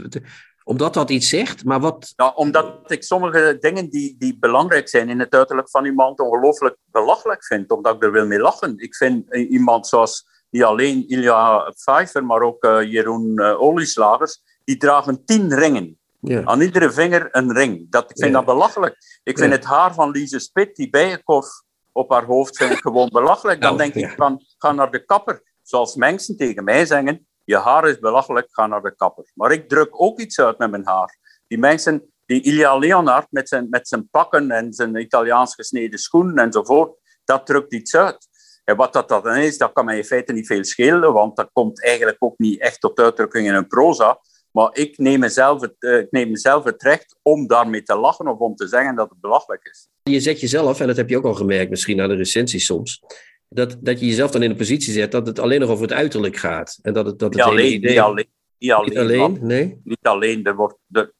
[0.64, 2.12] omdat dat iets zegt, maar wat?
[2.16, 6.76] Nou, omdat ik sommige dingen die, die belangrijk zijn in het uiterlijk van iemand ongelooflijk
[6.84, 8.74] belachelijk vind, omdat ik er wil mee lachen.
[8.78, 14.42] Ik vind eh, iemand zoals niet alleen Ilja Pfeiffer, maar ook eh, Jeroen eh, Olieslagers,
[14.64, 15.98] die dragen tien ringen.
[16.20, 16.44] Ja.
[16.44, 17.86] Aan iedere vinger een ring.
[17.90, 18.96] Dat, ik vind dat belachelijk.
[19.22, 21.46] Ik vind het haar van Lise Spit, die bijenkorf
[21.92, 23.60] op haar hoofd, vind ik gewoon belachelijk.
[23.60, 25.42] Dan denk ik van, ga naar de kapper.
[25.62, 29.30] Zoals mensen tegen mij zeggen, je haar is belachelijk, ga naar de kapper.
[29.34, 31.18] Maar ik druk ook iets uit met mijn haar.
[31.46, 36.44] Die mensen, die Ilja Leonard met zijn, met zijn pakken en zijn Italiaans gesneden schoenen
[36.44, 38.28] enzovoort, dat drukt iets uit.
[38.64, 41.50] En wat dat dan is, dat kan mij in feite niet veel schelen, want dat
[41.52, 44.20] komt eigenlijk ook niet echt tot uitdrukking in een proza.
[44.52, 48.28] Maar ik neem, mezelf het, eh, ik neem mezelf het recht om daarmee te lachen
[48.28, 49.88] of om te zeggen dat het belachelijk is.
[50.02, 53.02] Je zet jezelf, en dat heb je ook al gemerkt misschien aan de recensies soms,
[53.48, 55.92] dat, dat je jezelf dan in een positie zet dat het alleen nog over het
[55.92, 56.78] uiterlijk gaat.
[56.82, 58.02] En dat het, dat het Niet hele alleen, idee...
[58.02, 58.26] alleen.
[58.62, 59.80] Niet alleen, Niet alleen, want- nee?
[59.84, 60.44] niet alleen.
[60.44, 61.12] Er wordt, er,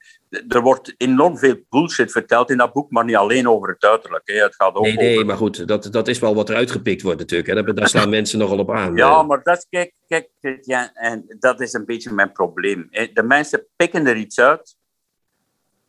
[0.49, 4.22] er wordt enorm veel bullshit verteld in dat boek, maar niet alleen over het uiterlijk.
[4.24, 4.34] Hè.
[4.43, 5.26] Het gaat ook Nee, nee, over...
[5.26, 7.49] maar goed, dat, dat is wel wat er uitgepikt wordt natuurlijk.
[7.49, 7.62] Hè.
[7.62, 8.97] Daar, daar slaan mensen nogal op aan.
[8.97, 12.86] Ja, Eh, maar dat is, kijk, kijk ja, en dat is een beetje mijn probleem.
[12.90, 13.07] hè.
[13.12, 14.76] De mensen pikken er iets uit.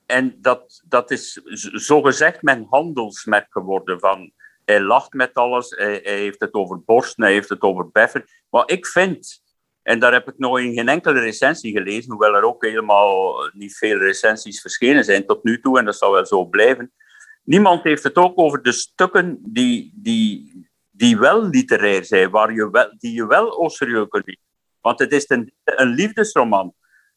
[0.05, 1.41] En dat, dat is
[1.73, 3.99] zogezegd mijn handelsmerk geworden.
[3.99, 4.31] Van,
[4.65, 8.23] hij lacht met alles, hij, hij heeft het over borsten, hij heeft het over beffen.
[8.49, 9.41] Maar ik vind,
[9.83, 13.77] en daar heb ik nog in geen enkele recensie gelezen, hoewel er ook helemaal niet
[13.77, 16.91] veel recensies verschenen zijn tot nu toe, en dat zal wel zo blijven.
[17.43, 22.69] Niemand heeft het ook over de stukken die, die, die wel literair zijn, waar je
[22.69, 24.41] wel, die je wel au serieus kunt nemen.
[24.81, 26.73] Want het is een, een liefdesroman.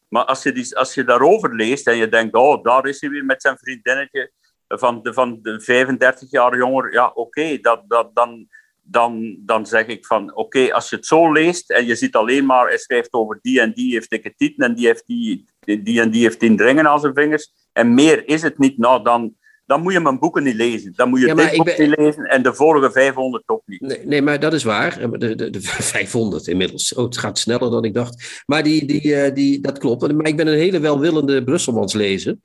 [0.07, 3.09] Maar als je, die, als je daarover leest en je denkt, oh, daar is hij
[3.09, 4.31] weer met zijn vriendinnetje
[4.67, 8.47] van de, van de 35 jaar jonger, ja, oké, dat, dat, dan,
[8.89, 12.45] dan, dan zeg ik van, oké, als je het zo leest en je ziet alleen
[12.45, 16.01] maar, hij schrijft over die en die heeft dikke tieten en die, heeft die, die
[16.01, 19.35] en die heeft tien ringen aan zijn vingers en meer is het niet, nou, dan,
[19.65, 20.93] dan moet je mijn boeken niet lezen.
[20.95, 23.81] Dan moet je Ja, dit boek ben- niet lezen en de vorige 500 ook niet.
[23.81, 25.09] Nee, nee, maar dat is waar.
[25.19, 25.61] De, de, de
[25.97, 26.93] 500 inmiddels.
[26.93, 28.43] Oh, het gaat sneller dan ik dacht.
[28.45, 30.13] Maar die, die, eh, die, dat klopt.
[30.13, 32.37] Maar ik ben een hele welwillende Brusselmans lezer.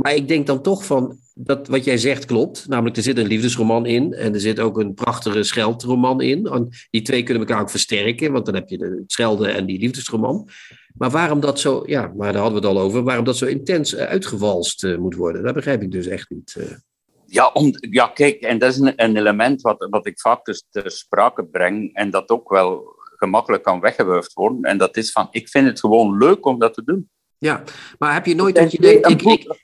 [0.00, 2.68] Maar ik denk dan toch van, dat wat jij zegt klopt.
[2.68, 4.12] Namelijk, er zit een liefdesroman in.
[4.12, 6.46] En er zit ook een prachtige scheldroman in.
[6.46, 8.32] En die twee kunnen elkaar ook versterken.
[8.32, 10.48] Want dan heb je de het schelden en die liefdesroman.
[10.94, 13.02] Maar waarom dat zo, ja, maar daar hadden we het al over.
[13.02, 15.42] Waarom dat zo intens eh, uitgewalst eh, moet worden.
[15.42, 16.54] Dat begrijp ik dus echt niet.
[16.58, 16.66] eh.
[17.26, 20.64] Ja, om, ja, kijk, en dat is een, een element wat, wat ik vaak dus
[20.70, 24.62] ter sprake breng en dat ook wel gemakkelijk kan weggewuifd worden.
[24.62, 27.08] En dat is van, ik vind het gewoon leuk om dat te doen.
[27.38, 27.62] Ja,
[27.98, 29.56] maar heb je nooit dat je denkt, ik,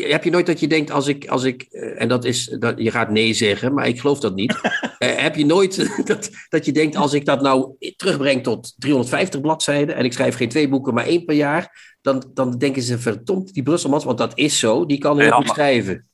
[0.00, 2.74] heb je nooit dat je denkt als ik, als ik eh, en dat is, dat,
[2.78, 4.54] je gaat nee zeggen, maar ik geloof dat niet.
[4.98, 9.40] Eh, heb je nooit dat, dat je denkt als ik dat nou terugbreng tot 350
[9.40, 12.98] bladzijden en ik schrijf geen twee boeken, maar één per jaar, dan, dan denken ze
[12.98, 16.06] verdomd die Brusselmans, want dat is zo, die kan heel Ja, goed maar- schrijven.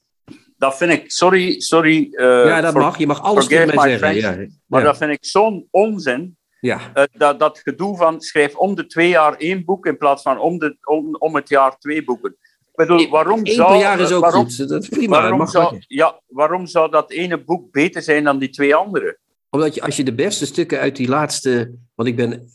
[0.57, 2.09] Dat vind ik, sorry, sorry.
[2.13, 2.99] eh, ja, dat mag.
[2.99, 4.15] Je mag alles tegen mij zeggen.
[4.15, 6.37] Ja, Maar ja, dat vind ik zo'n onzin.
[6.61, 6.81] ja.
[6.95, 10.39] eh, dat, dat gedoe van schrijf om de twee jaar één boek in plaats van
[10.41, 12.37] om, de, om, om het jaar twee boeken.
[12.79, 14.69] Bedoel, waarom Eén zou, per jaar is ook waarom, goed.
[14.69, 15.21] Dat is prima.
[15.21, 19.19] Waarom mag zou, ja, waarom zou dat ene boek beter zijn dan die twee andere?
[19.51, 21.75] Omdat je, als je de beste stukken uit die laatste.
[21.95, 22.49] Want ik ben.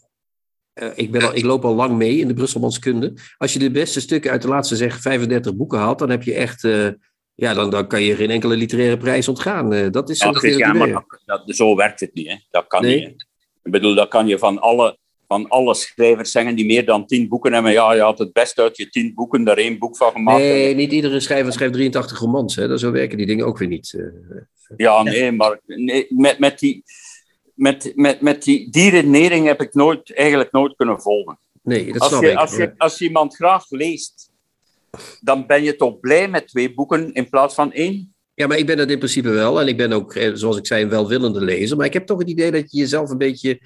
[0.73, 3.13] eh, ik, ben al, ik loop al lang mee in de Brusselmanskunde.
[3.37, 6.33] Als je de beste stukken uit de laatste zeg 35 boeken haalt, dan heb je
[6.33, 6.63] echt.
[6.63, 6.87] eh,
[7.35, 9.73] ja, dan, dan kan je geen enkele literaire prijs ontgaan.
[9.73, 11.05] Eh, dat is Ja, het ja, maar dat,
[11.45, 12.27] dat- zo werkt het niet.
[12.27, 12.35] Hè.
[12.49, 12.95] Dat kan Nee.
[12.95, 13.03] niet.
[13.03, 13.11] Hè.
[13.63, 14.97] Ik bedoel, dat kan je van alle,
[15.27, 17.71] van alle schrijvers zeggen die meer dan tien boeken hebben.
[17.71, 20.39] Ja, je had het best uit je tien boeken daar één boek van gemaakt.
[20.39, 22.55] Nee, niet iedere schrijver schrijft 83 romans.
[22.55, 22.77] Hè.
[22.77, 23.93] Zo werken die dingen ook weer niet.
[23.97, 24.41] eh.
[24.77, 26.83] Ja, nee, maar nee, met, met, die,
[27.55, 31.39] met, met, met die, die redenering heb ik nooit, eigenlijk nooit kunnen volgen.
[31.63, 32.37] nee, dat Als snap je, ik.
[32.37, 34.31] als, je, als je iemand graag leest,
[35.21, 38.13] dan ben je toch blij met twee boeken in plaats van één?
[38.35, 39.61] Ja, maar ik ben dat in principe wel.
[39.61, 41.77] En ik ben ook, eh, zoals ik zei, een welwillende lezer.
[41.77, 43.59] Maar ik heb toch het idee dat je jezelf een beetje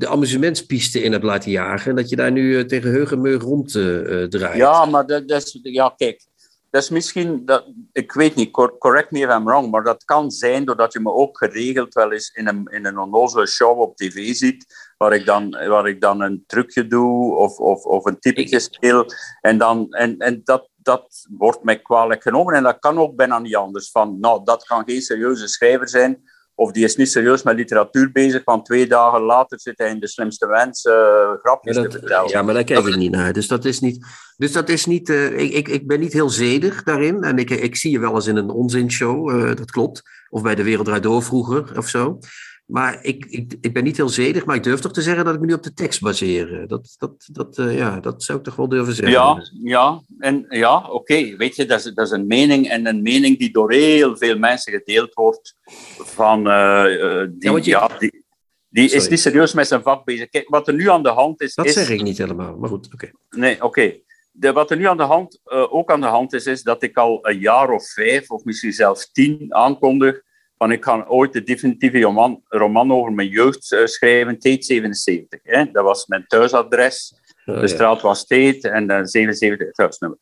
[0.00, 1.90] de amusementspiste in hebt laten jagen.
[1.90, 4.56] En dat je daar nu eh, tegen rond eh, eh, draait.
[4.56, 5.58] Ja, maar dat, dat is...
[5.62, 6.24] Ja, kijk.
[6.70, 10.30] dat is misschien, dat, ik weet niet, correct me if I'm wrong, maar dat kan
[10.30, 13.96] zijn doordat je me ook geregeld wel eens in een, in een onnozele show op
[13.96, 18.18] tv ziet, waar ik dan, waar ik dan een trucje doe of, of, of een
[18.18, 19.06] typetje speel.
[19.40, 23.38] En, dan, en, en dat, dat wordt mij kwalijk genomen en dat kan ook bijna
[23.38, 23.90] niet anders.
[23.90, 26.22] Van, nou, dat kan geen serieuze schrijver zijn,
[26.60, 30.00] of die is niet serieus met literatuur bezig, want twee dagen later zit hij in
[30.00, 32.28] de slimste mensen uh, grapjes ja, te vertellen.
[32.28, 33.32] Ja, maar daar kijk ik niet naar.
[33.32, 34.06] Dus dat is niet...
[34.36, 37.22] Dus dat is niet uh, ik, ik, ik ben niet heel zedig daarin.
[37.22, 40.02] En ik, ik zie je wel eens in een onzinshow, uh, dat klopt.
[40.28, 42.18] Of bij De Wereld Door vroeger, of zo.
[42.70, 45.34] Maar ik, ik, ik ben niet heel zedig, maar ik durf toch te zeggen dat
[45.34, 46.66] ik me nu op de tekst baseer.
[46.68, 49.12] Dat, dat, dat, uh, ja, dat zou ik toch wel durven zeggen.
[49.12, 50.90] Ja, ja, en, ja oké.
[50.90, 51.36] Okay.
[51.36, 54.38] Weet je, dat is, dat is een mening en een mening die door heel veel
[54.38, 55.54] mensen gedeeld wordt.
[55.98, 56.84] Van, uh,
[57.30, 57.62] die, ja, je...
[57.64, 58.24] ja, die,
[58.68, 60.28] die is niet serieus met zijn vak bezig.
[60.28, 61.54] Kijk, wat er nu aan de hand is.
[61.54, 61.72] Dat is...
[61.72, 62.94] zeg ik niet helemaal, maar goed, oké.
[62.94, 63.12] Okay.
[63.30, 63.64] Nee, oké.
[63.64, 64.02] Okay.
[64.32, 66.82] De, wat er nu aan de hand, uh, ook aan de hand is, is dat
[66.82, 70.22] ik al een jaar of vijf, of misschien zelfs tien, aankondig
[70.60, 75.40] van ik ga ooit de definitieve roman, roman over mijn jeugd uh, schrijven, Teet 77.
[75.42, 75.70] Hè?
[75.70, 77.14] Dat was mijn thuisadres.
[77.46, 80.18] Oh, de straat was Teet en dan 77 het huisnummer.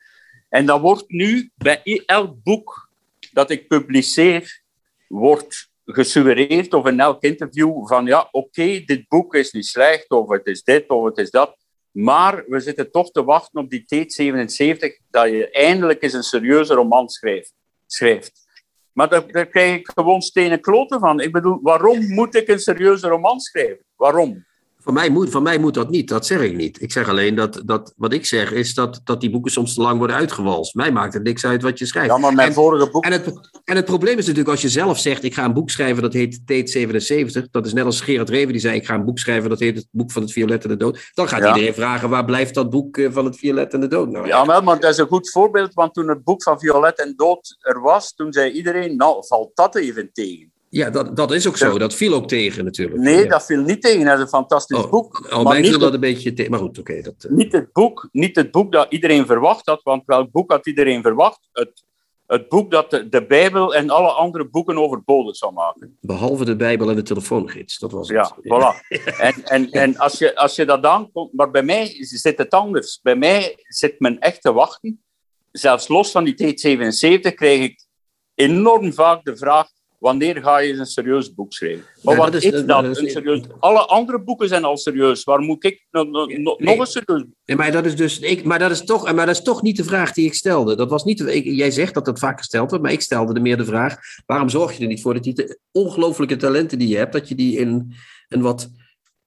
[0.49, 2.91] En dat wordt nu bij elk boek
[3.32, 4.62] dat ik publiceer,
[5.09, 10.11] wordt gesuggereerd of in elk interview van ja, oké, okay, dit boek is niet slecht,
[10.11, 11.57] of het is dit, of het is dat.
[11.91, 16.22] Maar we zitten toch te wachten op die Teet 77, dat je eindelijk eens een
[16.22, 17.55] serieuze roman schrijft.
[17.86, 18.47] schrijft.
[18.93, 21.20] Maar daar, krijg ik gewoon stenen kloten van.
[21.20, 23.84] Ik bedoel, waarom moet ik een serieuze roman schrijven?
[23.97, 24.47] Waarom?
[24.89, 26.82] Van mij, moet, van mij moet dat niet, dat zeg ik niet.
[26.82, 29.80] Ik zeg alleen dat, dat wat ik zeg is dat, dat die boeken soms te
[29.80, 30.74] lang worden uitgewalst.
[30.74, 32.11] Mij maakt het niks uit wat je schrijft.
[32.11, 33.05] Ja, maar mijn en, vorige boek...
[33.05, 35.70] En het, en het probleem is natuurlijk als je zelf zegt, ik ga een boek
[35.70, 37.49] schrijven dat heet Teet 77.
[37.51, 39.76] Dat is net als Gerard Reven die zei, ik ga een boek schrijven dat heet
[39.76, 41.11] het boek van het violet en de dood.
[41.14, 41.49] Dan gaat ja.
[41.49, 44.26] iedereen vragen, waar blijft dat boek van het violet en de dood nou?
[44.26, 47.14] Ja, wel, maar dat is een goed voorbeeld, want toen het boek van violet en
[47.16, 50.53] dood er was, toen zei iedereen, nou, valt dat even tegen.
[50.71, 51.79] Ja, dat, dat is ook zo.
[51.79, 53.01] Dat viel ook tegen natuurlijk.
[53.01, 53.29] Nee, ja.
[53.29, 54.05] dat viel niet tegen.
[54.05, 55.27] Dat is een fantastisch oh, boek.
[55.33, 56.51] Oh, mij viel dat een beetje tegen.
[56.51, 56.91] Maar goed, oké.
[56.91, 57.37] Okay, dat, uh...
[57.37, 61.03] niet, het boek, niet het boek dat iedereen verwacht had, want welk boek had iedereen
[61.03, 61.49] verwacht?
[61.53, 61.85] Het,
[62.27, 65.99] het boek dat de, de Bijbel en alle andere boeken overbodig zou maken.
[66.01, 68.16] Behalve de Bijbel en de telefoongids, dat was het.
[68.16, 68.87] Ja, voilà.
[69.19, 71.33] En, en, en als, je, als je dat aankomt...
[71.33, 73.01] Maar bij mij zit het anders.
[73.03, 75.03] Bij mij zit men echt te wachten.
[75.51, 77.87] Zelfs los van die T77 krijg ik
[78.35, 79.69] enorm vaak de vraag
[79.99, 81.85] wanneer ga je een serieus boek schrijven?
[82.03, 82.85] Maar ja, wat is, is dat?
[82.85, 83.41] Een serieus...
[83.59, 85.25] Alle andere boeken zijn al serieus.
[85.25, 86.41] Waar moet ik no, no, no, nee.
[86.59, 87.35] nog een serieus boek?
[87.45, 89.77] Nee, maar dat is dus, ik, maar, dat is toch, maar dat is toch niet
[89.77, 90.77] de vraag die ik stelde.
[90.77, 93.43] Dat was niet, ik, jij zegt dat dat vaak gesteld wordt, maar ik stelde er
[93.43, 93.97] meer de vraag:
[94.27, 97.29] waarom zorg je er niet voor dat je de ongelooflijke talenten die je hebt, dat
[97.29, 97.95] je die in
[98.29, 98.71] een wat,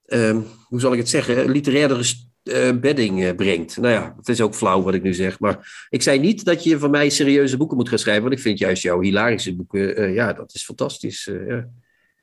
[0.06, 1.96] um, hoe zal ik het zeggen, literaire
[2.44, 3.76] uh, bedding uh, brengt.
[3.76, 5.40] Nou ja, het is ook flauw wat ik nu zeg.
[5.40, 8.22] Maar ik zei niet dat je van mij serieuze boeken moet gaan schrijven.
[8.22, 11.24] Want ik vind juist jouw hilarische boeken, uh, ja, dat is fantastisch.
[11.24, 11.68] ja,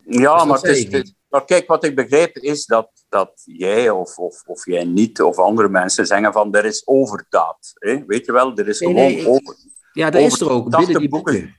[0.03, 3.89] ja dus maar, het is, het, maar kijk, wat ik begrijp is dat, dat jij
[3.89, 7.71] of, of, of jij niet of andere mensen zeggen van er is overdaad.
[7.73, 8.03] Hè?
[8.05, 9.55] Weet je wel, er is nee, gewoon nee, over.
[9.93, 10.77] Ja, dat is er ook.
[10.77, 11.33] Binnen die boeken.
[11.33, 11.57] boeken.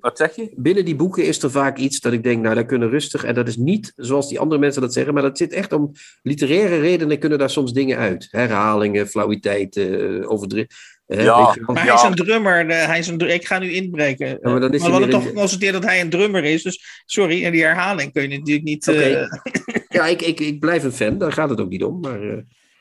[0.00, 0.52] Wat zeg je?
[0.56, 3.24] Binnen die boeken is er vaak iets dat ik denk, nou, daar kunnen rustig.
[3.24, 5.92] En dat is niet zoals die andere mensen dat zeggen, maar dat zit echt om
[6.22, 8.28] literaire redenen kunnen daar soms dingen uit.
[8.30, 10.68] Herhalingen, flauwiteiten, overdreven.
[11.06, 12.66] Ja, maar hij is een drummer.
[12.66, 14.28] hij is een, ik ga nu inbreken.
[14.28, 16.62] Ja, maar, dan is maar we hadden toch geconstateerd dat hij een drummer is.
[16.62, 18.88] Dus sorry, en die herhaling kun je natuurlijk niet.
[18.88, 19.12] Okay.
[19.12, 19.32] Uh...
[19.88, 22.00] ja, ik, ik, ik blijf een fan, daar gaat het ook niet om.
[22.00, 22.38] Maar, uh...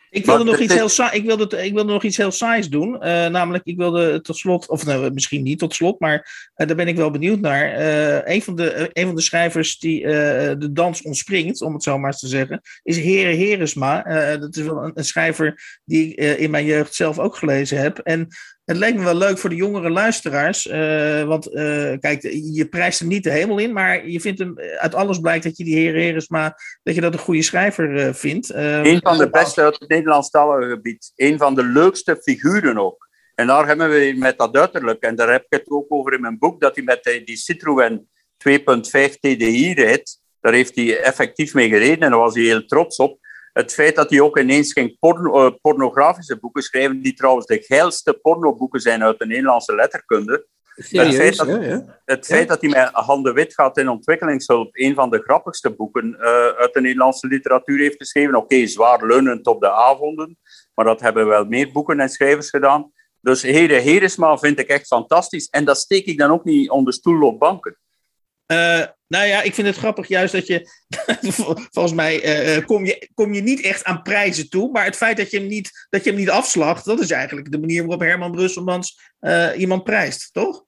[0.09, 2.93] Ik wilde, nog iets heel saai, ik, wilde, ik wilde nog iets heel saais doen.
[2.93, 6.75] Uh, namelijk, ik wilde tot slot, of nou, misschien niet tot slot, maar uh, daar
[6.75, 7.79] ben ik wel benieuwd naar.
[7.79, 11.97] Uh, een, van de, een van de schrijvers die de dans ontspringt, om het zo
[11.97, 14.03] maar eens te zeggen, is Heren Heresma.
[14.37, 17.97] dat is wel een, een schrijver die ik in mijn jeugd zelf ook gelezen heb.
[17.97, 18.27] En
[18.69, 20.67] het lijkt me wel leuk voor de jongere luisteraars.
[20.67, 22.21] Uh, want uh, kijk,
[22.53, 23.73] je prijst hem niet de hemel in.
[23.73, 27.13] Maar je vindt hem, uit alles blijkt dat je die heer Heresma, dat je dat
[27.13, 28.53] een goede schrijver uh, vindt.
[28.53, 31.11] een van de beste uit het Nederlandstalige gebied.
[31.15, 33.07] Een van de leukste figuren ook.
[33.35, 35.03] En daar hebben we met dat uiterlijk.
[35.03, 36.61] En daar heb ik het ook over in mijn boek.
[36.61, 38.07] Dat hij met die Citroën
[38.49, 38.55] 2.5
[39.19, 40.21] TDI rijdt.
[40.41, 41.99] Daar heeft hij effectief mee gereden.
[41.99, 43.19] En daar was hij heel trots op
[43.59, 47.61] het feit dat hij ook ineens ging porno, uh, pornografische boeken schrijven, die trouwens de
[47.61, 50.47] geilste pornoboeken zijn uit de Nederlandse letterkunde.
[50.75, 52.01] Serieus, het feit dat, ja.
[52.05, 55.71] Het feit dat hij met Han de Wit gaat in ontwikkelingshulp een van de grappigste
[55.71, 58.35] boeken uh, uit de Nederlandse literatuur heeft geschreven.
[58.35, 60.37] Oké, okay, zwaar leunend op de avonden,
[60.75, 62.91] maar dat hebben wel meer boeken en schrijvers gedaan.
[63.21, 65.49] Dus Heren Heresma vind ik echt fantastisch.
[65.49, 67.77] En dat steek ik dan ook niet onder stoel op banken.
[68.51, 70.69] Uh, nou ja, ik vind het grappig juist dat je,
[71.71, 75.17] volgens mij uh, kom, je, kom je niet echt aan prijzen toe, maar het feit
[75.17, 77.99] dat je hem niet, dat je hem niet afslacht, dat is eigenlijk de manier waarop
[77.99, 80.63] Herman Brusselmans uh, iemand prijst, toch?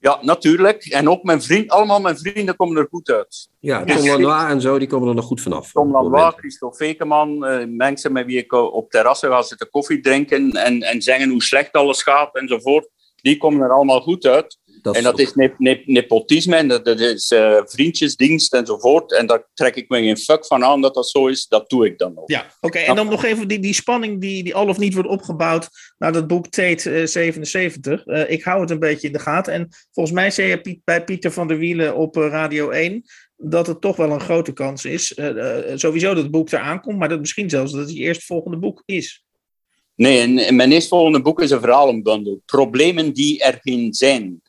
[0.00, 0.84] Ja, natuurlijk.
[0.84, 3.48] En ook mijn vriend, allemaal mijn vrienden komen er goed uit.
[3.58, 5.72] Ja, Tom Lanois en zo, die komen er nog goed vanaf.
[5.72, 10.50] Tom Lanois, Christophe Vekeman, uh, mensen met wie ik op terrassen ga zitten koffie drinken
[10.50, 14.58] en, en zeggen hoe slecht alles gaat enzovoort, die komen er allemaal goed uit.
[14.82, 19.12] Dat en dat is ne ne nepotisme en dat, dat is uh, vriendjesdienst enzovoort.
[19.12, 21.46] En daar trek ik me geen fuck van aan dat dat zo is.
[21.46, 22.30] Dat doe ik dan ook.
[22.30, 22.78] Ja, oké.
[22.78, 26.12] En dan nog even die, die spanning die, die al of niet wordt opgebouwd naar
[26.12, 28.06] dat boek Tate uh, 77.
[28.06, 29.52] Uh, ik hou het een beetje in de gaten.
[29.52, 33.02] En volgens mij zei je bij Pieter van der Wielen op eh, Radio 1
[33.36, 35.16] dat het toch wel een grote kans is.
[35.16, 38.56] Uh, sowieso dat het boek eraan komt, maar dat misschien zelfs dat het je eerstvolgende
[38.56, 39.24] boek is.
[39.94, 42.42] Nee, in mijn eerstvolgende boek is een verhalenbundel.
[42.46, 44.42] Problemen die er geen zijn.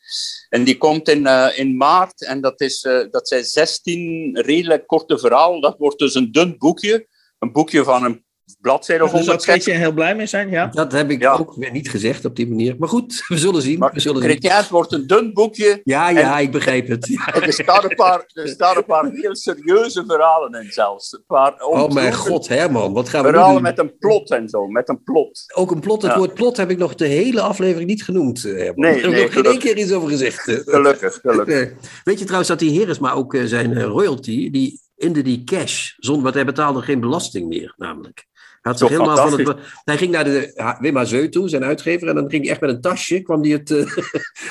[0.50, 4.88] En die komt in, uh, in maart en dat, is, uh, dat zijn 16 redelijk
[4.88, 5.62] korte verhalen.
[5.62, 7.08] Dat wordt dus een dun boekje.
[7.40, 8.26] Een boekje van een
[8.62, 10.68] bladzijde of dus daar kun je heel blij mee zijn, ja?
[10.68, 12.76] Dat heb ik ook weer niet gezegd op die manier.
[12.80, 13.80] Maar goed, we zullen zien.
[13.80, 14.52] Maar, we zullen zien.
[14.52, 15.82] het wordt een dun boekje.
[15.84, 17.10] Ja, ja, ik begrijp het.
[17.22, 17.34] Ja.
[17.34, 21.14] Er, staan een paar, er staan een paar heel serieuze verhalen in zelfs.
[21.14, 23.62] Een paar oh mijn god, Herman, wat gaan we verhalen doen?
[23.62, 25.44] met een plot en zo, met een plot.
[25.56, 26.18] Ook een plot, het ja.
[26.18, 28.76] woord plot heb ik nog de hele aflevering niet genoemd, eh, Herman.
[28.76, 30.48] Nee, Daar heb ik nog geen één keer iets over gezegd.
[30.48, 30.56] Eh.
[30.76, 31.72] Gelukkig, gelukkig.
[32.04, 36.24] Weet je trouwens dat die Heresma ook zijn royalty, die in de die cash, zonder,
[36.24, 38.26] want hij betaalde geen belasting meer, namelijk.
[38.62, 42.08] Hij, had zich helemaal van het, hij ging naar de Wim Zeu toe, zijn uitgever,
[42.08, 43.94] en dan ging hij echt met een tasje, kwam hij het,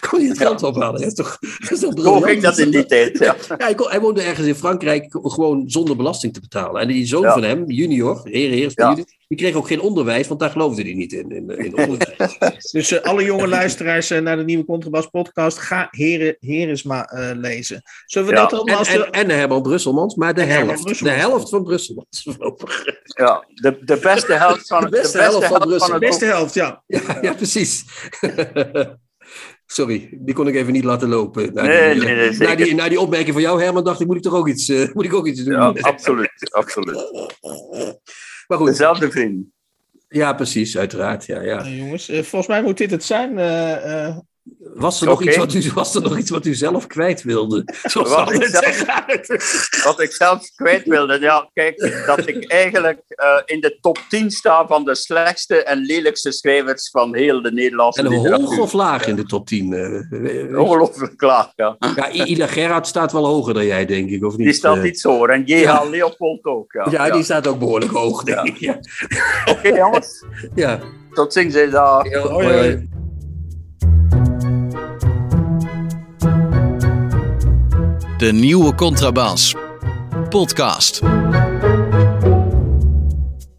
[0.01, 0.67] kwam hij het geld ja.
[0.67, 1.01] ophalen.
[1.01, 3.19] Dat is toch, dat is toch Hoe ging dat in die tijd?
[3.19, 3.37] Ja.
[3.49, 6.81] ja hij, kon, hij, woonde ergens in Frankrijk gewoon zonder belasting te betalen.
[6.81, 8.73] En die zoon van hem, junior, heer, heer.
[9.31, 12.71] Die kreeg ook geen onderwijs, want daar geloofde hij niet in, in, in onderwijs.
[12.73, 17.41] dus uh, alle jonge luisteraars uh, naar de nieuwe Contrabas podcast, ga Heren, Heresma allemaal
[18.07, 18.85] Zullen we dat allemaal...
[18.85, 21.05] En, en, en Herman Brusselmans, maar de helft.
[21.05, 22.27] De helft van Brusselmans.
[23.05, 26.01] Ja, de, de beste helft van, de beste de beste helft van, helft van het
[26.01, 26.83] beste helft, ja.
[26.87, 27.85] Ja, ja precies.
[29.67, 31.55] Sorry, die kon ik even niet laten lopen.
[31.55, 34.07] Na nee, die, nee, nee, na, die, na die opmerking van jou, Herman, dacht ik,
[34.07, 35.55] moet ik toch ook iets, uh, moet ik ook iets doen?
[35.55, 36.99] Ja, absoluut, absoluut.
[38.51, 38.69] Maar goed.
[38.69, 39.47] Dezelfde vriend.
[40.09, 41.27] Ja, precies, uiteraard.
[41.27, 41.65] Ja, ja.
[41.65, 43.35] Uh, jongens, uh, volgens mij moet dit het zijn.
[44.75, 45.27] Was er, nog okay.
[45.27, 47.65] iets wat u, was er nog iets wat u zelf kwijt wilde?
[47.93, 53.61] Wat ik, zelf, wat ik zelf kwijt wilde, ja, kijk, dat ik eigenlijk uh, in
[53.61, 58.15] de top 10 sta van de slechtste en lelijkste schrijvers van heel de Nederlandse En
[58.15, 59.73] hoog of laag in de top 10?
[59.73, 61.77] Uh, Ongelooflijk laag, ja.
[61.97, 62.13] ja.
[62.13, 64.47] Ida Gerhard staat wel hoger dan jij, denk ik, of niet?
[64.47, 65.31] Die staat uh, iets hoger.
[65.31, 65.63] En J.H.
[65.63, 65.85] Ja.
[65.85, 66.87] Leopold ook, ja.
[66.91, 67.11] ja.
[67.11, 68.57] die staat ook behoorlijk hoog, denk ik.
[68.57, 68.79] Ja.
[69.45, 70.25] Oké, okay, jongens.
[70.55, 70.81] Ja.
[71.13, 72.07] Tot ziens, daar.
[72.07, 72.89] Hoi,
[78.21, 79.55] De nieuwe Contrabas.
[80.29, 81.01] Podcast.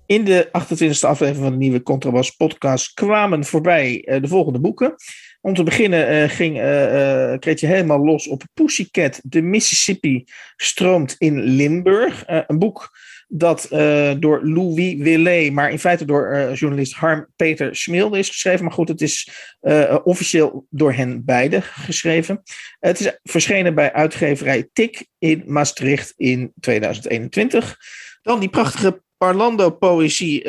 [0.06, 4.96] In de 28e aflevering van de nieuwe Contrabas podcast kwamen voorbij uh, de volgende boeken.
[5.42, 9.20] Om te beginnen uh, ging uh, Kretje helemaal los op Pussycat.
[9.24, 10.24] De Mississippi
[10.56, 12.24] stroomt in Limburg.
[12.26, 12.90] een boek
[13.34, 18.30] dat uh, door Louis Willet, maar in feite door uh, journalist Harm Peter Smilde is
[18.30, 18.64] geschreven.
[18.64, 19.30] Maar goed, het is
[19.62, 22.41] uh, officieel door hen beiden geschreven.
[22.80, 27.78] het is verschenen bij uitgeverij Tik in Maastricht in 2021.
[28.22, 30.44] Dan die prachtige Parlando-poëzie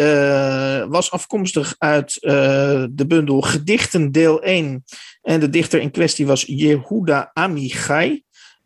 [0.89, 2.19] was afkomstig uit
[2.91, 4.85] de bundel Gedichten deel 1.
[5.23, 8.23] En de dichter in kwestie was Yehuda Amichai.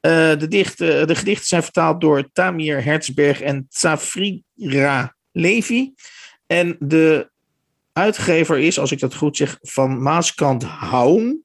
[0.07, 0.47] Uh, de,
[0.79, 5.95] uh, de, gedichten zijn vertaald door Tamir Hertzberg en Tsafrira Levi.
[6.47, 7.31] En de
[7.93, 11.45] uitgever is, als ik dat goed zeg, van Maaskant Haun.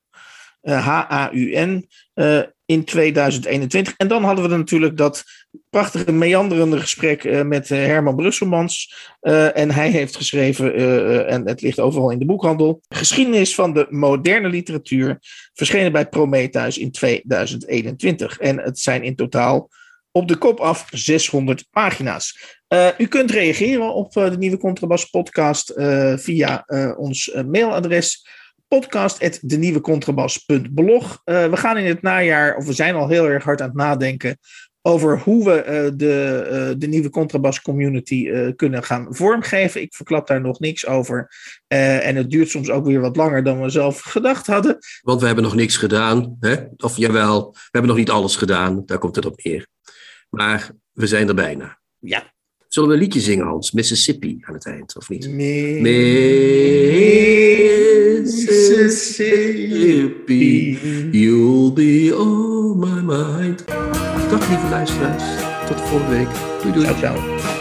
[0.61, 1.87] H-A-U-N.
[2.71, 3.93] In 2021.
[3.97, 5.23] En dan hadden we natuurlijk dat
[5.69, 8.95] prachtige meanderende gesprek uh, met uh, Herman Brusselmans.
[9.21, 10.75] Uh, en hij heeft geschreven,
[11.27, 15.17] en het ligt overal in de boekhandel, Geschiedenis van de moderne literatuur,
[15.53, 18.39] verschenen bij Prometheus in 2021.
[18.39, 19.69] En het zijn in totaal
[20.11, 22.59] op de kop af 600 pagina's.
[22.97, 25.73] u kunt reageren op de nieuwe Contrabas podcast
[26.15, 26.65] via
[26.97, 28.25] ons mailadres
[28.79, 31.21] podcast.denieuwecontrabas.blog.
[31.25, 33.77] Uh, we gaan in het najaar, of we zijn al heel erg hard aan het
[33.77, 34.37] nadenken
[34.81, 35.63] over hoe we uh,
[35.97, 39.81] de, uh, de nieuwe contrabas community uh, kunnen gaan vormgeven.
[39.81, 41.29] Ik verklap daar nog niks over.
[41.67, 44.77] en het duurt soms ook weer wat langer dan we zelf gedacht hadden.
[45.01, 46.37] Want we hebben nog niks gedaan.
[46.39, 46.55] Hè?
[46.77, 48.85] Of jawel, we hebben nog niet alles gedaan.
[48.85, 49.67] Daar komt het op neer.
[50.29, 51.79] Maar we zijn er bijna.
[51.99, 52.33] Ja.
[52.71, 53.71] Zullen we een liedje zingen, Hans?
[53.71, 55.29] Mississippi aan het eind, of niet?
[55.29, 55.81] Mississippi,
[61.11, 63.65] you'll be on my mind.
[64.29, 65.23] Dag lieve luisteraars,
[65.67, 66.29] tot de volgende week.
[66.61, 66.85] Doei doei.
[66.85, 67.60] Ciao, ciao.